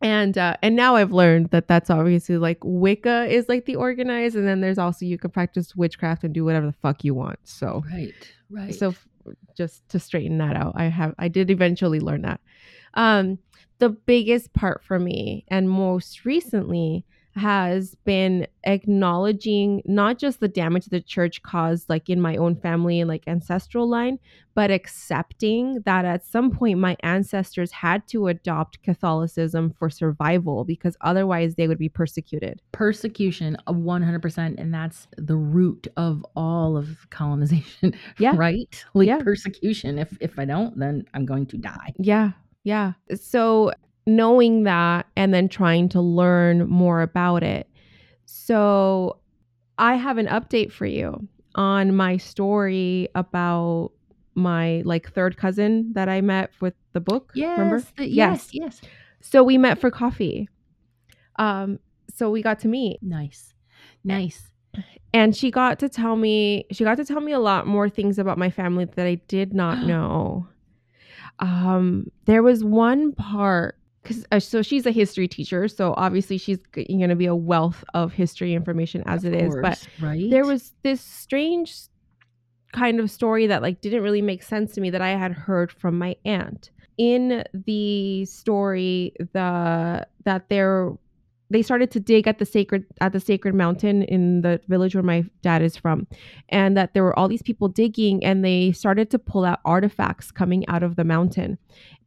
and 0.00 0.38
uh, 0.38 0.54
and 0.62 0.76
now 0.76 0.94
I've 0.94 1.10
learned 1.12 1.50
that 1.50 1.66
that's 1.66 1.90
obviously 1.90 2.38
like 2.38 2.58
Wicca 2.62 3.26
is 3.28 3.48
like 3.48 3.64
the 3.64 3.74
organized, 3.74 4.36
and 4.36 4.46
then 4.46 4.60
there's 4.60 4.78
also 4.78 5.04
you 5.04 5.18
can 5.18 5.30
practice 5.32 5.74
witchcraft 5.74 6.22
and 6.22 6.32
do 6.32 6.44
whatever 6.44 6.66
the 6.66 6.72
fuck 6.74 7.02
you 7.02 7.14
want. 7.14 7.40
So 7.42 7.82
Right. 7.92 8.14
Right. 8.48 8.72
so 8.74 8.94
just 9.56 9.86
to 9.88 9.98
straighten 9.98 10.38
that 10.38 10.54
out, 10.54 10.74
I 10.76 10.84
have 10.84 11.14
I 11.18 11.26
did 11.26 11.50
eventually 11.50 11.98
learn 11.98 12.22
that. 12.22 12.40
Um, 12.94 13.38
the 13.78 13.90
biggest 13.90 14.52
part 14.54 14.82
for 14.84 14.98
me, 14.98 15.44
and 15.48 15.68
most 15.70 16.24
recently, 16.24 17.04
has 17.36 17.94
been 18.04 18.44
acknowledging 18.64 19.80
not 19.84 20.18
just 20.18 20.40
the 20.40 20.48
damage 20.48 20.86
the 20.86 21.00
church 21.00 21.40
caused, 21.44 21.88
like 21.88 22.08
in 22.08 22.20
my 22.20 22.36
own 22.36 22.56
family 22.56 23.00
and 23.00 23.06
like 23.06 23.22
ancestral 23.28 23.88
line, 23.88 24.18
but 24.56 24.72
accepting 24.72 25.80
that 25.84 26.04
at 26.04 26.26
some 26.26 26.50
point 26.50 26.80
my 26.80 26.96
ancestors 27.04 27.70
had 27.70 28.04
to 28.08 28.26
adopt 28.26 28.82
Catholicism 28.82 29.72
for 29.78 29.88
survival 29.88 30.64
because 30.64 30.96
otherwise 31.02 31.54
they 31.54 31.68
would 31.68 31.78
be 31.78 31.88
persecuted. 31.88 32.60
persecution 32.72 33.56
of 33.68 33.76
100% 33.76 34.58
and 34.58 34.74
that's 34.74 35.06
the 35.16 35.36
root 35.36 35.86
of 35.96 36.26
all 36.34 36.76
of 36.76 37.06
colonization 37.10 37.94
Yeah. 38.18 38.32
right 38.36 38.84
like 38.94 39.06
Yeah. 39.06 39.18
persecution 39.22 39.98
if 39.98 40.16
if 40.20 40.38
i 40.38 40.44
don't 40.44 40.76
then 40.78 41.04
i'm 41.14 41.24
going 41.24 41.46
to 41.46 41.56
die 41.56 41.92
Yeah, 41.98 42.32
yeah. 42.68 42.92
So 43.14 43.72
knowing 44.06 44.64
that 44.64 45.06
and 45.16 45.32
then 45.32 45.48
trying 45.48 45.88
to 45.88 46.02
learn 46.02 46.68
more 46.68 47.00
about 47.00 47.42
it. 47.42 47.66
So 48.26 49.16
I 49.78 49.94
have 49.94 50.18
an 50.18 50.26
update 50.26 50.70
for 50.70 50.84
you 50.84 51.26
on 51.54 51.96
my 51.96 52.18
story 52.18 53.08
about 53.14 53.92
my 54.34 54.82
like 54.84 55.10
third 55.12 55.38
cousin 55.38 55.92
that 55.94 56.10
I 56.10 56.20
met 56.20 56.50
with 56.60 56.74
the 56.92 57.00
book. 57.00 57.32
remember? 57.56 57.82
Yes. 57.96 58.06
yes 58.06 58.48
yes 58.52 58.80
So 59.22 59.42
we 59.42 59.56
met 59.56 59.78
for 59.78 59.90
coffee. 59.90 60.46
Um 61.36 61.78
so 62.14 62.30
we 62.30 62.42
got 62.42 62.58
to 62.60 62.68
meet 62.68 63.02
nice 63.02 63.54
nice 64.04 64.50
and 65.14 65.34
she 65.34 65.50
got 65.50 65.78
to 65.78 65.88
tell 65.88 66.16
me 66.16 66.66
she 66.70 66.84
got 66.84 66.96
to 66.98 67.04
tell 67.04 67.20
me 67.20 67.32
a 67.32 67.38
lot 67.38 67.66
more 67.66 67.88
things 67.88 68.18
about 68.18 68.36
my 68.36 68.50
family 68.50 68.84
that 68.84 69.06
I 69.06 69.14
did 69.26 69.54
not 69.54 69.86
know. 69.90 70.48
Um, 71.40 72.10
there 72.24 72.42
was 72.42 72.64
one 72.64 73.12
part 73.12 73.76
because 74.02 74.26
uh, 74.32 74.40
so 74.40 74.62
she's 74.62 74.86
a 74.86 74.90
history 74.90 75.28
teacher, 75.28 75.68
so 75.68 75.94
obviously 75.96 76.38
she's 76.38 76.58
going 76.72 77.08
to 77.08 77.16
be 77.16 77.26
a 77.26 77.34
wealth 77.34 77.84
of 77.94 78.12
history 78.12 78.54
information 78.54 79.02
as 79.06 79.24
Of 79.24 79.34
it 79.34 79.42
is. 79.42 79.56
But 79.60 79.86
right 80.00 80.30
there 80.30 80.46
was 80.46 80.72
this 80.82 81.00
strange 81.00 81.76
kind 82.72 83.00
of 83.00 83.10
story 83.10 83.46
that 83.46 83.62
like 83.62 83.80
didn't 83.80 84.02
really 84.02 84.22
make 84.22 84.42
sense 84.42 84.74
to 84.74 84.80
me 84.80 84.90
that 84.90 85.00
I 85.00 85.10
had 85.10 85.32
heard 85.32 85.72
from 85.72 85.98
my 85.98 86.16
aunt. 86.24 86.70
in 86.98 87.44
the 87.54 88.24
story 88.24 89.14
the 89.32 90.06
that 90.24 90.48
there 90.48 90.92
they 91.50 91.62
started 91.62 91.90
to 91.90 92.00
dig 92.00 92.26
at 92.26 92.38
the 92.38 92.46
sacred 92.46 92.84
at 93.00 93.12
the 93.12 93.20
sacred 93.20 93.54
mountain 93.54 94.02
in 94.02 94.42
the 94.42 94.60
village 94.68 94.94
where 94.94 95.02
my 95.02 95.24
dad 95.42 95.62
is 95.62 95.76
from 95.76 96.06
and 96.48 96.76
that 96.76 96.94
there 96.94 97.02
were 97.02 97.18
all 97.18 97.28
these 97.28 97.42
people 97.42 97.68
digging 97.68 98.24
and 98.24 98.44
they 98.44 98.72
started 98.72 99.10
to 99.10 99.18
pull 99.18 99.44
out 99.44 99.60
artifacts 99.64 100.30
coming 100.30 100.66
out 100.68 100.82
of 100.82 100.96
the 100.96 101.04
mountain. 101.04 101.58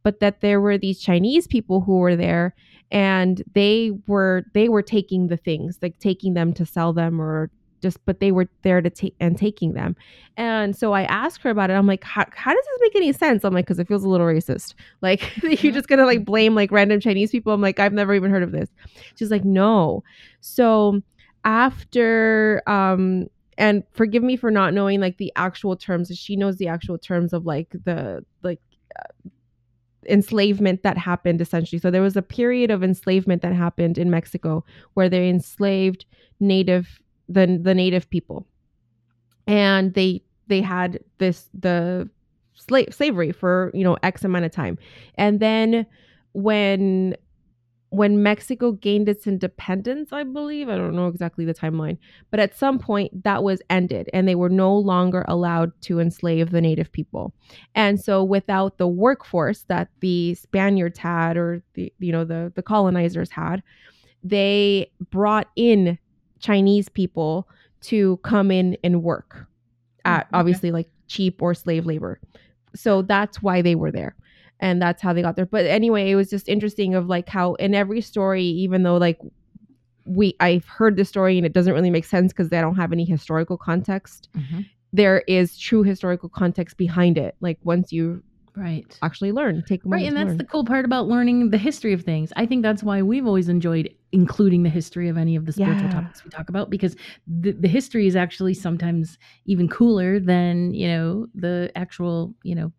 But 0.02 0.20
that 0.20 0.40
there 0.40 0.60
were 0.60 0.78
these 0.78 1.00
chinese 1.00 1.46
people 1.46 1.80
who 1.80 1.98
were 1.98 2.16
there 2.16 2.54
and 2.90 3.42
they 3.54 3.92
were 4.06 4.44
they 4.54 4.68
were 4.68 4.82
taking 4.82 5.28
the 5.28 5.36
things 5.36 5.78
like 5.82 5.98
taking 5.98 6.34
them 6.34 6.52
to 6.54 6.66
sell 6.66 6.92
them 6.92 7.20
or 7.20 7.50
just 7.82 7.98
but 8.06 8.20
they 8.20 8.32
were 8.32 8.48
there 8.62 8.80
to 8.80 8.88
take 8.88 9.14
and 9.20 9.36
taking 9.36 9.74
them. 9.74 9.96
And 10.36 10.74
so 10.74 10.92
i 10.92 11.02
asked 11.02 11.42
her 11.42 11.50
about 11.50 11.70
it. 11.70 11.74
I'm 11.74 11.86
like 11.86 12.04
how, 12.04 12.24
how 12.34 12.54
does 12.54 12.64
this 12.64 12.78
make 12.80 12.96
any 12.96 13.12
sense? 13.12 13.44
I'm 13.44 13.52
like 13.52 13.66
because 13.66 13.78
it 13.78 13.88
feels 13.88 14.04
a 14.04 14.08
little 14.08 14.26
racist. 14.26 14.74
Like 15.02 15.42
you're 15.62 15.72
just 15.72 15.88
gonna 15.88 16.06
like 16.06 16.24
blame 16.24 16.54
like 16.54 16.70
random 16.70 17.00
chinese 17.00 17.30
people? 17.30 17.52
I'm 17.52 17.60
like 17.60 17.80
i've 17.80 17.92
never 17.92 18.14
even 18.14 18.30
heard 18.30 18.42
of 18.42 18.52
this. 18.52 18.70
She's 19.16 19.30
like 19.30 19.44
no. 19.44 20.04
So 20.40 21.02
after 21.44 22.62
um 22.66 23.26
and 23.58 23.82
forgive 23.92 24.22
me 24.22 24.36
for 24.36 24.50
not 24.50 24.72
knowing 24.72 25.00
like 25.00 25.18
the 25.18 25.32
actual 25.36 25.76
terms 25.76 26.16
she 26.16 26.36
knows 26.36 26.56
the 26.56 26.68
actual 26.68 26.96
terms 26.98 27.32
of 27.32 27.44
like 27.44 27.68
the 27.84 28.24
like 28.42 28.60
uh, 28.98 29.28
enslavement 30.08 30.82
that 30.82 30.96
happened 30.96 31.40
essentially. 31.40 31.78
So 31.78 31.90
there 31.90 32.02
was 32.02 32.16
a 32.16 32.22
period 32.22 32.70
of 32.70 32.82
enslavement 32.82 33.42
that 33.42 33.52
happened 33.52 33.98
in 33.98 34.10
mexico 34.10 34.64
where 34.94 35.08
they 35.08 35.28
enslaved 35.28 36.06
native 36.40 37.01
the 37.32 37.58
the 37.60 37.74
native 37.74 38.08
people 38.10 38.46
and 39.46 39.94
they 39.94 40.22
they 40.48 40.60
had 40.60 41.00
this 41.18 41.48
the 41.54 42.08
slave 42.54 42.92
slavery 42.92 43.32
for 43.32 43.70
you 43.74 43.84
know 43.84 43.96
x 44.02 44.24
amount 44.24 44.44
of 44.44 44.52
time 44.52 44.78
and 45.16 45.40
then 45.40 45.86
when 46.32 47.14
when 47.92 48.22
Mexico 48.22 48.72
gained 48.72 49.06
its 49.06 49.26
independence, 49.26 50.14
I 50.14 50.22
believe, 50.22 50.70
I 50.70 50.78
don't 50.78 50.96
know 50.96 51.08
exactly 51.08 51.44
the 51.44 51.52
timeline, 51.52 51.98
but 52.30 52.40
at 52.40 52.56
some 52.56 52.78
point 52.78 53.22
that 53.24 53.42
was 53.42 53.60
ended 53.68 54.08
and 54.14 54.26
they 54.26 54.34
were 54.34 54.48
no 54.48 54.74
longer 54.74 55.26
allowed 55.28 55.78
to 55.82 56.00
enslave 56.00 56.52
the 56.52 56.62
native 56.62 56.90
people. 56.90 57.34
And 57.74 58.00
so 58.00 58.24
without 58.24 58.78
the 58.78 58.88
workforce 58.88 59.64
that 59.64 59.88
the 60.00 60.34
Spaniards 60.36 60.98
had 60.98 61.36
or 61.36 61.62
the 61.74 61.92
you 61.98 62.12
know 62.12 62.24
the 62.24 62.50
the 62.54 62.62
colonizers 62.62 63.30
had, 63.30 63.62
they 64.24 64.90
brought 65.10 65.48
in 65.54 65.98
Chinese 66.42 66.88
people 66.88 67.48
to 67.82 68.18
come 68.18 68.50
in 68.50 68.76
and 68.84 69.02
work 69.02 69.46
at 70.04 70.22
okay. 70.22 70.28
obviously 70.32 70.70
like 70.70 70.88
cheap 71.06 71.40
or 71.40 71.54
slave 71.54 71.86
labor. 71.86 72.20
So 72.74 73.02
that's 73.02 73.42
why 73.42 73.62
they 73.62 73.74
were 73.74 73.90
there. 73.90 74.14
And 74.60 74.80
that's 74.80 75.02
how 75.02 75.12
they 75.12 75.22
got 75.22 75.36
there. 75.36 75.46
But 75.46 75.66
anyway, 75.66 76.10
it 76.10 76.14
was 76.14 76.30
just 76.30 76.48
interesting 76.48 76.94
of 76.94 77.06
like 77.06 77.28
how 77.28 77.54
in 77.54 77.74
every 77.74 78.00
story, 78.00 78.44
even 78.44 78.82
though 78.82 78.96
like 78.96 79.18
we 80.04 80.36
I've 80.40 80.66
heard 80.66 80.96
the 80.96 81.04
story 81.04 81.36
and 81.36 81.46
it 81.46 81.52
doesn't 81.52 81.72
really 81.72 81.90
make 81.90 82.04
sense 82.04 82.32
because 82.32 82.48
they 82.48 82.60
don't 82.60 82.76
have 82.76 82.92
any 82.92 83.04
historical 83.04 83.56
context. 83.56 84.28
Mm-hmm. 84.36 84.60
There 84.92 85.20
is 85.26 85.58
true 85.58 85.82
historical 85.82 86.28
context 86.28 86.76
behind 86.76 87.18
it. 87.18 87.34
Like 87.40 87.58
once 87.64 87.92
you 87.92 88.22
right 88.56 88.98
actually 89.02 89.32
learn 89.32 89.62
take 89.66 89.80
right 89.84 90.06
and 90.06 90.16
that's 90.16 90.28
learn. 90.28 90.36
the 90.36 90.44
cool 90.44 90.64
part 90.64 90.84
about 90.84 91.08
learning 91.08 91.50
the 91.50 91.58
history 91.58 91.92
of 91.92 92.02
things 92.02 92.32
i 92.36 92.44
think 92.44 92.62
that's 92.62 92.82
why 92.82 93.00
we've 93.00 93.26
always 93.26 93.48
enjoyed 93.48 93.88
including 94.12 94.62
the 94.62 94.68
history 94.68 95.08
of 95.08 95.16
any 95.16 95.36
of 95.36 95.46
the 95.46 95.52
spiritual 95.52 95.86
yeah. 95.86 95.92
topics 95.92 96.22
we 96.22 96.30
talk 96.30 96.48
about 96.50 96.68
because 96.68 96.94
the, 97.26 97.52
the 97.52 97.68
history 97.68 98.06
is 98.06 98.14
actually 98.14 98.52
sometimes 98.52 99.18
even 99.46 99.68
cooler 99.68 100.20
than 100.20 100.72
you 100.74 100.86
know 100.86 101.26
the 101.34 101.72
actual 101.76 102.34
you 102.42 102.54
know 102.54 102.70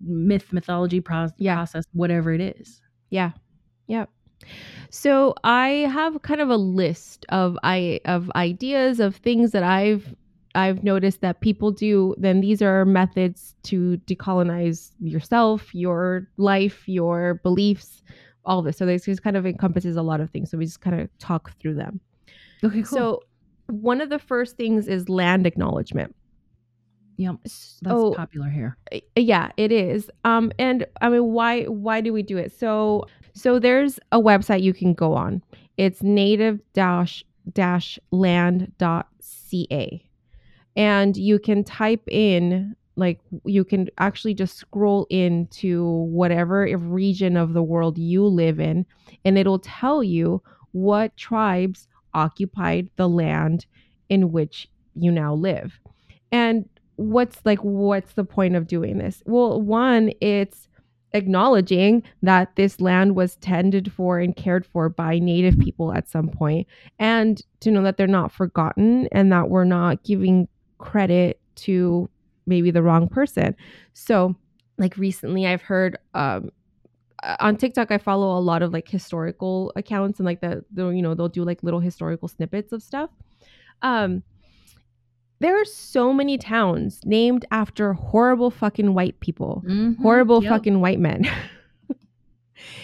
myth 0.00 0.52
mythology 0.52 1.00
pro- 1.00 1.28
yeah. 1.38 1.54
process 1.54 1.84
whatever 1.92 2.32
it 2.32 2.40
is 2.40 2.80
yeah 3.10 3.30
yeah 3.86 4.06
so 4.90 5.34
I 5.44 5.88
have 5.92 6.22
kind 6.22 6.40
of 6.40 6.50
a 6.50 6.56
list 6.56 7.26
of 7.28 7.58
I 7.62 8.00
of 8.04 8.30
ideas 8.34 9.00
of 9.00 9.16
things 9.16 9.52
that 9.52 9.62
I've 9.62 10.14
I've 10.54 10.84
noticed 10.84 11.20
that 11.22 11.40
people 11.40 11.70
do, 11.70 12.14
then 12.18 12.40
these 12.40 12.62
are 12.62 12.84
methods 12.84 13.54
to 13.64 13.98
decolonize 14.06 14.90
yourself, 15.00 15.74
your 15.74 16.28
life, 16.36 16.86
your 16.86 17.34
beliefs, 17.42 18.02
all 18.44 18.62
this. 18.62 18.76
So 18.76 18.86
this 18.86 19.04
just 19.04 19.22
kind 19.22 19.36
of 19.36 19.46
encompasses 19.46 19.96
a 19.96 20.02
lot 20.02 20.20
of 20.20 20.30
things. 20.30 20.50
So 20.50 20.58
we 20.58 20.66
just 20.66 20.80
kind 20.80 21.00
of 21.00 21.08
talk 21.18 21.52
through 21.58 21.74
them. 21.74 22.00
Okay, 22.64 22.82
cool. 22.82 22.98
So 22.98 23.22
one 23.66 24.00
of 24.00 24.10
the 24.10 24.18
first 24.18 24.56
things 24.56 24.88
is 24.88 25.08
land 25.08 25.46
acknowledgement. 25.46 26.14
Yep, 27.16 27.36
that's 27.42 27.80
oh, 27.86 28.14
popular 28.14 28.48
here. 28.48 28.76
Yeah, 29.16 29.50
it 29.56 29.70
is. 29.70 30.10
Um, 30.24 30.50
and 30.58 30.86
I 31.00 31.08
mean, 31.08 31.24
why 31.32 31.64
why 31.64 32.00
do 32.00 32.12
we 32.12 32.22
do 32.22 32.36
it? 32.38 32.58
So 32.58 33.06
so 33.34 33.58
there's 33.58 34.00
a 34.10 34.18
website 34.18 34.62
you 34.62 34.72
can 34.72 34.94
go 34.94 35.14
on. 35.14 35.42
It's 35.76 36.02
native 36.02 36.60
dash 36.72 37.22
dash 37.52 37.98
land 38.10 38.72
dot 38.78 39.08
ca 39.20 40.02
and 40.76 41.16
you 41.16 41.38
can 41.38 41.64
type 41.64 42.02
in 42.08 42.74
like 42.96 43.20
you 43.44 43.64
can 43.64 43.88
actually 43.98 44.34
just 44.34 44.56
scroll 44.56 45.06
into 45.08 45.86
whatever 46.10 46.68
region 46.78 47.36
of 47.36 47.54
the 47.54 47.62
world 47.62 47.96
you 47.96 48.26
live 48.26 48.60
in 48.60 48.84
and 49.24 49.38
it'll 49.38 49.58
tell 49.58 50.02
you 50.02 50.42
what 50.72 51.16
tribes 51.16 51.88
occupied 52.14 52.88
the 52.96 53.08
land 53.08 53.66
in 54.08 54.32
which 54.32 54.68
you 54.94 55.10
now 55.10 55.34
live. 55.34 55.78
And 56.30 56.68
what's 56.96 57.40
like 57.44 57.60
what's 57.60 58.12
the 58.12 58.24
point 58.24 58.56
of 58.56 58.66
doing 58.66 58.98
this? 58.98 59.22
Well 59.26 59.60
one 59.60 60.12
it's 60.20 60.68
acknowledging 61.14 62.02
that 62.22 62.56
this 62.56 62.80
land 62.80 63.14
was 63.14 63.36
tended 63.36 63.92
for 63.92 64.18
and 64.18 64.34
cared 64.34 64.64
for 64.64 64.88
by 64.88 65.18
native 65.18 65.58
people 65.58 65.92
at 65.92 66.08
some 66.08 66.28
point 66.28 66.66
and 66.98 67.42
to 67.60 67.70
know 67.70 67.82
that 67.82 67.98
they're 67.98 68.06
not 68.06 68.32
forgotten 68.32 69.08
and 69.12 69.30
that 69.30 69.50
we're 69.50 69.64
not 69.64 70.02
giving 70.04 70.48
credit 70.82 71.40
to 71.54 72.10
maybe 72.46 72.70
the 72.70 72.82
wrong 72.82 73.08
person. 73.08 73.56
So, 73.94 74.36
like 74.76 74.96
recently, 74.98 75.46
I've 75.46 75.62
heard 75.62 75.96
um, 76.12 76.50
on 77.40 77.56
TikTok, 77.56 77.90
I 77.90 77.98
follow 77.98 78.36
a 78.36 78.40
lot 78.40 78.62
of 78.62 78.72
like 78.72 78.88
historical 78.88 79.72
accounts 79.76 80.18
and 80.18 80.26
like 80.26 80.40
the, 80.40 80.64
the 80.72 80.88
you 80.88 81.00
know 81.00 81.14
they'll 81.14 81.28
do 81.28 81.44
like 81.44 81.62
little 81.62 81.80
historical 81.80 82.28
snippets 82.28 82.72
of 82.72 82.82
stuff. 82.82 83.10
Um, 83.82 84.22
there 85.40 85.60
are 85.60 85.64
so 85.64 86.12
many 86.12 86.38
towns 86.38 87.00
named 87.04 87.44
after 87.50 87.92
horrible 87.94 88.50
fucking 88.50 88.94
white 88.94 89.18
people, 89.20 89.62
mm-hmm, 89.66 90.00
horrible 90.02 90.42
yep. 90.42 90.52
fucking 90.52 90.80
white 90.80 91.00
men. 91.00 91.28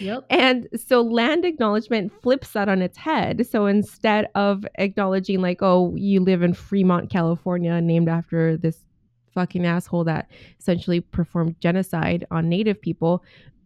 Yep. 0.01 0.26
And 0.31 0.68
so 0.76 1.01
land 1.01 1.45
acknowledgement 1.45 2.12
flips 2.22 2.53
that 2.53 2.68
on 2.68 2.83
its 2.83 2.97
head. 2.97 3.47
So 3.47 3.66
instead 3.66 4.29
of 4.35 4.64
acknowledging, 4.76 5.41
like, 5.41 5.59
oh, 5.62 5.95
you 5.97 6.20
live 6.20 6.43
in 6.43 6.55
Fremont, 6.55 7.11
California, 7.11 7.81
named 7.81 8.09
after 8.09 8.57
this 8.57 8.85
fucking 9.35 9.66
asshole 9.66 10.05
that 10.05 10.31
essentially 10.59 11.01
performed 11.01 11.61
genocide 11.61 12.26
on 12.31 12.49
Native 12.49 12.81
people, 12.81 13.24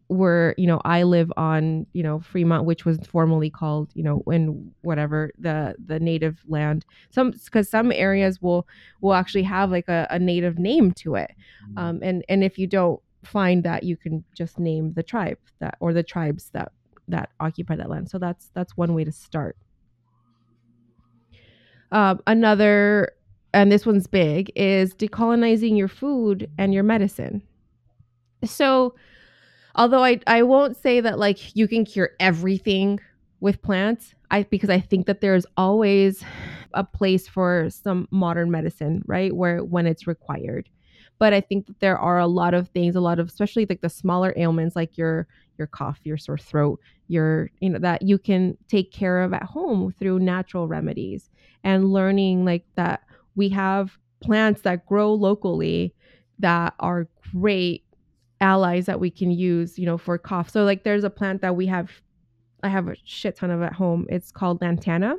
where, 0.08 0.54
you 0.58 0.66
know, 0.66 0.80
I 0.84 1.04
live 1.04 1.32
on, 1.38 1.86
you 1.94 2.02
know, 2.02 2.20
Fremont, 2.20 2.66
which 2.66 2.84
was 2.84 2.98
formerly 3.06 3.48
called, 3.48 3.90
you 3.94 4.02
know, 4.02 4.22
in 4.26 4.70
whatever 4.82 5.30
the 5.38 5.74
the 5.82 5.98
native 6.00 6.42
land. 6.46 6.84
Some 7.10 7.30
because 7.30 7.70
some 7.70 7.90
areas 7.92 8.42
will 8.42 8.66
will 9.00 9.14
actually 9.14 9.44
have 9.44 9.70
like 9.70 9.88
a, 9.88 10.06
a 10.10 10.18
native 10.18 10.58
name 10.58 10.92
to 10.92 11.14
it. 11.14 11.30
Mm. 11.70 11.78
Um, 11.80 12.00
and 12.02 12.24
and 12.28 12.44
if 12.44 12.58
you 12.58 12.66
don't 12.66 13.00
find 13.24 13.62
that 13.64 13.82
you 13.82 13.96
can 13.96 14.24
just 14.34 14.58
name 14.58 14.92
the 14.94 15.02
tribe 15.02 15.38
that 15.60 15.76
or 15.80 15.92
the 15.92 16.02
tribes 16.02 16.50
that 16.52 16.72
that 17.08 17.30
occupy 17.40 17.76
that 17.76 17.90
land. 17.90 18.10
So 18.10 18.18
that's 18.18 18.50
that's 18.54 18.76
one 18.76 18.94
way 18.94 19.04
to 19.04 19.12
start. 19.12 19.56
Um, 21.90 22.20
another, 22.26 23.12
and 23.52 23.70
this 23.70 23.84
one's 23.84 24.06
big, 24.06 24.50
is 24.56 24.94
decolonizing 24.94 25.76
your 25.76 25.88
food 25.88 26.50
and 26.56 26.72
your 26.72 26.82
medicine. 26.82 27.42
So, 28.44 28.94
although 29.74 30.02
I 30.02 30.20
I 30.26 30.42
won't 30.42 30.76
say 30.76 31.00
that 31.00 31.18
like 31.18 31.54
you 31.54 31.68
can 31.68 31.84
cure 31.84 32.10
everything 32.18 32.98
with 33.40 33.60
plants, 33.62 34.14
I 34.30 34.44
because 34.44 34.70
I 34.70 34.80
think 34.80 35.06
that 35.06 35.20
there's 35.20 35.46
always 35.56 36.24
a 36.74 36.82
place 36.82 37.28
for 37.28 37.68
some 37.70 38.08
modern 38.10 38.50
medicine, 38.50 39.02
right? 39.06 39.34
Where 39.34 39.62
when 39.62 39.86
it's 39.86 40.06
required 40.06 40.68
but 41.22 41.32
i 41.32 41.40
think 41.40 41.66
that 41.66 41.78
there 41.78 41.96
are 41.96 42.18
a 42.18 42.26
lot 42.26 42.52
of 42.52 42.68
things 42.70 42.96
a 42.96 43.00
lot 43.00 43.20
of 43.20 43.28
especially 43.28 43.64
like 43.68 43.80
the 43.80 43.88
smaller 43.88 44.34
ailments 44.36 44.74
like 44.74 44.98
your 44.98 45.28
your 45.56 45.68
cough 45.68 46.00
your 46.02 46.16
sore 46.16 46.36
throat 46.36 46.80
your 47.06 47.48
you 47.60 47.70
know 47.70 47.78
that 47.78 48.02
you 48.02 48.18
can 48.18 48.58
take 48.66 48.90
care 48.90 49.22
of 49.22 49.32
at 49.32 49.44
home 49.44 49.94
through 50.00 50.18
natural 50.18 50.66
remedies 50.66 51.30
and 51.62 51.92
learning 51.92 52.44
like 52.44 52.64
that 52.74 53.02
we 53.36 53.48
have 53.48 53.96
plants 54.20 54.62
that 54.62 54.84
grow 54.84 55.14
locally 55.14 55.94
that 56.40 56.74
are 56.80 57.06
great 57.32 57.84
allies 58.40 58.86
that 58.86 58.98
we 58.98 59.08
can 59.08 59.30
use 59.30 59.78
you 59.78 59.86
know 59.86 59.96
for 59.96 60.18
cough. 60.18 60.50
So 60.50 60.64
like 60.64 60.82
there's 60.82 61.04
a 61.04 61.10
plant 61.10 61.40
that 61.42 61.54
we 61.54 61.66
have 61.66 61.90
i 62.64 62.68
have 62.68 62.88
a 62.88 62.96
shit 63.04 63.36
ton 63.36 63.52
of 63.52 63.62
at 63.62 63.72
home. 63.72 64.06
It's 64.08 64.32
called 64.32 64.60
lantana 64.60 65.14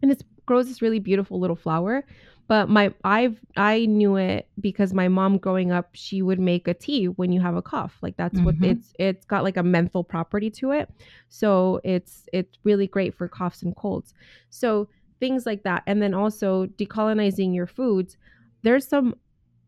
and 0.00 0.10
it 0.10 0.22
grows 0.46 0.68
this 0.68 0.80
really 0.80 1.00
beautiful 1.00 1.38
little 1.38 1.56
flower 1.56 2.04
but 2.52 2.68
my 2.68 2.92
I've 3.02 3.40
I 3.56 3.86
knew 3.86 4.16
it 4.16 4.46
because 4.60 4.92
my 4.92 5.08
mom 5.08 5.38
growing 5.38 5.72
up 5.72 5.88
she 5.94 6.20
would 6.20 6.38
make 6.38 6.68
a 6.68 6.74
tea 6.74 7.06
when 7.06 7.32
you 7.32 7.40
have 7.40 7.56
a 7.56 7.62
cough. 7.62 7.96
Like 8.02 8.18
that's 8.18 8.38
what 8.40 8.56
Mhm. 8.56 8.72
it's 8.72 8.92
it's 8.98 9.24
got 9.24 9.42
like 9.42 9.56
a 9.56 9.62
menthol 9.62 10.04
property 10.04 10.50
to 10.60 10.72
it. 10.72 10.90
So 11.30 11.80
it's 11.82 12.28
it's 12.30 12.58
really 12.62 12.86
great 12.86 13.14
for 13.14 13.26
coughs 13.26 13.62
and 13.62 13.74
colds. 13.74 14.12
So 14.50 14.88
things 15.18 15.46
like 15.46 15.62
that. 15.62 15.82
And 15.86 16.02
then 16.02 16.12
also 16.12 16.66
decolonizing 16.66 17.54
your 17.54 17.66
foods. 17.66 18.18
There's 18.60 18.86
some 18.86 19.14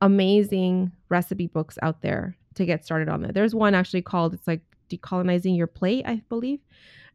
amazing 0.03 0.93
recipe 1.09 1.47
books 1.47 1.79
out 1.81 2.03
there 2.03 2.37
to 2.57 2.67
get 2.67 2.85
started 2.85 3.09
on 3.09 3.23
that. 3.23 3.33
There's 3.33 3.55
one 3.55 3.75
actually 3.75 4.03
called 4.03 4.35
it's 4.35 4.47
like 4.47 4.61
decolonizing 4.91 5.57
your 5.57 5.69
plate, 5.69 6.05
I 6.07 6.21
believe. 6.29 6.61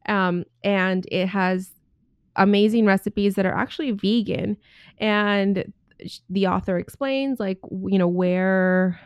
Um, 0.08 0.46
and 0.64 1.06
it 1.12 1.28
has 1.28 1.70
amazing 2.36 2.86
recipes 2.86 3.36
that 3.36 3.46
are 3.46 3.56
actually 3.56 3.92
vegan. 3.92 4.58
And 5.00 5.72
the 6.30 6.48
author 6.48 6.78
explains 6.78 7.40
like 7.40 7.60
you 7.72 7.98
know 7.98 8.08
where 8.08 9.00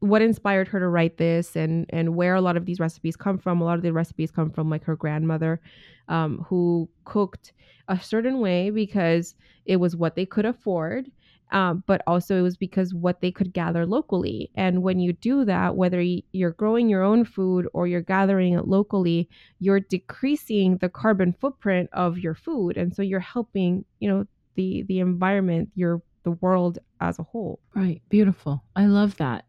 what 0.00 0.22
inspired 0.22 0.66
her 0.66 0.80
to 0.80 0.88
write 0.88 1.16
this 1.16 1.54
and 1.54 1.86
and 1.90 2.16
where 2.16 2.34
a 2.34 2.40
lot 2.40 2.56
of 2.56 2.66
these 2.66 2.80
recipes 2.80 3.16
come 3.16 3.38
from. 3.38 3.60
A 3.60 3.64
lot 3.64 3.76
of 3.76 3.82
the 3.82 3.92
recipes 3.92 4.30
come 4.30 4.50
from 4.50 4.70
like 4.70 4.84
her 4.84 4.96
grandmother 4.96 5.60
um, 6.08 6.44
who 6.48 6.88
cooked 7.04 7.52
a 7.88 8.00
certain 8.00 8.40
way 8.40 8.70
because 8.70 9.34
it 9.64 9.76
was 9.76 9.94
what 9.94 10.16
they 10.16 10.26
could 10.26 10.44
afford 10.44 11.10
um, 11.52 11.84
but 11.86 12.02
also 12.06 12.36
it 12.38 12.42
was 12.42 12.56
because 12.56 12.92
what 12.94 13.20
they 13.20 13.30
could 13.30 13.52
gather 13.52 13.86
locally 13.86 14.50
and 14.56 14.82
when 14.82 14.98
you 14.98 15.12
do 15.12 15.44
that 15.44 15.76
whether 15.76 16.00
you're 16.32 16.52
growing 16.52 16.88
your 16.88 17.02
own 17.02 17.24
food 17.24 17.68
or 17.72 17.86
you're 17.86 18.00
gathering 18.00 18.54
it 18.54 18.66
locally 18.66 19.28
you're 19.60 19.80
decreasing 19.80 20.76
the 20.78 20.88
carbon 20.88 21.32
footprint 21.40 21.88
of 21.92 22.18
your 22.18 22.34
food 22.34 22.76
and 22.76 22.94
so 22.94 23.02
you're 23.02 23.20
helping 23.20 23.84
you 24.00 24.08
know 24.10 24.24
the 24.56 24.82
the 24.88 24.98
environment 24.98 25.68
your 25.74 26.02
the 26.24 26.32
world 26.42 26.78
as 27.00 27.18
a 27.18 27.22
whole 27.22 27.58
Right. 27.74 28.00
Beautiful. 28.08 28.62
I 28.76 28.86
love 28.86 29.16
that. 29.16 29.44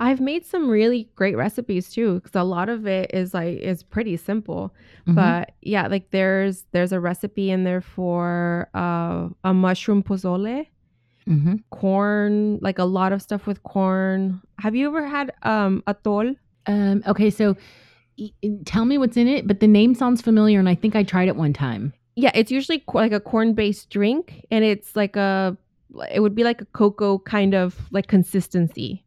i've 0.00 0.20
made 0.20 0.44
some 0.46 0.68
really 0.70 1.08
great 1.16 1.36
recipes 1.36 1.90
too 1.90 2.14
because 2.14 2.34
a 2.34 2.42
lot 2.44 2.68
of 2.68 2.86
it 2.86 3.10
is 3.12 3.34
like 3.34 3.58
is 3.58 3.82
pretty 3.82 4.16
simple 4.16 4.72
Mhm. 5.06 5.14
but 5.14 5.52
yeah 5.60 5.86
like 5.88 6.10
there's 6.12 6.64
there's 6.72 6.92
a 6.92 7.00
recipe 7.00 7.50
in 7.50 7.64
there 7.64 7.80
for 7.80 8.68
uh, 8.74 9.28
a 9.44 9.52
mushroom 9.52 10.02
pozole 10.02 10.66
Mhm. 11.28 11.62
corn 11.70 12.58
like 12.62 12.78
a 12.78 12.84
lot 12.84 13.12
of 13.12 13.20
stuff 13.20 13.46
with 13.46 13.62
corn 13.64 14.40
have 14.58 14.74
you 14.76 14.86
ever 14.86 15.06
had 15.06 15.32
um 15.42 15.82
atole 15.86 16.36
Um, 16.68 17.02
okay, 17.06 17.30
so 17.30 17.56
y- 18.18 18.32
tell 18.64 18.84
me 18.84 18.98
what's 18.98 19.16
in 19.16 19.28
it, 19.28 19.46
but 19.46 19.60
the 19.60 19.68
name 19.68 19.94
sounds 19.94 20.20
familiar, 20.22 20.58
and 20.58 20.68
I 20.68 20.74
think 20.74 20.96
I 20.96 21.02
tried 21.04 21.28
it 21.28 21.36
one 21.36 21.52
time. 21.52 21.92
yeah 22.16 22.32
it's 22.34 22.50
usually 22.50 22.78
co- 22.88 22.98
like 22.98 23.12
a 23.12 23.20
corn 23.20 23.54
based 23.54 23.90
drink 23.90 24.24
and 24.50 24.64
it's 24.64 24.96
like 24.96 25.16
a 25.16 25.56
it 26.16 26.20
would 26.20 26.34
be 26.34 26.44
like 26.44 26.60
a 26.62 26.68
cocoa 26.80 27.18
kind 27.18 27.54
of 27.54 27.74
like 27.96 28.06
consistency 28.08 29.04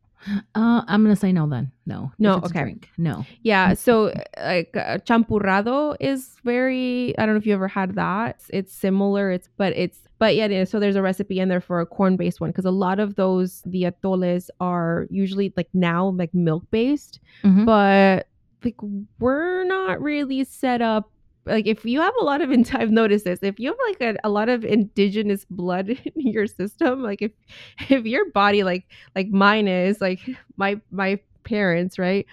Uh, 0.56 0.82
I'm 0.88 1.04
gonna 1.04 1.16
say 1.16 1.32
no 1.32 1.48
then. 1.48 1.72
No. 1.86 2.12
No, 2.20 2.34
If 2.38 2.44
it's 2.44 2.52
a 2.52 2.56
okay. 2.56 2.62
Drink. 2.64 2.90
No. 2.98 3.26
yeah 3.42 3.74
so 3.74 4.14
like 4.44 4.76
uh, 4.76 4.98
champurrado 5.00 5.96
is 6.00 6.36
very 6.44 7.18
i 7.18 7.26
don't 7.26 7.36
know 7.36 7.40
if 7.40 7.46
you 7.48 7.54
ever 7.54 7.68
had 7.68 7.96
that 7.96 8.36
it's, 8.36 8.46
it's 8.52 8.74
similar 8.74 9.32
it's 9.32 9.50
but 9.58 9.74
it's 9.76 10.00
but 10.20 10.36
yeah 10.36 10.48
yeah, 10.48 10.66
so 10.66 10.80
there's 10.80 10.98
a 10.98 11.02
recipe 11.02 11.40
in 11.40 11.48
there 11.50 11.62
for 11.62 11.80
a 11.80 11.86
corn 11.86 12.18
based 12.18 12.42
one 12.42 12.50
because 12.52 12.66
a 12.66 12.72
lot 12.72 13.00
of 13.00 13.16
those 13.16 13.62
the 13.66 13.84
atoles 13.84 14.50
are 14.60 15.08
usually 15.10 15.54
like 15.56 15.70
now 15.74 16.10
like 16.10 16.34
milk 16.34 16.64
based 16.72 17.20
Mhm. 17.44 17.66
but 17.66 18.28
like 18.64 18.76
we're 19.20 19.64
not 19.64 20.02
really 20.02 20.44
set 20.44 20.82
up 20.82 21.10
like 21.46 21.68
if 21.68 21.86
you 21.86 22.02
have 22.02 22.14
a 22.20 22.24
lot 22.24 22.42
of 22.42 22.50
i've 22.74 22.92
noticed 22.92 23.26
this 23.26 23.40
if 23.42 23.60
you 23.60 23.70
have 23.70 23.78
like 23.88 24.02
a, 24.02 24.28
a 24.28 24.30
lot 24.30 24.50
of 24.50 24.64
indigenous 24.64 25.46
blood 25.50 25.90
in 26.06 26.14
your 26.16 26.48
system 26.48 27.02
like 27.02 27.22
if 27.22 27.32
if 27.90 28.06
your 28.06 28.30
body 28.32 28.64
like 28.64 28.86
like 29.16 29.28
mine 29.30 29.68
is 29.68 30.02
like 30.02 30.20
my 30.58 30.80
my 30.92 31.20
parents 31.50 32.00
right? 32.00 32.26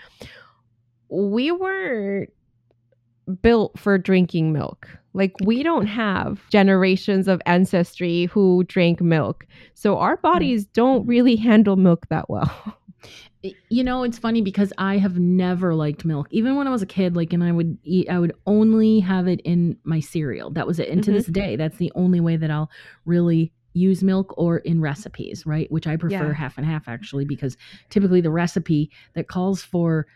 We 1.08 1.50
weren't 1.50 2.30
built 3.42 3.78
for 3.78 3.98
drinking 3.98 4.52
milk. 4.52 4.88
Like 5.14 5.32
we 5.42 5.62
don't 5.62 5.86
have 5.86 6.48
generations 6.50 7.26
of 7.26 7.40
ancestry 7.46 8.26
who 8.26 8.64
drank 8.64 9.00
milk. 9.00 9.46
So 9.74 9.98
our 9.98 10.16
hmm. 10.16 10.22
bodies 10.22 10.66
don't 10.66 11.06
really 11.06 11.36
handle 11.36 11.76
milk 11.76 12.06
that 12.10 12.28
well 12.28 12.78
You 13.68 13.84
know, 13.84 14.02
it's 14.02 14.18
funny 14.18 14.42
because 14.42 14.72
I 14.78 14.98
have 14.98 15.18
never 15.18 15.74
liked 15.74 16.04
milk. 16.04 16.28
Even 16.30 16.56
when 16.56 16.66
I 16.66 16.70
was 16.70 16.82
a 16.82 16.86
kid, 16.86 17.16
like, 17.16 17.32
and 17.32 17.42
I 17.44 17.52
would 17.52 17.78
eat, 17.84 18.08
I 18.08 18.18
would 18.18 18.32
only 18.46 19.00
have 19.00 19.26
it 19.28 19.40
in 19.44 19.76
my 19.84 20.00
cereal. 20.00 20.50
That 20.50 20.66
was 20.66 20.78
it. 20.78 20.88
And 20.88 21.02
to 21.04 21.10
Mhm. 21.10 21.14
this 21.14 21.26
day, 21.26 21.56
that's 21.56 21.76
the 21.78 21.92
only 21.94 22.20
way 22.20 22.36
that 22.36 22.50
I'll 22.50 22.70
really 23.04 23.52
use 23.74 24.02
milk 24.02 24.32
or 24.38 24.58
in 24.58 24.80
recipes, 24.80 25.44
right? 25.44 25.70
Which 25.70 25.86
I 25.86 25.96
prefer 25.96 26.28
Yeah. 26.28 26.32
half 26.32 26.56
and 26.56 26.66
half 26.66 26.88
actually, 26.88 27.26
because 27.26 27.56
typically 27.90 28.22
the 28.22 28.30
recipe 28.30 28.90
that 29.14 29.28
calls 29.28 29.62
for 29.62 30.06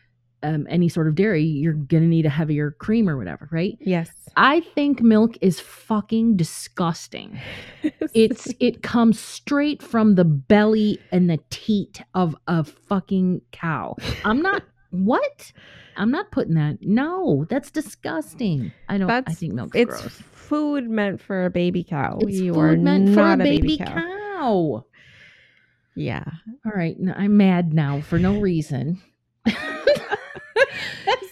um, 0.42 0.66
any 0.70 0.88
sort 0.88 1.06
of 1.08 1.14
dairy, 1.14 1.42
you're 1.44 1.72
gonna 1.74 2.06
need 2.06 2.26
a 2.26 2.30
heavier 2.30 2.70
cream 2.72 3.08
or 3.08 3.16
whatever, 3.16 3.48
right? 3.52 3.76
yes 3.80 4.10
I 4.36 4.60
think 4.60 5.02
milk 5.02 5.36
is 5.40 5.58
fucking 5.60 6.36
disgusting. 6.36 7.38
It's 8.14 8.48
it 8.60 8.82
comes 8.82 9.18
straight 9.20 9.82
from 9.82 10.14
the 10.16 10.24
belly 10.24 10.98
and 11.12 11.28
the 11.30 11.38
teat 11.50 12.02
of 12.14 12.34
a 12.46 12.64
fucking 12.64 13.42
cow. 13.52 13.96
I'm 14.24 14.40
not 14.42 14.62
what? 14.90 15.52
I'm 15.96 16.10
not 16.10 16.30
putting 16.30 16.54
that. 16.54 16.78
No, 16.80 17.44
that's 17.50 17.70
disgusting. 17.70 18.72
I 18.88 18.98
don't. 18.98 19.10
I 19.10 19.20
That's- 19.20 19.38
think 19.38 19.52
milk's 19.54 19.76
it's 19.76 19.90
gross. 20.00 20.12
food 20.32 20.88
meant 20.88 21.20
for 21.20 21.44
a 21.44 21.50
baby 21.50 21.84
cow. 21.84 22.18
It's 22.22 22.38
you 22.38 22.54
food 22.54 22.80
meant 22.80 23.14
for 23.14 23.20
a 23.20 23.36
not 23.36 23.38
baby, 23.40 23.76
cow. 23.78 24.84
Yeah. 25.94 26.24
All 26.64 26.72
right. 26.72 26.96
I'm 27.16 27.36
mad 27.36 27.74
now 27.74 28.00
for 28.00 28.18
no 28.18 28.40
reason. 28.40 29.00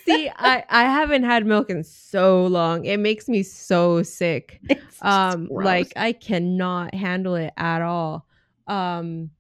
See, 0.09 0.31
I 0.37 0.65
I 0.69 0.85
haven't 0.85 1.25
had 1.25 1.47
milk 1.47 1.71
in 1.71 1.85
so 1.85 2.47
long. 2.47 2.85
It 2.85 2.99
makes 2.99 3.29
me 3.29 3.43
so 3.43 4.03
sick. 4.03 4.61
It's 4.69 5.03
Um 5.03 5.51
like 5.55 5.93
I 5.97 6.13
cannot 6.13 6.95
handle 6.95 7.35
it 7.35 7.53
at 7.57 7.83
all. 7.83 8.27
Um 8.67 9.31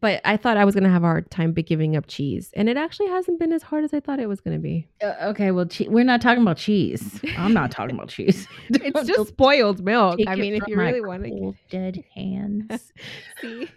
but 0.00 0.20
I 0.24 0.36
thought 0.36 0.56
I 0.56 0.64
was 0.64 0.74
gonna 0.74 0.88
have 0.90 1.02
a 1.02 1.06
hard 1.06 1.30
time 1.30 1.52
giving 1.52 1.96
up 1.96 2.06
cheese, 2.06 2.50
and 2.56 2.68
it 2.68 2.76
actually 2.76 3.08
hasn't 3.08 3.38
been 3.38 3.52
as 3.52 3.62
hard 3.62 3.84
as 3.84 3.92
I 3.92 4.00
thought 4.00 4.20
it 4.20 4.28
was 4.28 4.40
gonna 4.40 4.58
be. 4.58 4.86
Uh, 5.02 5.14
okay, 5.30 5.50
well, 5.50 5.66
che- 5.66 5.88
we're 5.88 6.04
not 6.04 6.20
talking 6.20 6.42
about 6.42 6.56
cheese. 6.56 7.20
I'm 7.36 7.52
not 7.52 7.70
talking 7.70 7.94
about 7.96 8.08
cheese. 8.08 8.46
It's 8.70 9.06
just 9.08 9.28
spoiled 9.30 9.84
milk. 9.84 10.18
take 10.18 10.28
I 10.28 10.34
mean, 10.36 10.54
if 10.54 10.62
you 10.66 10.76
really 10.76 11.00
want 11.00 11.24
to 11.24 11.54
dead 11.70 12.02
hands. 12.14 12.92
see, 13.40 13.68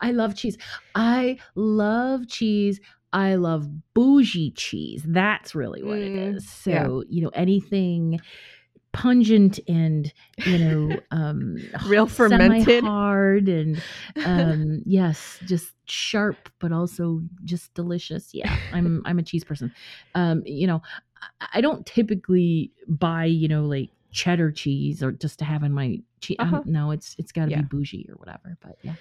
I 0.00 0.10
love 0.12 0.34
cheese. 0.34 0.56
I 0.94 1.38
love 1.54 2.28
cheese. 2.28 2.80
I 3.12 3.36
love 3.36 3.68
bougie 3.94 4.50
cheese. 4.52 5.04
That's 5.06 5.54
really 5.54 5.82
what 5.84 5.98
Mm, 5.98 6.06
it 6.16 6.34
is. 6.36 6.48
So, 6.48 6.70
yeah. 6.70 6.88
you 7.08 7.22
know, 7.22 7.30
anything 7.34 8.18
pungent 8.94 9.60
and, 9.68 10.10
you 10.46 10.58
know, 10.58 11.00
um 11.10 11.58
Real 11.86 12.06
fermented. 12.06 12.82
hard 12.84 13.48
and 13.48 13.82
um 14.24 14.82
yes, 14.86 15.38
just 15.44 15.72
sharp 15.84 16.48
but 16.60 16.72
also 16.72 17.20
just 17.44 17.74
delicious. 17.74 18.30
Yeah, 18.32 18.56
I'm 18.72 19.02
I'm 19.04 19.18
a 19.18 19.22
cheese 19.22 19.44
person. 19.44 19.72
Um, 20.14 20.42
you 20.46 20.66
know, 20.66 20.80
I, 21.52 21.60
don't 21.60 21.84
typically 21.86 22.72
buy, 22.88 23.24
you 23.26 23.48
know, 23.48 23.64
like 23.64 23.90
cheddar 24.12 24.50
cheese 24.52 25.02
or 25.02 25.10
just 25.12 25.38
to 25.40 25.44
have 25.44 25.62
in 25.62 25.72
my 25.72 25.98
cheese. 26.20 26.36
Uh-huh. 26.38 26.62
no, 26.64 26.90
it's 26.92 27.14
it's 27.18 27.32
got 27.32 27.46
to 27.46 27.50
Yeah. 27.50 27.58
be 27.62 27.64
bougie 27.64 28.06
or 28.08 28.14
whatever. 28.16 28.56
But 28.62 28.76
yeah, 28.82 28.94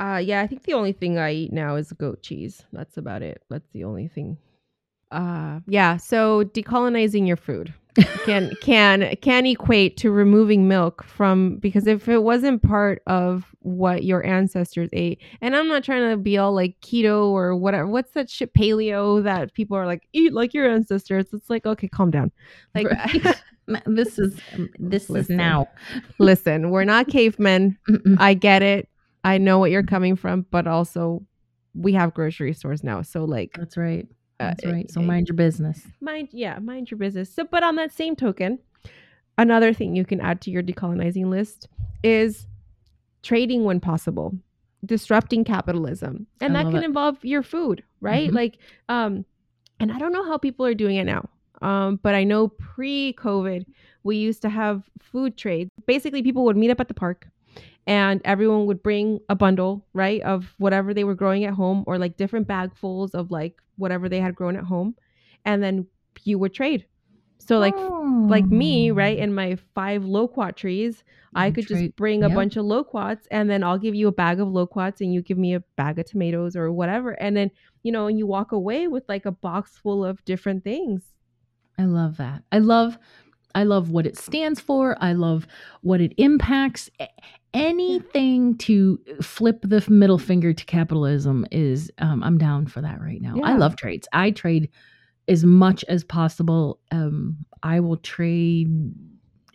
Uh, 0.00 0.18
yeah, 0.18 0.40
I 0.40 0.46
think 0.46 0.62
the 0.62 0.74
only 0.74 0.92
thing 0.92 1.18
I 1.18 1.32
eat 1.32 1.52
now 1.52 1.76
is 1.76 1.92
goat 1.92 2.22
cheese. 2.22 2.62
That's 2.72 2.96
about 2.96 3.22
it. 3.22 3.42
That's 3.50 3.68
the 3.72 3.84
only 3.84 4.08
thing. 4.08 4.38
Uh, 5.10 5.60
yeah. 5.66 5.96
So 5.96 6.44
decolonizing 6.44 7.26
your 7.26 7.36
food 7.36 7.72
can 8.24 8.52
can 8.60 9.16
can 9.16 9.46
equate 9.46 9.96
to 9.98 10.10
removing 10.10 10.68
milk 10.68 11.04
from 11.04 11.56
because 11.56 11.86
if 11.86 12.08
it 12.08 12.22
wasn't 12.22 12.62
part 12.62 13.02
of 13.06 13.54
what 13.60 14.04
your 14.04 14.24
ancestors 14.24 14.88
ate, 14.92 15.20
and 15.40 15.54
I'm 15.56 15.68
not 15.68 15.84
trying 15.84 16.10
to 16.10 16.16
be 16.16 16.38
all 16.38 16.54
like 16.54 16.76
keto 16.80 17.28
or 17.28 17.56
whatever. 17.56 17.86
What's 17.86 18.12
that 18.12 18.30
shit 18.30 18.54
paleo 18.54 19.22
that 19.22 19.54
people 19.54 19.76
are 19.76 19.86
like 19.86 20.08
eat 20.12 20.32
like 20.32 20.54
your 20.54 20.70
ancestors? 20.70 21.26
It's 21.32 21.50
like 21.50 21.66
okay, 21.66 21.88
calm 21.88 22.10
down. 22.10 22.32
Like 22.74 22.88
this 23.86 24.18
is 24.18 24.38
um, 24.54 24.68
this 24.78 25.10
is 25.10 25.28
now. 25.28 25.68
listen, 26.18 26.70
we're 26.70 26.84
not 26.84 27.08
cavemen. 27.08 27.78
Mm-mm. 27.88 28.16
I 28.18 28.34
get 28.34 28.62
it. 28.62 28.88
I 29.24 29.38
know 29.38 29.58
what 29.58 29.70
you're 29.70 29.82
coming 29.82 30.16
from, 30.16 30.46
but 30.50 30.66
also 30.66 31.24
we 31.74 31.92
have 31.92 32.14
grocery 32.14 32.54
stores 32.54 32.82
now. 32.82 33.02
So 33.02 33.24
like 33.24 33.52
That's 33.56 33.76
right. 33.76 34.06
Uh, 34.40 34.48
That's 34.48 34.64
right. 34.64 34.90
So 34.90 35.00
mind 35.00 35.28
your 35.28 35.34
business. 35.36 35.82
mind 36.00 36.28
yeah, 36.32 36.58
mind 36.58 36.90
your 36.90 36.98
business. 36.98 37.32
So 37.32 37.44
but 37.44 37.62
on 37.62 37.76
that 37.76 37.92
same 37.92 38.14
token, 38.16 38.58
another 39.36 39.72
thing 39.72 39.96
you 39.96 40.04
can 40.04 40.20
add 40.20 40.40
to 40.42 40.50
your 40.50 40.62
decolonizing 40.62 41.26
list 41.26 41.68
is 42.02 42.46
trading 43.22 43.64
when 43.64 43.80
possible, 43.80 44.34
disrupting 44.84 45.44
capitalism. 45.44 46.26
And 46.40 46.56
I 46.56 46.62
that 46.62 46.70
can 46.70 46.82
it. 46.82 46.86
involve 46.86 47.24
your 47.24 47.42
food, 47.42 47.82
right? 48.00 48.30
Mhm. 48.30 48.34
Like 48.34 48.58
um 48.88 49.24
and 49.80 49.92
I 49.92 49.98
don't 49.98 50.12
know 50.12 50.24
how 50.24 50.38
people 50.38 50.66
are 50.66 50.74
doing 50.74 50.96
it 50.96 51.04
now. 51.04 51.28
Um, 51.60 51.98
but 52.02 52.14
I 52.14 52.22
know 52.24 52.48
pre-COVID, 52.48 53.64
we 54.04 54.16
used 54.16 54.42
to 54.42 54.48
have 54.48 54.88
food 55.00 55.36
trades. 55.36 55.70
Basically, 55.86 56.22
people 56.22 56.44
would 56.44 56.56
meet 56.56 56.70
up 56.70 56.80
at 56.80 56.86
the 56.88 56.94
park, 56.94 57.28
and 57.86 58.20
everyone 58.24 58.66
would 58.66 58.82
bring 58.82 59.20
a 59.28 59.34
bundle, 59.34 59.86
right, 59.92 60.20
of 60.22 60.54
whatever 60.58 60.92
they 60.92 61.04
were 61.04 61.14
growing 61.14 61.44
at 61.44 61.54
home, 61.54 61.84
or 61.86 61.98
like 61.98 62.16
different 62.16 62.46
bagfuls 62.48 63.14
of 63.14 63.30
like 63.30 63.60
whatever 63.76 64.08
they 64.08 64.20
had 64.20 64.34
grown 64.34 64.56
at 64.56 64.64
home, 64.64 64.94
and 65.44 65.62
then 65.62 65.86
you 66.24 66.38
would 66.38 66.52
trade. 66.54 66.86
So 67.38 67.58
like 67.58 67.74
like 68.28 68.44
me, 68.44 68.88
hmm. 68.88 68.98
right, 68.98 69.18
Oh. 69.18 69.22
in 69.22 69.32
my 69.32 69.56
five 69.74 70.04
loquat 70.04 70.56
trees, 70.56 71.02
I 71.34 71.50
could 71.50 71.66
trade- 71.66 71.86
just 71.86 71.96
bring 71.96 72.22
a 72.24 72.28
yep. 72.28 72.34
bunch 72.34 72.56
of 72.56 72.64
loquats 72.66 73.26
and 73.30 73.48
then 73.48 73.62
I'll 73.62 73.78
give 73.78 73.94
you 73.94 74.08
a 74.08 74.12
bag 74.12 74.40
of 74.40 74.48
loquats 74.48 75.00
and 75.00 75.14
you 75.14 75.22
give 75.22 75.38
me 75.38 75.54
a 75.54 75.60
bag 75.76 75.98
of 75.98 76.04
tomatoes 76.06 76.56
or 76.56 76.70
whatever. 76.72 77.12
And 77.12 77.36
then, 77.36 77.50
you 77.84 77.92
know, 77.92 78.06
and 78.06 78.18
you 78.18 78.26
walk 78.26 78.52
away 78.52 78.88
with 78.88 79.04
like 79.08 79.24
a 79.24 79.30
box 79.30 79.78
full 79.78 80.04
of 80.04 80.22
different 80.26 80.62
things. 80.64 81.14
I 81.78 81.84
love 81.84 82.16
that. 82.18 82.42
I 82.52 82.58
love 82.58 82.98
I 83.54 83.64
love 83.64 83.90
what 83.90 84.06
it 84.06 84.18
stands 84.18 84.60
for. 84.60 84.96
I 85.00 85.14
love 85.14 85.46
what 85.80 86.00
it 86.02 86.12
impacts. 86.18 86.90
Anything 87.54 88.56
to 88.58 89.00
flip 89.22 89.60
the 89.62 89.84
middle 89.88 90.18
finger 90.18 90.52
to 90.52 90.64
capitalism 90.64 91.46
is 91.50 91.90
um, 91.98 92.22
I'm 92.22 92.38
down 92.38 92.66
for 92.66 92.80
that 92.82 93.00
right 93.00 93.20
now. 93.20 93.36
I 93.42 93.54
love 93.56 93.76
trades. 93.76 94.06
I 94.12 94.30
trade 94.30 94.68
as 95.28 95.44
much 95.44 95.84
as 95.88 96.04
possible. 96.04 96.78
Um, 96.90 97.36
I 97.62 97.80
will 97.80 97.96
trade 97.96 98.68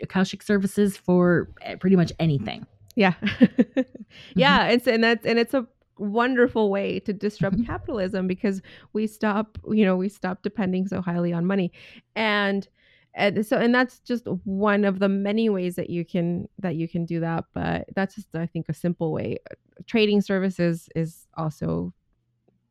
Akashic 0.01 0.41
services 0.43 0.97
for 0.97 1.49
eh, 1.61 1.75
pretty 1.75 1.95
much 1.95 2.11
anything. 2.19 2.65
Yeah. 2.95 3.13
Mm-hmm. 3.23 4.39
yeah, 4.39 4.67
it's 4.67 4.85
and 4.85 5.03
that's 5.03 5.25
and 5.25 5.39
it's 5.39 5.55
a 5.55 5.65
wonderful 5.97 6.69
way 6.69 6.99
to 6.99 7.13
disrupt 7.13 7.57
Mhm. 7.57 7.65
capitalism 7.65 8.27
because 8.27 8.61
we 8.93 9.07
stop, 9.07 9.57
you 9.71 9.83
know, 9.85 9.95
we 9.95 10.07
stop 10.07 10.43
depending 10.43 10.87
so 10.87 11.01
highly 11.01 11.33
on 11.33 11.47
money. 11.47 11.71
And 12.15 12.67
and 13.15 13.45
so 13.45 13.57
and 13.57 13.73
that's 13.73 13.99
just 13.99 14.25
one 14.43 14.83
of 14.85 14.99
the 14.99 15.09
many 15.09 15.49
ways 15.49 15.75
that 15.75 15.89
you 15.89 16.03
can 16.05 16.47
that 16.59 16.75
you 16.75 16.87
can 16.87 17.05
do 17.05 17.19
that, 17.19 17.45
but 17.53 17.85
that's 17.95 18.15
just 18.15 18.27
I 18.35 18.45
think 18.45 18.67
a 18.69 18.73
simple 18.73 19.11
way. 19.11 19.37
Trading 19.85 20.21
services 20.21 20.89
is 20.95 21.27
also 21.37 21.93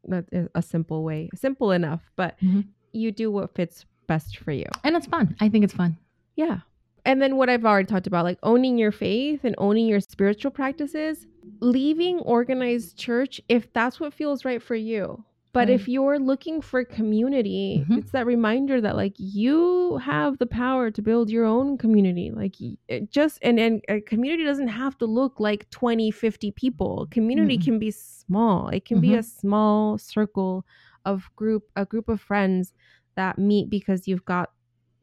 that 0.05 0.24
is 0.32 0.49
a 0.55 0.62
simple 0.62 1.05
way. 1.05 1.28
Simple 1.34 1.70
enough, 1.70 2.03
but 2.16 2.38
Mhm. 2.40 2.66
you 2.93 3.12
do 3.12 3.30
what 3.30 3.55
fits 3.55 3.86
best 4.09 4.38
for 4.38 4.53
you. 4.53 4.66
And 4.84 4.97
it's 4.97 5.07
fun. 5.07 5.36
I 5.40 5.49
think 5.49 5.64
it's 5.64 5.74
fun. 5.74 5.97
Yeah. 6.36 6.61
And 7.05 7.20
then 7.22 7.36
what 7.36 7.49
I've 7.49 7.64
already 7.64 7.86
talked 7.86 8.07
about, 8.07 8.24
like 8.24 8.38
owning 8.43 8.78
your 8.78 8.93
faith 8.93 9.45
and 9.45 9.55
owning 9.59 9.86
your 9.86 10.01
spiritual 10.01 10.51
practices, 10.51 11.26
leaving 11.61 12.18
organized 12.20 12.97
church 12.97 13.40
if 13.49 13.72
that's 13.72 13.99
what 14.01 14.12
feels 14.14 14.45
right 14.45 14.62
for 14.62 14.74
you. 14.76 15.24
But 15.55 15.68
Right. 15.68 15.74
if 15.74 15.86
you're 15.86 16.18
looking 16.18 16.62
for 16.62 16.82
community, 16.84 17.86
Mhm. 17.88 17.98
it's 17.98 18.11
that 18.12 18.24
reminder 18.26 18.80
that 18.80 18.96
like 18.96 19.14
you 19.18 19.98
have 19.98 20.38
the 20.38 20.46
power 20.46 20.90
to 20.90 21.03
build 21.03 21.28
your 21.30 21.44
own 21.44 21.76
community. 21.76 22.30
Like 22.30 22.57
it 22.88 23.11
just 23.11 23.38
and 23.42 23.61
and 23.61 23.82
a 23.88 24.00
community 24.00 24.44
doesn't 24.44 24.68
have 24.68 24.96
to 24.98 25.07
look 25.07 25.38
like 25.40 25.68
20, 25.70 26.11
50 26.11 26.53
people. 26.53 27.07
Community 27.11 27.59
Mm-mm. 27.59 27.64
can 27.64 27.78
be 27.78 27.90
small. 27.90 28.68
It 28.68 28.86
can 28.86 29.00
be 29.00 29.12
Mhm. 29.12 29.18
a 29.18 29.22
small 29.22 29.98
circle 29.98 30.64
of 31.05 31.30
group 31.36 31.64
a 31.76 31.84
group 31.84 32.09
of 32.09 32.20
friends 32.20 32.72
that 33.16 33.38
meet 33.38 33.68
because 33.68 34.09
you've 34.09 34.24
got 34.24 34.50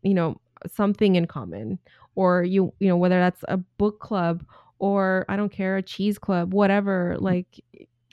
you 0.04 0.14
know 0.14 0.40
something 0.68 1.16
in 1.16 1.26
common 1.28 1.80
or 2.16 2.44
you 2.44 2.74
you 2.80 2.88
know 2.88 2.98
whether 2.98 3.20
that's 3.20 3.44
a 3.48 3.58
book 3.78 4.00
club 4.00 4.44
or 4.80 5.26
i 5.30 5.36
don't 5.36 5.52
care 5.52 5.78
a 5.78 5.82
cheese 5.84 6.18
club 6.20 6.54
whatever 6.54 7.16
like 7.20 7.64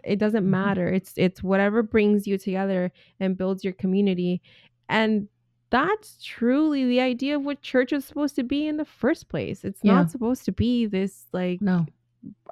it 0.06 0.18
doesn't 0.18 0.44
Mhm. 0.44 0.48
matter 0.48 0.88
it's 0.88 1.12
it's 1.16 1.42
whatever 1.42 1.82
brings 1.82 2.26
you 2.26 2.38
together 2.38 2.92
and 3.20 3.36
builds 3.36 3.64
your 3.64 3.72
community 3.74 4.40
and 4.88 5.28
that's 5.70 6.22
truly 6.22 6.84
the 6.86 7.00
idea 7.00 7.36
of 7.36 7.44
what 7.44 7.60
church 7.60 7.92
is 7.92 8.04
supposed 8.04 8.36
to 8.36 8.44
be 8.44 8.66
in 8.66 8.76
the 8.76 8.84
first 8.84 9.28
place 9.28 9.64
it's 9.64 9.80
Yeah. 9.82 9.94
not 9.94 10.10
supposed 10.10 10.44
to 10.44 10.52
be 10.52 10.86
this 10.86 11.26
like 11.32 11.60
No. 11.60 11.86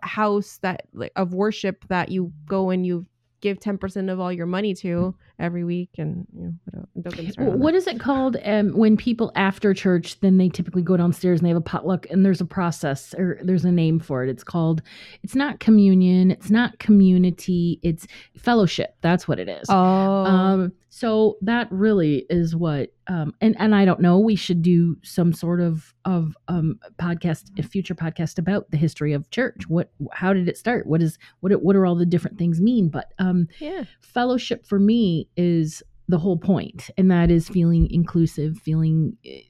house 0.02 0.58
that 0.58 0.86
like 0.92 1.12
of 1.16 1.32
worship 1.34 1.84
that 1.88 2.10
you 2.10 2.32
go 2.46 2.70
and 2.70 2.84
you 2.86 3.06
give 3.40 3.60
10% 3.60 4.08
of 4.10 4.18
all 4.20 4.32
your 4.32 4.46
money 4.46 4.72
to 4.74 5.14
every 5.38 5.64
week 5.64 5.90
and 5.98 6.26
you 6.36 6.54
know. 6.72 6.86
Don't 7.00 7.16
get 7.16 7.32
started 7.32 7.52
on 7.54 7.58
What 7.60 7.74
is 7.74 7.86
it 7.86 7.98
called 7.98 8.36
um, 8.44 8.70
when 8.76 8.96
people 8.96 9.32
after 9.34 9.74
church 9.74 10.20
then 10.20 10.38
they 10.38 10.48
typically 10.48 10.82
go 10.82 10.96
downstairs 10.96 11.40
and 11.40 11.46
they 11.46 11.50
have 11.50 11.56
a 11.58 11.60
potluck 11.60 12.06
and 12.10 12.24
there's 12.24 12.40
a 12.40 12.44
process 12.44 13.14
or 13.18 13.38
there's 13.42 13.64
a 13.64 13.72
name 13.72 13.98
for 14.00 14.22
it. 14.24 14.30
It's 14.30 14.44
called 14.44 14.82
it's 15.22 15.34
not 15.34 15.58
communion, 15.60 16.30
it's 16.30 16.50
not 16.50 16.78
community, 16.78 17.80
it's 17.82 18.06
fellowship. 18.36 18.96
That's 19.00 19.26
what 19.26 19.38
it 19.38 19.48
is. 19.48 19.66
oh 19.68 19.74
Um, 19.74 20.72
so 20.88 21.38
that 21.42 21.66
really 21.72 22.24
is 22.30 22.54
what, 22.54 22.90
um, 23.08 23.34
and 23.40 23.56
and 23.58 23.74
I 23.74 23.84
don't 23.84 23.98
know. 23.98 24.20
We 24.20 24.36
should 24.36 24.62
do 24.62 24.96
some 25.02 25.32
sort 25.32 25.60
of 25.60 25.92
of 26.04 26.36
um 26.46 26.78
podcast, 27.00 27.58
a 27.58 27.64
future 27.64 27.96
podcast 27.96 28.38
about 28.38 28.70
the 28.70 28.76
history 28.76 29.12
of 29.12 29.28
church. 29.30 29.64
What, 29.66 29.90
how 30.12 30.32
did 30.32 30.48
it 30.48 30.56
start? 30.56 30.86
What 30.86 31.02
is 31.02 31.18
what? 31.40 31.50
it- 31.50 31.62
What 31.64 31.74
are 31.74 31.84
all 31.84 31.96
the 31.96 32.06
different 32.06 32.38
things 32.38 32.60
mean? 32.60 32.90
But 32.90 33.12
um, 33.18 33.48
yeah 33.58 33.84
fellowship 34.00 34.64
for 34.64 34.78
me 34.78 35.23
is 35.36 35.82
the 36.06 36.18
whole 36.18 36.36
point, 36.36 36.90
and 36.98 37.10
that 37.10 37.30
is 37.30 37.48
feeling 37.48 37.90
inclusive, 37.90 38.58
feeling 38.58 39.16
eh, 39.24 39.40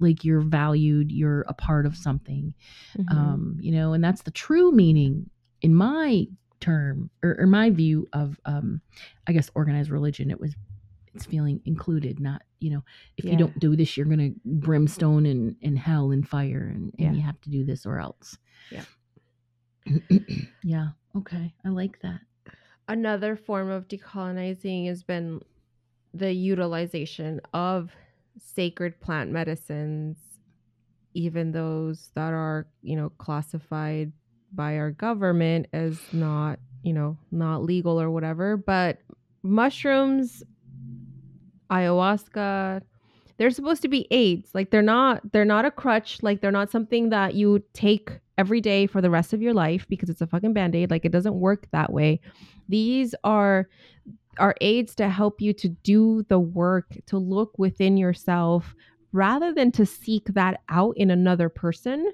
like 0.00 0.24
you're 0.24 0.40
valued, 0.40 1.12
you're 1.12 1.42
a 1.42 1.54
part 1.54 1.86
of 1.86 1.96
something 1.96 2.52
Mhm. 2.98 3.12
um, 3.14 3.56
you 3.60 3.70
know, 3.72 3.92
and 3.92 4.02
that's 4.02 4.22
the 4.22 4.30
true 4.32 4.72
meaning 4.72 5.30
in 5.62 5.74
my 5.74 6.26
term 6.58 7.10
or, 7.22 7.36
or 7.38 7.46
my 7.46 7.70
view 7.70 8.06
of, 8.12 8.40
um, 8.44 8.80
I 9.28 9.32
guess, 9.32 9.50
organized 9.54 9.90
religion. 9.90 10.30
It 10.30 10.40
was, 10.40 10.54
it's 11.14 11.24
feeling 11.26 11.60
included, 11.64 12.18
not, 12.20 12.42
you 12.58 12.70
know, 12.70 12.84
if 13.16 13.24
Yeah. 13.24 13.32
you 13.32 13.38
don't 13.38 13.58
do 13.60 13.76
this, 13.76 13.96
you're 13.96 14.06
going 14.06 14.34
to 14.34 14.40
brimstone 14.44 15.26
and, 15.26 15.54
and 15.62 15.78
hell 15.78 16.10
and 16.10 16.26
fire 16.28 16.66
and, 16.74 16.92
and 16.98 17.00
Yeah. 17.00 17.12
you 17.12 17.20
have 17.22 17.40
to 17.42 17.50
do 17.50 17.64
this 17.64 17.86
or 17.86 17.98
else. 18.00 18.36
Yeah. 18.72 18.84
yeah. 20.64 20.88
Okay. 21.16 21.54
I 21.64 21.68
like 21.68 22.00
that. 22.02 22.20
Another 22.90 23.36
form 23.36 23.70
of 23.70 23.88
decolonizing 23.88 24.86
has 24.86 25.02
been 25.02 25.40
the 26.12 26.32
utilization 26.32 27.40
of 27.54 27.90
sacred 28.38 29.00
plant 29.00 29.30
medicines 29.30 30.16
even 31.14 31.52
those 31.52 32.10
that 32.14 32.32
are 32.32 32.66
you 32.82 32.96
know 32.96 33.10
classified 33.18 34.12
by 34.52 34.76
our 34.76 34.90
government 34.90 35.66
as 35.72 35.98
not 36.12 36.58
you 36.82 36.92
know 36.92 37.16
not 37.30 37.62
legal 37.62 38.00
or 38.00 38.10
whatever. 38.10 38.56
But 38.56 38.98
mushrooms 39.42 40.42
ayahuasca 41.70 42.82
they're 43.38 43.50
supposed 43.50 43.80
to 43.80 43.88
be 43.88 44.06
aids. 44.10 44.50
Like 44.54 44.70
they're 44.70 44.82
not 44.82 45.32
they're 45.32 45.46
not 45.46 45.64
a 45.64 45.70
crutch. 45.70 46.22
Like 46.22 46.40
they're 46.40 46.50
not 46.50 46.70
something 46.70 47.08
that 47.08 47.34
you 47.34 47.62
take 47.72 48.18
every 48.40 48.62
day 48.62 48.86
for 48.86 49.02
the 49.02 49.10
rest 49.10 49.34
of 49.34 49.42
your 49.42 49.52
life 49.52 49.86
because 49.90 50.08
it's 50.08 50.22
a 50.22 50.26
fucking 50.26 50.54
band-aid 50.54 50.90
like 50.90 51.04
it 51.04 51.12
doesn't 51.12 51.34
work 51.34 51.66
that 51.72 51.92
way. 51.92 52.18
These 52.70 53.14
are 53.22 53.68
are 54.38 54.54
aids 54.62 54.94
to 54.94 55.10
help 55.10 55.42
you 55.42 55.52
to 55.52 55.68
do 55.68 56.24
the 56.28 56.38
work 56.38 56.86
to 57.04 57.18
look 57.18 57.58
within 57.58 57.98
yourself 57.98 58.74
rather 59.12 59.52
than 59.52 59.70
to 59.72 59.84
seek 59.84 60.24
that 60.28 60.62
out 60.70 60.96
in 60.96 61.10
another 61.10 61.50
person 61.50 62.10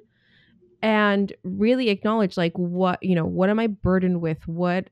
and 0.83 1.33
really 1.45 1.91
acknowledge 1.91 2.37
like 2.37 2.57
what 2.57 3.01
you 3.03 3.15
know 3.15 3.25
what 3.25 3.49
am 3.49 3.61
i 3.61 3.69
burdened 3.69 4.21
with? 4.21 4.47
What 4.49 4.91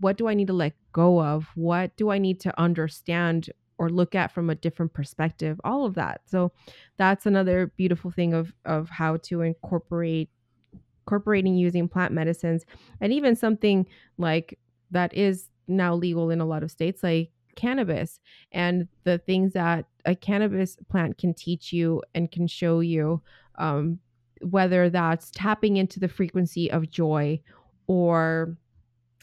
what 0.00 0.16
do 0.16 0.28
i 0.28 0.34
need 0.34 0.46
to 0.46 0.52
let 0.52 0.74
go 0.92 1.20
of? 1.20 1.48
What 1.56 1.96
do 1.96 2.10
i 2.10 2.18
need 2.18 2.38
to 2.40 2.60
understand 2.60 3.50
or 3.78 3.90
look 3.90 4.14
at 4.14 4.32
from 4.32 4.48
a 4.48 4.54
different 4.54 4.92
perspective? 4.92 5.60
All 5.64 5.84
of 5.84 5.94
that. 5.94 6.20
So 6.26 6.52
that's 6.98 7.26
another 7.26 7.72
beautiful 7.76 8.12
thing 8.12 8.32
of 8.32 8.52
of 8.64 8.88
how 8.90 9.16
to 9.28 9.40
incorporate 9.40 10.30
incorporating 11.02 11.56
using 11.56 11.88
plant 11.88 12.12
medicines 12.12 12.64
and 13.00 13.12
even 13.12 13.34
something 13.34 13.86
like 14.18 14.58
that 14.90 15.12
is 15.14 15.48
now 15.68 15.94
legal 15.94 16.30
in 16.30 16.40
a 16.40 16.46
lot 16.46 16.62
of 16.62 16.70
states 16.70 17.02
like 17.02 17.30
cannabis 17.56 18.20
and 18.52 18.88
the 19.04 19.18
things 19.18 19.52
that 19.52 19.84
a 20.04 20.14
cannabis 20.14 20.76
plant 20.88 21.18
can 21.18 21.34
teach 21.34 21.72
you 21.72 22.02
and 22.14 22.30
can 22.30 22.46
show 22.46 22.80
you 22.80 23.20
um, 23.56 23.98
whether 24.42 24.88
that's 24.88 25.30
tapping 25.30 25.76
into 25.76 26.00
the 26.00 26.08
frequency 26.08 26.70
of 26.70 26.90
joy 26.90 27.40
or 27.86 28.56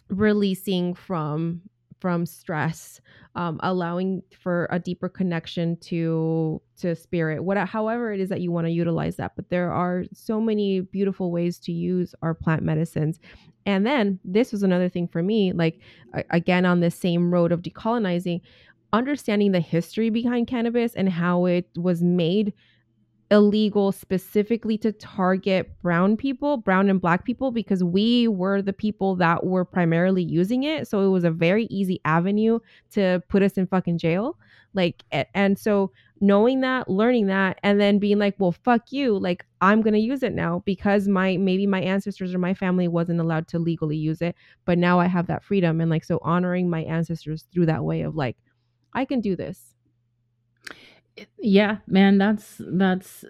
releasing 0.09 0.93
from 0.93 1.61
from 1.99 2.25
stress 2.25 3.01
um, 3.35 3.59
allowing 3.63 4.23
for 4.41 4.67
a 4.71 4.79
deeper 4.79 5.09
connection 5.09 5.77
to 5.77 6.61
to 6.77 6.95
spirit. 6.95 7.43
What 7.43 7.57
however 7.57 8.13
it 8.13 8.19
is 8.19 8.29
that 8.29 8.41
you 8.41 8.51
want 8.51 8.67
to 8.67 8.71
utilize 8.71 9.17
that 9.17 9.35
but 9.35 9.49
there 9.49 9.71
are 9.71 10.05
so 10.13 10.39
many 10.39 10.81
beautiful 10.81 11.31
ways 11.31 11.59
to 11.59 11.71
use 11.71 12.15
our 12.21 12.33
plant 12.33 12.63
medicines. 12.63 13.19
And 13.65 13.85
then 13.85 14.19
this 14.23 14.51
was 14.51 14.63
another 14.63 14.89
thing 14.89 15.07
for 15.07 15.21
me 15.21 15.51
like 15.53 15.79
again 16.31 16.65
on 16.65 16.79
this 16.79 16.95
same 16.95 17.33
road 17.33 17.51
of 17.51 17.61
decolonizing 17.61 18.41
understanding 18.91 19.51
the 19.51 19.59
history 19.59 20.09
behind 20.09 20.47
cannabis 20.47 20.95
and 20.95 21.09
how 21.09 21.45
it 21.45 21.69
was 21.75 22.01
made 22.01 22.53
illegal 23.31 23.91
specifically 23.91 24.77
to 24.79 24.91
target 24.91 25.71
brown 25.81 26.17
people, 26.17 26.57
brown 26.57 26.89
and 26.89 26.99
black 26.99 27.25
people, 27.25 27.51
because 27.51 27.83
we 27.83 28.27
were 28.27 28.61
the 28.61 28.73
people 28.73 29.15
that 29.15 29.45
were 29.45 29.63
primarily 29.63 30.23
using 30.23 30.63
it. 30.63 30.87
So 30.87 31.01
it 31.01 31.09
was 31.09 31.23
a 31.23 31.31
very 31.31 31.65
easy 31.65 32.01
avenue 32.05 32.59
to 32.91 33.21
put 33.29 33.43
us 33.43 33.53
in 33.53 33.67
fucking 33.67 33.99
jail. 33.99 34.37
Like, 34.73 35.03
and 35.33 35.57
so 35.57 35.91
knowing 36.21 36.61
that, 36.61 36.89
learning 36.89 37.27
that, 37.27 37.59
and 37.63 37.79
then 37.79 37.97
being 37.97 38.19
like, 38.19 38.35
well, 38.37 38.51
fuck 38.51 38.91
you. 38.91 39.17
Like, 39.17 39.45
I'm 39.61 39.81
going 39.81 39.93
to 39.93 39.99
use 39.99 40.21
it 40.21 40.33
now 40.33 40.61
because 40.65 41.07
my 41.07 41.37
maybe 41.37 41.65
my 41.65 41.81
ancestors 41.81 42.33
or 42.33 42.39
my 42.39 42.53
family 42.53 42.87
wasn't 42.87 43.19
allowed 43.19 43.47
to 43.49 43.59
legally 43.59 43.97
use 43.97 44.21
it. 44.21 44.35
But 44.65 44.77
now 44.77 44.99
I 44.99 45.05
have 45.07 45.27
that 45.27 45.43
freedom. 45.43 45.81
And 45.81 45.89
like, 45.89 46.03
so 46.03 46.19
honoring 46.23 46.69
my 46.69 46.83
ancestors 46.83 47.45
through 47.51 47.67
that 47.67 47.83
way 47.83 48.01
of 48.01 48.15
like, 48.15 48.37
I 48.93 49.05
can 49.05 49.21
do 49.21 49.35
this. 49.35 49.73
Yeah, 51.37 51.77
man, 51.87 52.17
that's, 52.17 52.61
that's, 52.65 53.25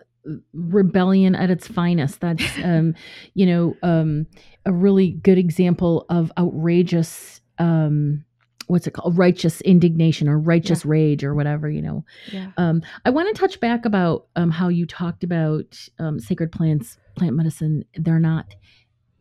rebellion 0.53 1.33
at 1.33 1.49
its 1.49 1.67
finest 1.67 2.19
that's 2.19 2.43
um 2.63 2.93
you 3.33 3.45
know 3.45 3.75
um 3.83 4.27
a 4.65 4.71
really 4.71 5.11
good 5.11 5.37
example 5.37 6.05
of 6.09 6.31
outrageous 6.37 7.41
um 7.57 8.23
what's 8.67 8.85
it 8.85 8.91
called 8.91 9.17
righteous 9.17 9.61
indignation 9.61 10.29
or 10.29 10.37
righteous 10.37 10.85
yeah. 10.85 10.91
rage 10.91 11.23
or 11.23 11.33
whatever 11.33 11.69
you 11.69 11.81
know 11.81 12.03
yeah. 12.31 12.51
um, 12.57 12.81
i 13.05 13.09
want 13.09 13.33
to 13.33 13.39
touch 13.39 13.59
back 13.59 13.85
about 13.85 14.27
um, 14.35 14.51
how 14.51 14.67
you 14.67 14.85
talked 14.85 15.23
about 15.23 15.77
um, 15.97 16.19
sacred 16.19 16.51
plants 16.51 16.97
plant 17.15 17.35
medicine 17.35 17.83
they're 17.95 18.19
not 18.19 18.55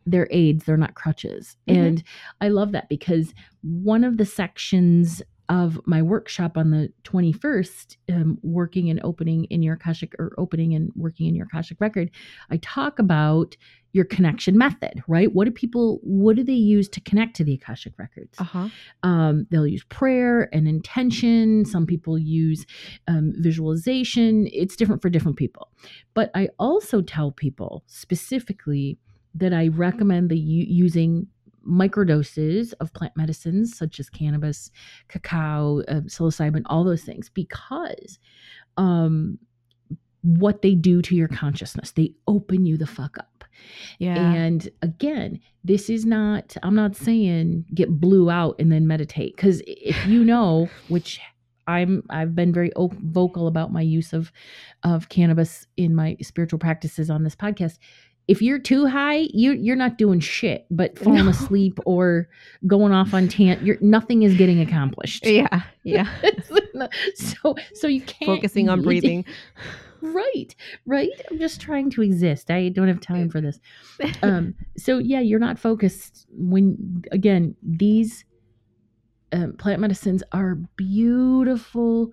they're 0.05 0.29
aids 0.31 0.64
they're 0.64 0.77
not 0.77 0.95
crutches 0.95 1.57
mm-hmm. 1.66 1.81
and 1.81 2.05
i 2.43 2.49
love 2.49 2.73
that 2.73 2.89
because 2.89 3.33
one 3.62 4.05
of 4.05 4.19
the 4.19 4.27
sections 4.27 5.23
of 5.49 5.80
my 5.86 6.03
workshop 6.03 6.57
on 6.57 6.70
the 6.70 6.92
21st, 7.05 7.96
um, 8.12 8.38
working 8.42 8.90
and 8.90 9.01
opening 9.03 9.44
in 9.44 9.62
your 9.62 9.74
Akashic 9.74 10.14
or 10.18 10.34
opening 10.36 10.74
and 10.74 10.90
working 10.94 11.26
in 11.26 11.34
your 11.34 11.46
Akashic 11.46 11.80
record, 11.80 12.11
I 12.51 12.59
talk 12.59 12.99
about 12.99 13.57
your 13.92 14.05
connection 14.05 14.59
method, 14.59 15.03
right? 15.09 15.34
What 15.34 15.46
do 15.46 15.51
people, 15.51 16.01
what 16.03 16.36
do 16.36 16.44
they 16.44 16.53
use 16.53 16.88
to 16.90 17.01
connect 17.01 17.36
to 17.36 17.44
the 17.44 17.55
Akashic 17.55 17.94
records? 17.99 18.38
Uh-huh. 18.38 18.68
Um, 19.03 19.46
they'll 19.51 19.66
use 19.66 19.84
prayer 19.84 20.51
and 20.53 20.68
intention. 20.68 21.64
Some 21.64 21.86
people 21.86 22.18
use 22.18 22.66
um, 23.07 23.32
visualization. 23.36 24.46
It's 24.53 24.76
different 24.76 25.01
for 25.01 25.09
different 25.09 25.38
people. 25.38 25.70
But 26.12 26.30
I 26.34 26.51
also 26.59 27.01
tell 27.01 27.32
people 27.32 27.84
specifically 27.86 28.99
that 29.34 29.55
I 29.55 29.68
recommend 29.68 30.30
the 30.30 30.38
u- 30.38 30.66
using 30.68 31.28
microdoses 31.69 32.73
of 32.81 32.93
plant 32.93 33.16
medicines 33.16 33.77
such 33.77 34.01
as 34.01 34.09
cannabis, 34.09 34.71
cacao, 35.09 35.83
uh, 35.89 36.01
psilocybin, 36.03 36.62
all 36.66 36.85
those 36.85 37.03
things, 37.03 37.29
because 37.29 38.19
um, 38.77 39.39
what 40.23 40.62
they 40.62 40.75
do 40.75 41.03
to 41.03 41.14
your 41.14 41.29
consciousness, 41.29 41.93
they 41.93 42.12
open 42.27 42.66
you 42.66 42.77
the 42.77 42.87
fuck 42.87 43.19
up. 43.19 43.45
Yeah. 43.99 44.16
And 44.16 44.69
again, 44.83 45.41
this 45.64 45.91
is 45.91 46.07
not, 46.07 46.57
I'm 46.62 46.75
not 46.75 46.97
saying 46.97 47.66
get 47.75 48.01
blue 48.01 48.31
out 48.31 48.57
and 48.59 48.71
then 48.71 48.87
meditate. 48.87 49.37
Cause 49.37 49.62
if 49.66 50.07
you 50.07 50.25
know, 50.25 50.69
which 50.89 51.21
I'm 51.69 52.03
I've 52.09 52.35
been 52.35 52.53
very 52.53 52.73
vocal 52.77 53.47
about 53.47 53.73
my 53.73 53.83
use 53.83 54.14
of 54.14 54.33
of 54.83 55.11
cannabis 55.11 55.66
in 55.77 55.95
my 55.95 56.16
spiritual 56.23 56.59
practices 56.59 57.11
on 57.11 57.25
this 57.25 57.37
podcast 57.37 57.77
if 58.29 58.43
you're 58.43 58.59
too 58.59 58.87
high, 58.87 59.26
you 59.33 59.53
you're 59.53 59.76
not 59.76 59.99
doing 59.99 60.20
shit 60.20 60.66
but 60.70 60.99
falling 61.03 61.24
no. 61.24 61.31
asleep 61.31 61.81
or 61.87 62.29
going 62.66 62.93
off 62.93 63.14
on 63.14 63.26
tant. 63.26 63.62
You're 63.62 63.79
nothing 63.81 64.22
is 64.22 64.35
getting 64.35 64.61
accomplished. 64.61 65.26
Yeah, 65.26 65.62
yeah. 65.83 66.09
so 67.14 67.57
so 67.74 67.89
you 67.89 68.03
can't 68.03 68.26
focusing 68.26 68.68
on 68.68 68.83
breathing. 68.83 69.24
right, 70.03 70.55
right. 70.87 71.11
I'm 71.31 71.39
just 71.39 71.61
trying 71.61 71.91
to 71.91 72.03
exist. 72.03 72.51
I 72.51 72.68
don't 72.68 72.89
have 72.89 73.01
time 73.01 73.31
for 73.31 73.41
this. 73.41 73.59
Um. 74.22 74.55
So 74.76 74.99
yeah, 74.99 75.20
you're 75.20 75.41
not 75.41 75.59
focused 75.59 76.26
when 76.31 77.05
again 77.11 77.57
these 77.62 78.24
um, 79.33 79.55
plant 79.55 79.81
medicines 79.81 80.22
are 80.33 80.55
beautiful 80.76 82.12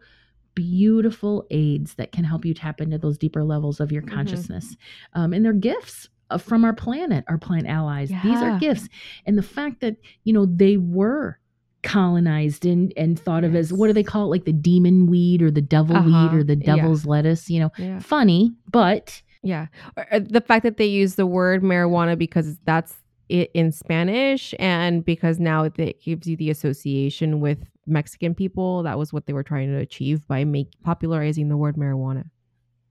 beautiful 0.55 1.45
aids 1.51 1.95
that 1.95 2.11
can 2.11 2.23
help 2.23 2.45
you 2.45 2.53
tap 2.53 2.81
into 2.81 2.97
those 2.97 3.17
deeper 3.17 3.43
levels 3.43 3.79
of 3.79 3.91
your 3.91 4.01
mm-hmm. 4.01 4.15
consciousness. 4.15 4.65
Mm-hmm. 4.65 5.21
Um, 5.21 5.33
and 5.33 5.45
they're 5.45 5.53
gifts 5.53 6.09
uh, 6.29 6.37
from 6.37 6.65
our 6.65 6.73
planet, 6.73 7.23
our 7.27 7.37
plant 7.37 7.67
allies. 7.67 8.09
Yeah. 8.09 8.21
These 8.23 8.41
are 8.41 8.59
gifts. 8.59 8.89
And 9.25 9.37
the 9.37 9.43
fact 9.43 9.81
that, 9.81 9.97
you 10.23 10.33
know, 10.33 10.45
they 10.45 10.77
were 10.77 11.39
colonized 11.83 12.65
and 12.65 12.91
and 12.97 13.19
thought 13.19 13.43
yes. 13.43 13.49
of 13.49 13.55
as 13.55 13.71
what 13.71 13.85
do 13.85 13.93
they 13.93 14.01
call 14.01 14.23
it 14.23 14.27
like 14.29 14.45
the 14.45 14.51
demon 14.51 15.05
weed 15.05 15.39
or 15.43 15.51
the 15.51 15.61
devil 15.61 15.95
uh-huh. 15.95 16.29
weed 16.31 16.39
or 16.39 16.43
the 16.43 16.55
devil's 16.55 17.05
yeah. 17.05 17.11
lettuce 17.11 17.47
you 17.47 17.59
know 17.59 17.71
yeah. 17.77 17.99
funny 17.99 18.51
but 18.71 19.21
yeah 19.43 19.67
or 20.11 20.19
the 20.19 20.41
fact 20.41 20.63
that 20.63 20.77
they 20.77 20.85
use 20.87 21.13
the 21.13 21.27
word 21.27 21.61
marijuana 21.61 22.17
because 22.17 22.57
that's 22.65 22.95
it 23.29 23.51
in 23.53 23.71
spanish 23.71 24.55
and 24.57 25.05
because 25.05 25.39
now 25.39 25.63
it 25.63 26.01
gives 26.01 26.25
you 26.25 26.35
the 26.35 26.49
association 26.49 27.39
with 27.39 27.59
Mexican 27.87 28.35
people. 28.35 28.83
That 28.83 28.97
was 28.97 29.13
what 29.13 29.25
they 29.25 29.33
were 29.33 29.43
trying 29.43 29.69
to 29.69 29.77
achieve 29.77 30.27
by 30.27 30.43
make 30.43 30.71
popularizing 30.83 31.49
the 31.49 31.57
word 31.57 31.75
marijuana. 31.75 32.29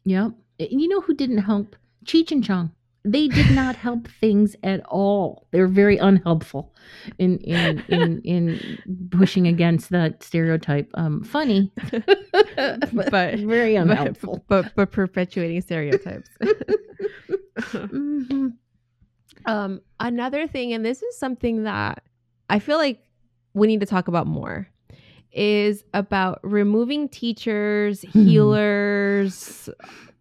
Yep. 0.05 0.33
You 0.59 0.89
know 0.89 1.01
who 1.01 1.15
didn't 1.15 1.39
help? 1.39 1.77
Cheech 2.05 2.31
and 2.31 2.45
Chong. 2.45 2.73
They 3.07 3.29
did 3.29 3.51
not 3.51 3.77
help 3.77 4.09
things 4.21 4.57
at 4.63 4.85
all. 4.87 5.47
They 5.51 5.61
were 5.61 5.69
very 5.69 5.99
unhelpful 5.99 6.75
in 7.19 7.39
in 7.39 7.85
in, 7.89 8.21
in 8.23 9.09
pushing 9.11 9.47
against 9.47 9.91
that 9.91 10.23
stereotype. 10.23 10.91
Um, 10.95 11.23
funny, 11.23 11.71
but, 11.91 13.11
but, 13.11 13.39
very 13.41 13.77
unhelpful. 13.77 14.45
But 14.49 14.65
but, 14.65 14.75
but 14.75 14.93
perpetuating 14.93 15.61
stereotypes. 15.61 16.31
mm-hmm. 17.59 18.49
Um, 19.47 19.83
another 20.01 20.47
thing, 20.47 20.73
and 20.73 20.85
this 20.85 21.03
is 21.03 21.19
something 21.19 21.65
that 21.65 22.05
I 22.49 22.59
feel 22.59 22.79
like 22.79 23.01
we 23.53 23.67
need 23.67 23.81
to 23.81 23.87
talk 23.87 24.09
about 24.09 24.27
more 24.27 24.69
is 25.35 25.85
about 25.93 26.41
removing 26.43 27.09
teachers, 27.09 28.03
hmm. 28.03 28.25
healers, 28.25 29.69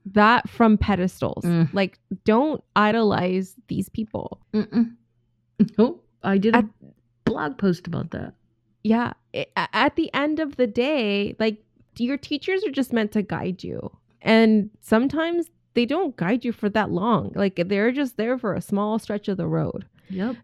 that 0.05 0.49
from 0.49 0.77
pedestals. 0.77 1.43
Mm. 1.45 1.73
Like, 1.73 1.99
don't 2.25 2.63
idolize 2.75 3.55
these 3.67 3.89
people. 3.89 4.41
Mm-mm. 4.53 4.95
Oh, 5.77 5.99
I 6.23 6.37
did 6.37 6.55
a 6.55 6.59
at, 6.59 6.65
blog 7.25 7.57
post 7.57 7.87
about 7.87 8.11
that. 8.11 8.33
Yeah. 8.83 9.13
It, 9.31 9.51
at 9.55 9.95
the 9.95 10.13
end 10.13 10.39
of 10.39 10.57
the 10.57 10.67
day, 10.67 11.35
like, 11.39 11.63
your 11.97 12.17
teachers 12.17 12.65
are 12.65 12.71
just 12.71 12.91
meant 12.91 13.11
to 13.13 13.21
guide 13.21 13.63
you. 13.63 13.95
And 14.21 14.69
sometimes 14.81 15.49
they 15.73 15.85
don't 15.85 16.15
guide 16.17 16.43
you 16.43 16.51
for 16.51 16.69
that 16.69 16.91
long. 16.91 17.31
Like, 17.35 17.61
they're 17.67 17.91
just 17.91 18.17
there 18.17 18.37
for 18.37 18.53
a 18.53 18.61
small 18.61 18.99
stretch 18.99 19.27
of 19.27 19.37
the 19.37 19.47
road. 19.47 19.85
Yep 20.09 20.35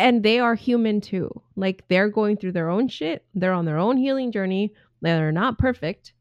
and 0.00 0.22
they 0.22 0.38
are 0.40 0.54
human 0.54 1.00
too. 1.00 1.30
Like 1.56 1.86
they're 1.88 2.08
going 2.08 2.36
through 2.36 2.52
their 2.52 2.70
own 2.70 2.88
shit. 2.88 3.24
They're 3.34 3.52
on 3.52 3.64
their 3.64 3.78
own 3.78 3.96
healing 3.96 4.32
journey. 4.32 4.72
They're 5.02 5.32
not 5.32 5.58
perfect 5.58 6.12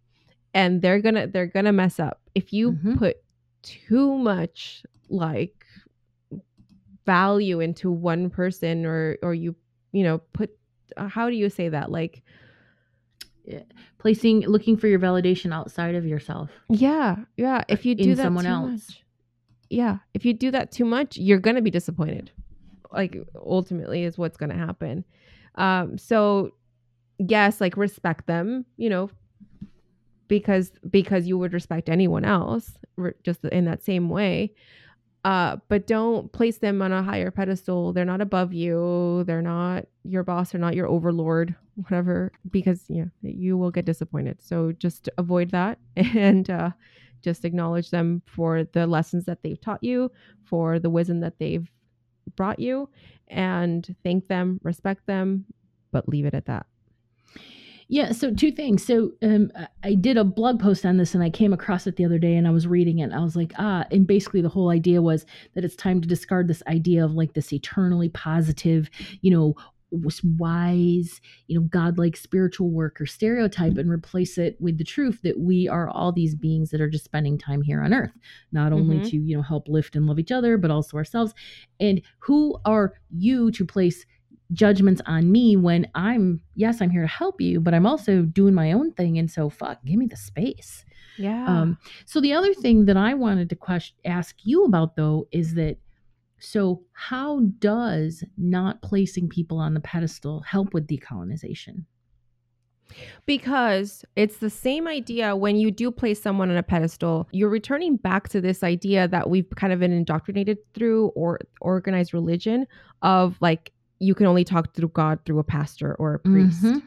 and 0.53 0.81
they're 0.81 0.99
going 0.99 1.15
to 1.15 1.27
they're 1.27 1.47
going 1.47 1.65
to 1.65 1.71
mess 1.71 1.99
up. 1.99 2.21
If 2.35 2.53
you 2.53 2.73
mm-hmm. 2.73 2.97
put 2.97 3.17
too 3.61 4.17
much 4.17 4.83
like 5.09 5.65
value 7.05 7.59
into 7.59 7.91
one 7.91 8.29
person 8.29 8.85
or 8.85 9.17
or 9.23 9.33
you 9.33 9.55
you 9.91 10.03
know 10.03 10.19
put 10.33 10.51
uh, 10.97 11.07
how 11.07 11.29
do 11.29 11.35
you 11.35 11.49
say 11.49 11.69
that 11.69 11.91
like 11.91 12.21
yeah. 13.45 13.63
placing 13.97 14.41
looking 14.41 14.77
for 14.77 14.87
your 14.87 14.99
validation 14.99 15.51
outside 15.51 15.95
of 15.95 16.05
yourself 16.05 16.51
yeah 16.69 17.15
yeah 17.35 17.63
if 17.67 17.83
you 17.83 17.95
do 17.95 18.13
that 18.13 18.23
someone 18.23 18.45
else 18.45 18.89
much, 18.89 19.03
yeah 19.71 19.97
if 20.13 20.23
you 20.23 20.33
do 20.33 20.51
that 20.51 20.71
too 20.71 20.85
much 20.85 21.17
you're 21.17 21.39
gonna 21.39 21.63
be 21.63 21.71
disappointed 21.71 22.31
like 22.91 23.17
ultimately 23.35 24.03
is 24.03 24.17
what's 24.17 24.37
going 24.37 24.49
to 24.49 24.57
happen. 24.57 25.03
Um, 25.55 25.97
so 25.97 26.51
yes, 27.17 27.61
like 27.61 27.77
respect 27.77 28.27
them, 28.27 28.65
you 28.77 28.89
know, 28.89 29.09
because 30.27 30.71
because 30.89 31.27
you 31.27 31.37
would 31.37 31.53
respect 31.53 31.89
anyone 31.89 32.23
else 32.23 32.77
just 33.23 33.43
in 33.45 33.65
that 33.65 33.83
same 33.83 34.09
way. 34.09 34.53
Uh, 35.25 35.57
but 35.67 35.85
don't 35.85 36.31
place 36.31 36.59
them 36.59 36.81
on 36.81 36.93
a 36.93 37.03
higher 37.03 37.29
pedestal. 37.29 37.91
They're 37.91 38.05
not 38.05 38.21
above 38.21 38.53
you. 38.53 39.25
They're 39.25 39.41
not 39.41 39.85
your 40.03 40.23
boss. 40.23 40.51
They're 40.51 40.61
not 40.61 40.75
your 40.75 40.87
overlord, 40.87 41.53
whatever. 41.75 42.31
Because 42.49 42.85
yeah, 42.87 43.05
you 43.21 43.57
will 43.57 43.71
get 43.71 43.83
disappointed. 43.83 44.41
So 44.41 44.71
just 44.71 45.09
avoid 45.17 45.51
that 45.51 45.77
and 45.97 46.49
uh, 46.49 46.71
just 47.21 47.43
acknowledge 47.43 47.89
them 47.89 48.21
for 48.25 48.63
the 48.63 48.87
lessons 48.87 49.25
that 49.25 49.43
they've 49.43 49.59
taught 49.59 49.83
you, 49.83 50.09
for 50.45 50.79
the 50.79 50.89
wisdom 50.89 51.19
that 51.19 51.37
they've 51.37 51.69
brought 52.35 52.59
you 52.59 52.89
and 53.27 53.95
thank 54.03 54.27
them, 54.27 54.59
respect 54.63 55.05
them, 55.05 55.45
but 55.91 56.09
leave 56.09 56.25
it 56.25 56.33
at 56.33 56.45
that. 56.45 56.65
Yeah, 57.91 58.11
so 58.11 58.31
two 58.31 58.51
things. 58.51 58.85
So 58.85 59.13
um, 59.23 59.51
I 59.83 59.95
did 59.95 60.15
a 60.15 60.23
blog 60.23 60.59
post 60.59 60.85
on 60.85 60.97
this 60.97 61.15
and 61.15 61.23
I 61.23 61.31
came 61.31 61.53
across 61.53 61.87
it 61.87 61.95
the 61.95 62.05
other 62.05 62.19
day 62.19 62.35
and 62.35 62.47
I 62.47 62.51
was 62.51 62.67
reading 62.67 62.99
it 62.99 63.11
I 63.11 63.19
was 63.19 63.35
like, 63.35 63.51
ah, 63.57 63.83
and 63.91 64.05
basically 64.05 64.41
the 64.41 64.49
whole 64.49 64.69
idea 64.69 65.01
was 65.01 65.25
that 65.55 65.65
it's 65.65 65.75
time 65.75 65.99
to 66.01 66.07
discard 66.07 66.47
this 66.47 66.61
idea 66.67 67.03
of 67.03 67.13
like 67.13 67.33
this 67.33 67.51
eternally 67.51 68.09
positive, 68.09 68.91
you 69.21 69.31
know, 69.31 69.55
wise, 69.91 71.21
you 71.47 71.59
know, 71.59 71.65
godlike 71.67 72.15
spiritual 72.15 72.69
work 72.69 72.99
or 73.01 73.05
stereotype 73.05 73.77
and 73.77 73.89
replace 73.89 74.37
it 74.37 74.55
with 74.59 74.77
the 74.77 74.83
truth 74.83 75.19
that 75.23 75.39
we 75.39 75.67
are 75.67 75.89
all 75.89 76.11
these 76.11 76.35
beings 76.35 76.69
that 76.69 76.81
are 76.81 76.89
just 76.89 77.05
spending 77.05 77.37
time 77.37 77.61
here 77.61 77.81
on 77.81 77.93
earth, 77.93 78.11
not 78.51 78.71
only 78.71 78.97
mm-hmm. 78.97 79.09
to, 79.09 79.17
you 79.17 79.35
know, 79.35 79.43
help 79.43 79.67
lift 79.67 79.95
and 79.95 80.05
love 80.05 80.19
each 80.19 80.31
other, 80.31 80.57
but 80.57 80.71
also 80.71 80.97
ourselves. 80.97 81.33
And 81.79 82.01
who 82.19 82.59
are 82.65 82.93
you 83.09 83.51
to 83.51 83.65
place 83.65 84.05
judgments 84.53 85.01
on 85.05 85.31
me 85.31 85.55
when 85.55 85.87
I'm 85.95 86.41
yes, 86.55 86.81
I'm 86.81 86.89
here 86.89 87.01
to 87.01 87.07
help 87.07 87.39
you, 87.39 87.59
but 87.59 87.73
I'm 87.73 87.85
also 87.85 88.23
doing 88.23 88.53
my 88.53 88.71
own 88.71 88.91
thing 88.93 89.17
and 89.17 89.29
so 89.29 89.49
fuck, 89.49 89.83
give 89.85 89.97
me 89.97 90.07
the 90.07 90.17
space. 90.17 90.85
Yeah. 91.17 91.45
Um, 91.45 91.77
so 92.05 92.21
the 92.21 92.33
other 92.33 92.53
thing 92.53 92.85
that 92.85 92.97
I 92.97 93.13
wanted 93.13 93.49
to 93.49 93.55
question, 93.55 93.97
ask 94.05 94.35
you 94.43 94.65
about 94.65 94.95
though 94.95 95.27
is 95.31 95.53
that 95.55 95.77
so 96.39 96.83
how 96.93 97.41
does 97.59 98.23
not 98.37 98.81
placing 98.81 99.29
people 99.29 99.57
on 99.57 99.73
the 99.73 99.79
pedestal 99.79 100.41
help 100.41 100.73
with 100.73 100.87
decolonization? 100.87 101.85
Because 103.25 104.03
it's 104.15 104.37
the 104.37 104.49
same 104.49 104.87
idea 104.87 105.35
when 105.35 105.55
you 105.55 105.69
do 105.69 105.91
place 105.91 106.21
someone 106.21 106.49
on 106.49 106.57
a 106.57 106.63
pedestal, 106.63 107.27
you're 107.31 107.49
returning 107.49 107.97
back 107.97 108.29
to 108.29 108.41
this 108.41 108.63
idea 108.63 109.07
that 109.09 109.29
we've 109.29 109.49
kind 109.55 109.71
of 109.71 109.79
been 109.79 109.91
indoctrinated 109.91 110.57
through 110.73 111.07
or 111.09 111.39
organized 111.61 112.13
religion 112.13 112.65
of 113.03 113.37
like 113.41 113.71
you 113.99 114.15
can 114.15 114.25
only 114.25 114.43
talk 114.43 114.73
through 114.73 114.87
God 114.89 115.19
through 115.25 115.39
a 115.39 115.43
pastor 115.43 115.93
or 115.95 116.15
a 116.15 116.19
priest. 116.19 116.63
Mhm. 116.63 116.81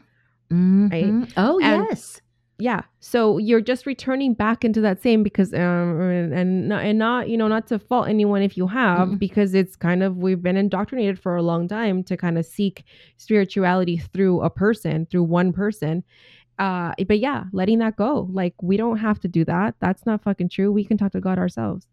Mhm. 0.51 1.33
Oh 1.37 1.59
And- 1.61 1.87
yes. 1.89 2.21
Yeah. 2.63 2.83
So 3.01 3.39
you're 3.39 3.59
just 3.59 3.85
returning 3.85 4.33
back 4.33 4.63
into 4.63 4.79
that 4.79 5.01
same 5.01 5.21
because 5.21 5.53
um 5.53 5.99
and 5.99 6.33
and 6.33 6.69
not, 6.69 6.85
and 6.85 6.97
not 6.97 7.27
you 7.27 7.35
know 7.35 7.49
not 7.49 7.67
to 7.67 7.77
fault 7.77 8.07
anyone 8.07 8.41
if 8.41 8.55
you 8.55 8.67
have 8.67 9.09
Mm-mm. 9.09 9.19
because 9.19 9.53
it's 9.53 9.75
kind 9.75 10.01
of 10.01 10.15
we've 10.15 10.41
been 10.41 10.55
indoctrinated 10.55 11.19
for 11.19 11.35
a 11.35 11.41
long 11.41 11.67
time 11.67 12.05
to 12.05 12.15
kind 12.15 12.37
of 12.37 12.45
seek 12.45 12.85
spirituality 13.17 13.97
through 13.97 14.39
a 14.39 14.49
person 14.49 15.05
through 15.07 15.23
one 15.23 15.51
person. 15.51 16.05
Uh 16.57 16.93
but 17.05 17.19
yeah, 17.19 17.43
letting 17.51 17.79
that 17.79 17.97
go. 17.97 18.29
Like 18.31 18.53
we 18.61 18.77
don't 18.77 18.95
have 18.95 19.19
to 19.19 19.27
do 19.27 19.43
that. 19.43 19.75
That's 19.81 20.05
not 20.05 20.23
fucking 20.23 20.47
true. 20.47 20.71
We 20.71 20.85
can 20.85 20.97
talk 20.97 21.11
to 21.11 21.19
God 21.19 21.37
ourselves. 21.37 21.85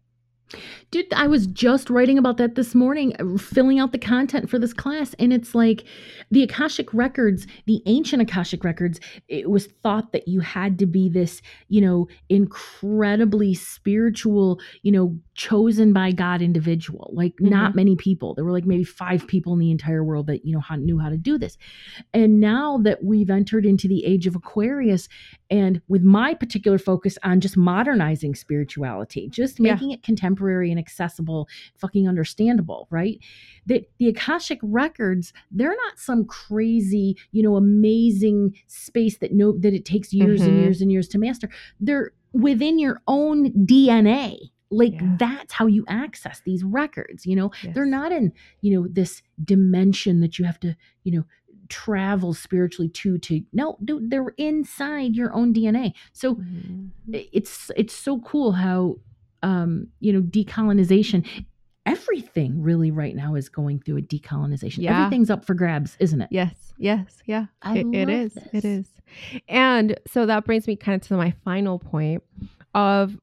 Dude, 0.91 1.13
I 1.13 1.27
was 1.27 1.47
just 1.47 1.89
writing 1.89 2.17
about 2.17 2.37
that 2.37 2.55
this 2.55 2.75
morning, 2.75 3.15
uh, 3.19 3.37
filling 3.37 3.79
out 3.79 3.91
the 3.91 3.97
content 3.97 4.49
for 4.49 4.59
this 4.59 4.73
class. 4.73 5.13
And 5.19 5.31
it's 5.31 5.55
like 5.55 5.85
the 6.29 6.43
Akashic 6.43 6.93
records, 6.93 7.47
the 7.65 7.81
ancient 7.85 8.21
Akashic 8.21 8.63
records, 8.63 8.99
it 9.27 9.49
was 9.49 9.67
thought 9.83 10.11
that 10.11 10.27
you 10.27 10.41
had 10.41 10.77
to 10.79 10.85
be 10.85 11.07
this, 11.07 11.41
you 11.69 11.79
know, 11.79 12.07
incredibly 12.29 13.53
spiritual, 13.53 14.59
you 14.81 14.91
know, 14.91 15.17
chosen 15.35 15.93
by 15.93 16.11
God 16.11 16.41
individual. 16.41 17.11
Like, 17.13 17.33
not 17.39 17.75
many 17.75 17.95
people. 17.95 18.33
There 18.33 18.43
were 18.43 18.51
like 18.51 18.65
maybe 18.65 18.83
five 18.83 19.25
people 19.27 19.53
in 19.53 19.59
the 19.59 19.71
entire 19.71 20.03
world 20.03 20.27
that, 20.27 20.45
you 20.45 20.53
know, 20.53 20.59
how, 20.59 20.75
knew 20.75 20.99
how 20.99 21.09
to 21.09 21.17
do 21.17 21.37
this. 21.37 21.57
And 22.13 22.39
now 22.39 22.79
that 22.83 23.03
we've 23.03 23.29
entered 23.29 23.65
into 23.65 23.87
the 23.87 24.05
age 24.05 24.27
of 24.27 24.35
Aquarius, 24.35 25.07
and 25.51 25.81
with 25.89 26.01
my 26.01 26.33
particular 26.33 26.77
focus 26.79 27.17
on 27.23 27.41
just 27.41 27.57
modernizing 27.57 28.33
spirituality, 28.33 29.27
just 29.29 29.59
Yeah. 29.59 29.73
making 29.73 29.91
it 29.91 30.01
contemporary 30.01 30.71
and 30.71 30.79
accessible, 30.79 31.47
fucking 31.75 32.07
understandable, 32.07 32.87
right? 32.89 33.19
That 33.67 33.91
the 33.99 34.07
Akashic 34.07 34.59
records, 34.63 35.33
they're 35.51 35.75
not 35.75 35.99
some 35.99 36.25
crazy, 36.25 37.17
you 37.33 37.43
know, 37.43 37.57
amazing 37.57 38.55
space 38.67 39.17
that 39.19 39.33
no 39.33 39.51
that 39.59 39.73
it 39.73 39.85
takes 39.85 40.13
years 40.13 40.41
and 40.41 40.57
Mhm. 40.57 40.61
years 40.61 40.81
and 40.81 40.91
years 40.91 41.07
to 41.09 41.19
master. 41.19 41.49
They're 41.79 42.13
within 42.33 42.79
your 42.79 43.01
own 43.07 43.51
DNA. 43.65 44.37
Like 44.73 44.93
Yeah. 44.93 45.17
that's 45.19 45.51
how 45.51 45.67
you 45.67 45.83
access 45.89 46.39
these 46.45 46.63
records, 46.63 47.25
you 47.25 47.35
know? 47.35 47.51
They're 47.73 47.85
not 47.85 48.13
in, 48.13 48.31
you 48.61 48.73
know, 48.73 48.87
this 48.87 49.21
dimension 49.43 50.21
that 50.21 50.39
you 50.39 50.45
have 50.45 50.61
to, 50.61 50.77
you 51.03 51.11
know, 51.11 51.25
travel 51.71 52.33
spiritually 52.33 52.89
to 52.89 53.17
to 53.17 53.41
no 53.53 53.77
dude 53.85 54.09
they're 54.11 54.33
inside 54.37 55.15
your 55.15 55.33
own 55.33 55.53
dna 55.53 55.93
so 56.11 56.35
Mhm. 56.35 56.89
it's 57.33 57.71
it's 57.77 57.93
so 57.93 58.19
cool 58.19 58.51
how 58.51 58.97
um 59.41 59.87
you 60.01 60.11
know 60.11 60.21
decolonization 60.21 61.25
everything 61.85 62.61
really 62.61 62.91
right 62.91 63.15
now 63.15 63.35
is 63.35 63.47
going 63.49 63.79
through 63.79 63.97
a 63.97 64.01
decolonization 64.01 64.79
Yeah. 64.79 64.97
everything's 65.05 65.29
up 65.29 65.45
for 65.45 65.53
grabs 65.53 65.95
isn't 65.99 66.21
it 66.21 66.27
Yes, 66.29 66.73
yes, 66.77 67.23
yeah. 67.25 67.45
I 67.61 67.79
It- 67.79 67.87
it 67.95 68.09
is. 68.09 68.33
this. 68.33 68.47
It 68.53 68.65
is. 68.65 68.87
And 69.47 69.99
so 70.07 70.25
that 70.25 70.45
brings 70.45 70.67
me 70.67 70.75
kind 70.75 71.01
of 71.01 71.07
to 71.07 71.15
my 71.15 71.31
final 71.45 71.79
point 71.79 72.21
of 72.75 73.17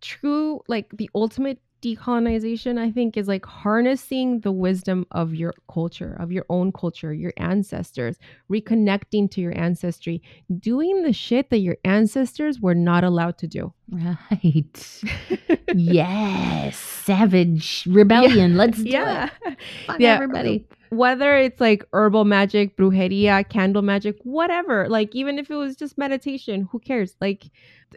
true, 0.00 0.60
like 0.68 0.90
the 0.96 1.10
ultimate 1.14 1.58
decolonization, 1.82 2.78
I 2.78 2.90
think, 2.90 3.16
is 3.16 3.28
like 3.28 3.44
harnessing 3.46 4.40
the 4.40 4.52
wisdom 4.52 5.06
of 5.10 5.34
your 5.34 5.54
culture, 5.72 6.16
of 6.18 6.32
your 6.32 6.44
own 6.48 6.72
culture, 6.72 7.12
your 7.12 7.32
ancestors, 7.36 8.16
reconnecting 8.50 9.30
to 9.32 9.40
your 9.40 9.56
ancestry, 9.58 10.22
doing 10.58 11.02
the 11.02 11.12
shit 11.12 11.50
that 11.50 11.58
your 11.58 11.76
ancestors 11.84 12.60
were 12.60 12.74
not 12.74 13.04
allowed 13.04 13.38
to 13.38 13.46
do. 13.46 13.72
right 13.90 15.02
yes 15.74 16.76
savage 16.76 17.84
rebellion 17.88 18.56
let's 18.56 18.78
do 18.82 18.88
yeah. 18.90 19.30
it 19.46 19.56
Fuck 19.86 20.00
Yeah. 20.00 20.14
everybody 20.14 20.66
whether 20.90 21.36
it's 21.36 21.60
like 21.60 21.84
herbal 21.92 22.24
magic, 22.24 22.76
brujeria, 22.76 23.48
candle 23.48 23.82
magic, 23.82 24.16
whatever, 24.22 24.88
like 24.88 25.14
even 25.16 25.36
if 25.38 25.50
it 25.50 25.56
was 25.56 25.74
just 25.76 25.98
meditation, 25.98 26.68
who 26.70 26.78
cares? 26.78 27.16
Like 27.20 27.44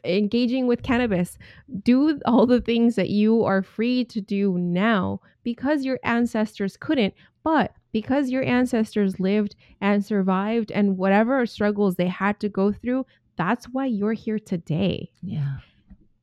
engaging 0.03 0.67
with 0.67 0.83
cannabis, 0.83 1.37
do 1.83 2.19
all 2.25 2.45
the 2.45 2.61
things 2.61 2.95
that 2.95 3.09
you 3.09 3.43
are 3.43 3.63
free 3.63 4.05
to 4.05 4.21
do 4.21 4.57
now 4.57 5.19
because 5.43 5.83
your 5.83 5.99
ancestors 6.03 6.77
couldn't, 6.77 7.13
but 7.43 7.73
because 7.91 8.29
your 8.29 8.43
ancestors 8.43 9.19
lived 9.19 9.55
and 9.81 10.05
survived 10.05 10.71
and 10.71 10.97
whatever 10.97 11.45
struggles 11.45 11.95
they 11.95 12.07
had 12.07 12.39
to 12.39 12.49
go 12.49 12.71
through, 12.71 13.05
that's 13.35 13.65
why 13.65 13.85
you're 13.85 14.13
here 14.13 14.39
today. 14.39 15.09
yeah 15.21 15.57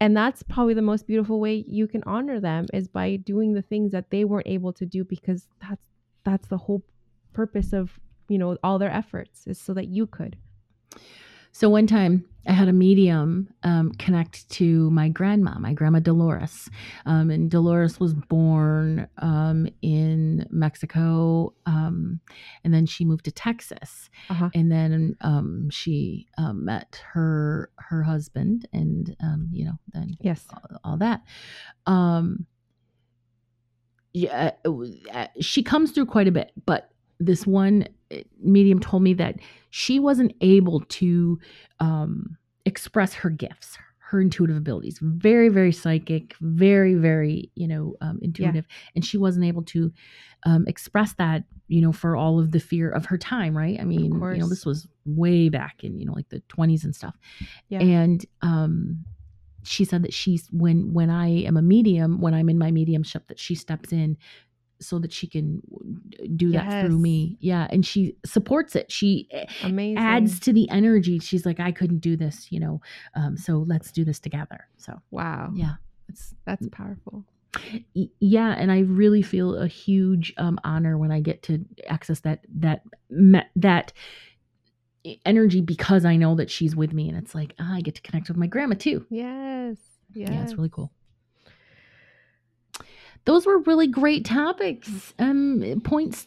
And 0.00 0.16
that's 0.16 0.42
probably 0.42 0.74
the 0.74 0.82
most 0.82 1.06
beautiful 1.06 1.40
way 1.40 1.64
you 1.66 1.88
can 1.88 2.02
honor 2.04 2.40
them 2.40 2.66
is 2.72 2.88
by 2.88 3.16
doing 3.16 3.54
the 3.54 3.62
things 3.62 3.92
that 3.92 4.10
they 4.10 4.24
weren't 4.24 4.46
able 4.46 4.72
to 4.74 4.86
do 4.86 5.04
because 5.04 5.48
that's 5.60 5.86
that's 6.24 6.48
the 6.48 6.58
whole 6.58 6.82
purpose 7.32 7.72
of, 7.72 7.98
you 8.28 8.36
know, 8.36 8.56
all 8.62 8.78
their 8.78 8.90
efforts 8.90 9.46
is 9.46 9.60
so 9.60 9.72
that 9.74 9.88
you 9.88 10.06
could. 10.06 10.36
So 11.58 11.70
one 11.70 11.86
time 11.86 12.26
I 12.46 12.52
had 12.52 12.68
a 12.68 12.72
medium 12.74 13.48
um, 13.62 13.92
connect 13.92 14.46
to 14.50 14.90
my 14.90 15.08
grandma, 15.08 15.58
my 15.58 15.72
grandma 15.72 16.00
Dolores. 16.00 16.68
Um, 17.06 17.30
and 17.30 17.50
Dolores 17.50 17.98
was 17.98 18.12
born 18.12 19.08
um, 19.16 19.66
in 19.80 20.46
Mexico. 20.50 21.54
Um, 21.64 22.20
and 22.62 22.74
then 22.74 22.84
she 22.84 23.06
moved 23.06 23.24
to 23.24 23.32
Texas. 23.32 24.10
Uh-huh. 24.28 24.50
And 24.54 24.70
then 24.70 25.16
um, 25.22 25.70
she 25.70 26.26
um, 26.36 26.66
met 26.66 27.02
her 27.14 27.70
her 27.76 28.02
husband 28.02 28.68
and, 28.74 29.16
um, 29.22 29.48
you 29.50 29.64
know, 29.64 29.78
then 29.94 30.14
Yes. 30.20 30.44
all, 30.52 30.76
all 30.84 30.96
that. 30.98 31.22
Um, 31.86 32.44
yeah, 34.12 34.50
uh, 34.66 35.26
she 35.40 35.62
comes 35.62 35.92
through 35.92 36.06
quite 36.06 36.28
a 36.28 36.32
bit, 36.32 36.52
but 36.66 36.90
this 37.18 37.46
one 37.46 37.86
uh, 38.12 38.16
medium 38.40 38.80
told 38.80 39.02
me 39.02 39.14
that 39.14 39.36
she 39.70 39.98
wasn't 39.98 40.32
able 40.40 40.80
to 40.80 41.38
um, 41.80 42.36
express 42.64 43.14
her 43.14 43.30
gifts, 43.30 43.78
her 43.98 44.20
intuitive 44.20 44.56
abilities. 44.56 44.98
Very, 45.02 45.48
very 45.48 45.72
psychic, 45.72 46.34
very, 46.40 46.94
very, 46.94 47.50
you 47.54 47.66
know, 47.68 47.94
um, 48.00 48.18
intuitive, 48.22 48.66
and 48.94 49.04
she 49.04 49.16
wasn't 49.18 49.44
able 49.44 49.62
to 49.64 49.92
um, 50.44 50.64
express 50.68 51.14
that, 51.14 51.42
you 51.68 51.80
know, 51.80 51.92
for 51.92 52.16
all 52.16 52.38
of 52.38 52.52
the 52.52 52.60
fear 52.60 52.90
of 52.90 53.06
her 53.06 53.18
time. 53.18 53.56
Right? 53.56 53.78
I 53.80 53.84
mean, 53.84 54.12
you 54.34 54.40
know, 54.40 54.48
this 54.48 54.64
was 54.64 54.86
way 55.04 55.48
back 55.48 55.82
in, 55.82 55.98
you 55.98 56.06
know, 56.06 56.12
like 56.12 56.28
the 56.28 56.40
twenties 56.48 56.84
and 56.84 56.94
stuff, 56.94 57.16
Yeah. 57.68 57.80
and 57.80 58.24
um 58.42 59.04
she 59.64 59.84
said 59.84 60.02
that 60.02 60.14
she's 60.14 60.46
when 60.52 60.92
when 60.94 61.10
i 61.10 61.26
am 61.26 61.56
a 61.56 61.62
medium 61.62 62.20
when 62.20 62.32
i'm 62.34 62.48
in 62.48 62.56
my 62.56 62.70
mediumship 62.70 63.26
that 63.26 63.40
she 63.40 63.56
steps 63.56 63.90
in 63.90 64.16
so 64.80 64.98
that 64.98 65.12
she 65.12 65.26
can 65.26 65.62
do 66.36 66.50
that 66.52 66.84
through 66.84 66.98
me 66.98 67.36
yeah 67.40 67.66
and 67.70 67.84
she 67.86 68.14
supports 68.24 68.76
it 68.76 68.90
she 68.92 69.28
eh, 69.30 69.46
Amazing. 69.62 69.98
adds 69.98 70.40
to 70.40 70.52
the 70.52 70.68
energy 70.70 71.18
she's 71.18 71.46
like 71.46 71.58
i 71.60 71.72
couldn't 71.72 72.00
do 72.00 72.16
this 72.16 72.50
you 72.50 72.60
know 72.60 72.80
um 73.14 73.36
so 73.36 73.64
let's 73.66 73.90
do 73.90 74.04
this 74.04 74.18
together 74.20 74.66
so 74.76 75.00
wow. 75.10 75.50
yeah 75.54 75.74
it's 76.08 76.34
That's 76.44 76.68
powerful. 76.68 77.24
yeah 78.20 78.54
and 78.58 78.70
i 78.70 78.80
really 78.80 79.22
feel 79.22 79.56
a 79.56 79.66
huge 79.66 80.34
um 80.36 80.58
honor 80.64 80.98
when 80.98 81.10
i 81.10 81.20
get 81.20 81.42
to 81.44 81.64
access 81.88 82.20
that 82.20 82.40
that 82.56 82.82
that 83.56 83.92
energy 85.24 85.60
because 85.60 86.04
i 86.04 86.16
know 86.16 86.34
that 86.34 86.50
she's 86.50 86.74
with 86.74 86.92
me 86.92 87.08
and 87.08 87.16
it's 87.16 87.34
like 87.34 87.54
ah, 87.58 87.74
i 87.74 87.80
get 87.80 87.94
to 87.94 88.02
connect 88.02 88.28
with 88.28 88.36
my 88.36 88.46
grandma 88.46 88.74
too 88.74 89.06
Yes. 89.10 89.76
Yes. 90.14 90.30
yeah 90.30 90.42
it's 90.42 90.54
really 90.54 90.68
cool 90.70 90.90
those 93.26 93.46
were 93.46 93.58
really 93.60 93.86
great 93.88 94.24
topics 94.24 95.14
um 95.18 95.80
points 95.84 96.26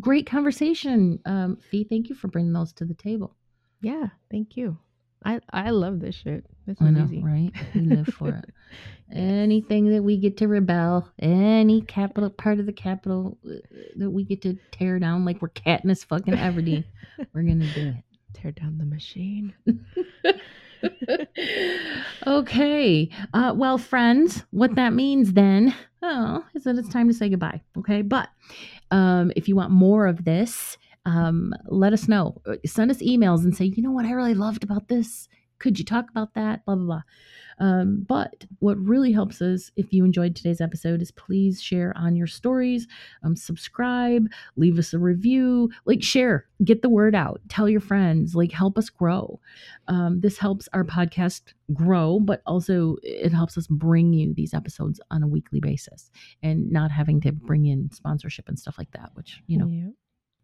great 0.00 0.26
conversation 0.26 1.20
um 1.26 1.56
fee 1.70 1.84
thank 1.88 2.08
you 2.08 2.14
for 2.16 2.28
bringing 2.28 2.52
those 2.52 2.72
to 2.72 2.84
the 2.84 2.94
table 2.94 3.36
Yeah. 3.82 4.08
Thank 4.30 4.56
you. 4.56 4.78
I 5.24 5.40
I 5.52 5.70
love 5.70 6.00
this 6.00 6.14
shit. 6.16 6.44
This 6.66 6.78
i 6.80 6.86
is 6.86 6.92
know 6.92 7.04
easy. 7.04 7.22
right 7.22 7.52
we 7.74 7.82
live 7.82 8.06
for 8.08 8.30
it 8.30 8.46
anything 9.12 9.90
that 9.92 10.02
we 10.02 10.16
get 10.18 10.36
to 10.38 10.48
rebel 10.48 11.08
any 11.20 11.80
capital 11.82 12.30
part 12.30 12.60
of 12.60 12.66
the 12.66 12.72
capital 12.72 13.38
uh, 13.48 13.54
that 13.96 14.10
we 14.10 14.22
get 14.24 14.42
to 14.42 14.56
tear 14.72 14.98
down 14.98 15.24
like 15.24 15.40
we're 15.42 15.48
Katniss 15.50 16.04
fucking 16.04 16.34
Everdeen, 16.34 16.84
we're 17.34 17.42
gonna 17.42 17.72
do 17.74 17.88
it 17.88 18.04
Tear 18.34 18.52
down 18.52 18.78
the 18.78 18.84
machine. 18.84 19.54
okay. 22.26 23.08
Uh, 23.34 23.54
well, 23.56 23.78
friends, 23.78 24.44
what 24.50 24.74
that 24.76 24.92
means 24.92 25.32
then 25.32 25.74
oh, 26.02 26.44
is 26.54 26.64
that 26.64 26.76
it's 26.76 26.88
time 26.88 27.08
to 27.08 27.14
say 27.14 27.28
goodbye. 27.28 27.60
Okay. 27.78 28.02
But 28.02 28.28
um, 28.90 29.32
if 29.36 29.48
you 29.48 29.56
want 29.56 29.70
more 29.70 30.06
of 30.06 30.24
this, 30.24 30.76
um, 31.04 31.54
let 31.66 31.92
us 31.92 32.08
know. 32.08 32.40
Uh, 32.46 32.56
send 32.66 32.90
us 32.90 32.98
emails 32.98 33.44
and 33.44 33.56
say, 33.56 33.64
you 33.64 33.82
know 33.82 33.92
what 33.92 34.04
I 34.04 34.12
really 34.12 34.34
loved 34.34 34.64
about 34.64 34.88
this? 34.88 35.28
Could 35.58 35.78
you 35.78 35.84
talk 35.84 36.10
about 36.10 36.34
that? 36.34 36.64
Blah, 36.64 36.76
blah, 36.76 36.84
blah. 36.84 37.02
Um, 37.60 38.06
but 38.08 38.46
what 38.60 38.78
really 38.78 39.12
helps 39.12 39.42
us, 39.42 39.70
if 39.76 39.92
you 39.92 40.04
enjoyed 40.04 40.36
today's 40.36 40.60
episode, 40.60 41.02
is 41.02 41.10
please 41.10 41.60
share 41.60 41.92
on 41.96 42.14
your 42.14 42.26
stories, 42.28 42.86
um, 43.24 43.34
subscribe, 43.34 44.28
leave 44.56 44.78
us 44.78 44.94
a 44.94 44.98
review, 44.98 45.70
like 45.84 46.02
share, 46.02 46.46
get 46.64 46.82
the 46.82 46.88
word 46.88 47.14
out, 47.14 47.40
tell 47.48 47.68
your 47.68 47.80
friends, 47.80 48.34
like 48.34 48.52
help 48.52 48.78
us 48.78 48.88
grow. 48.88 49.40
Um, 49.88 50.20
this 50.20 50.38
helps 50.38 50.68
our 50.72 50.84
podcast 50.84 51.52
grow, 51.72 52.20
but 52.20 52.42
also 52.46 52.96
it 53.02 53.32
helps 53.32 53.58
us 53.58 53.66
bring 53.66 54.12
you 54.12 54.34
these 54.34 54.54
episodes 54.54 55.00
on 55.10 55.22
a 55.22 55.28
weekly 55.28 55.60
basis 55.60 56.10
and 56.42 56.70
not 56.70 56.90
having 56.92 57.20
to 57.22 57.32
bring 57.32 57.66
in 57.66 57.90
sponsorship 57.90 58.48
and 58.48 58.58
stuff 58.58 58.78
like 58.78 58.92
that, 58.92 59.10
which, 59.14 59.42
you 59.46 59.58
know, 59.58 59.66
Yeah. 59.68 59.88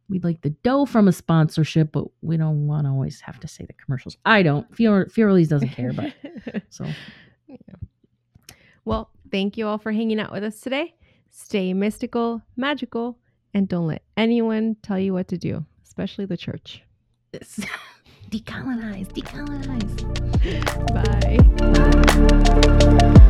We'd 0.09 0.25
like 0.25 0.43
the 0.43 0.51
dough 0.51 0.85
from 0.85 1.09
a 1.09 1.13
sponsorship, 1.13 1.93
but 1.93 2.05
we 2.21 2.37
don't 2.37 2.67
want 2.67 2.87
to 2.87 2.91
always 2.91 3.21
have 3.23 3.41
to 3.41 3.49
say 3.49 3.65
the 3.65 3.73
commercials. 3.73 4.17
I 4.25 4.43
don't. 4.43 4.67
Fior 4.77 5.07
Fioraliz 5.07 5.49
doesn't 5.49 5.71
care, 5.71 5.93
but 5.93 6.13
so 6.69 6.87
well, 8.85 9.11
thank 9.31 9.57
you 9.57 9.67
all 9.67 9.79
for 9.79 9.93
hanging 9.93 10.21
out 10.21 10.33
with 10.33 10.45
us 10.45 10.61
today. 10.61 10.95
Stay 11.31 11.73
mystical, 11.73 12.43
magical, 12.57 13.19
and 13.55 13.69
don't 13.69 13.87
let 13.87 14.03
anyone 14.17 14.77
tell 14.83 14.99
you 14.99 15.13
what 15.13 15.29
to 15.29 15.39
do, 15.39 15.65
especially 15.85 16.27
the 16.27 16.37
church. 16.37 16.83
decolonize, 18.31 19.09
decolonize. 19.13 19.95
Bye. 23.15 23.21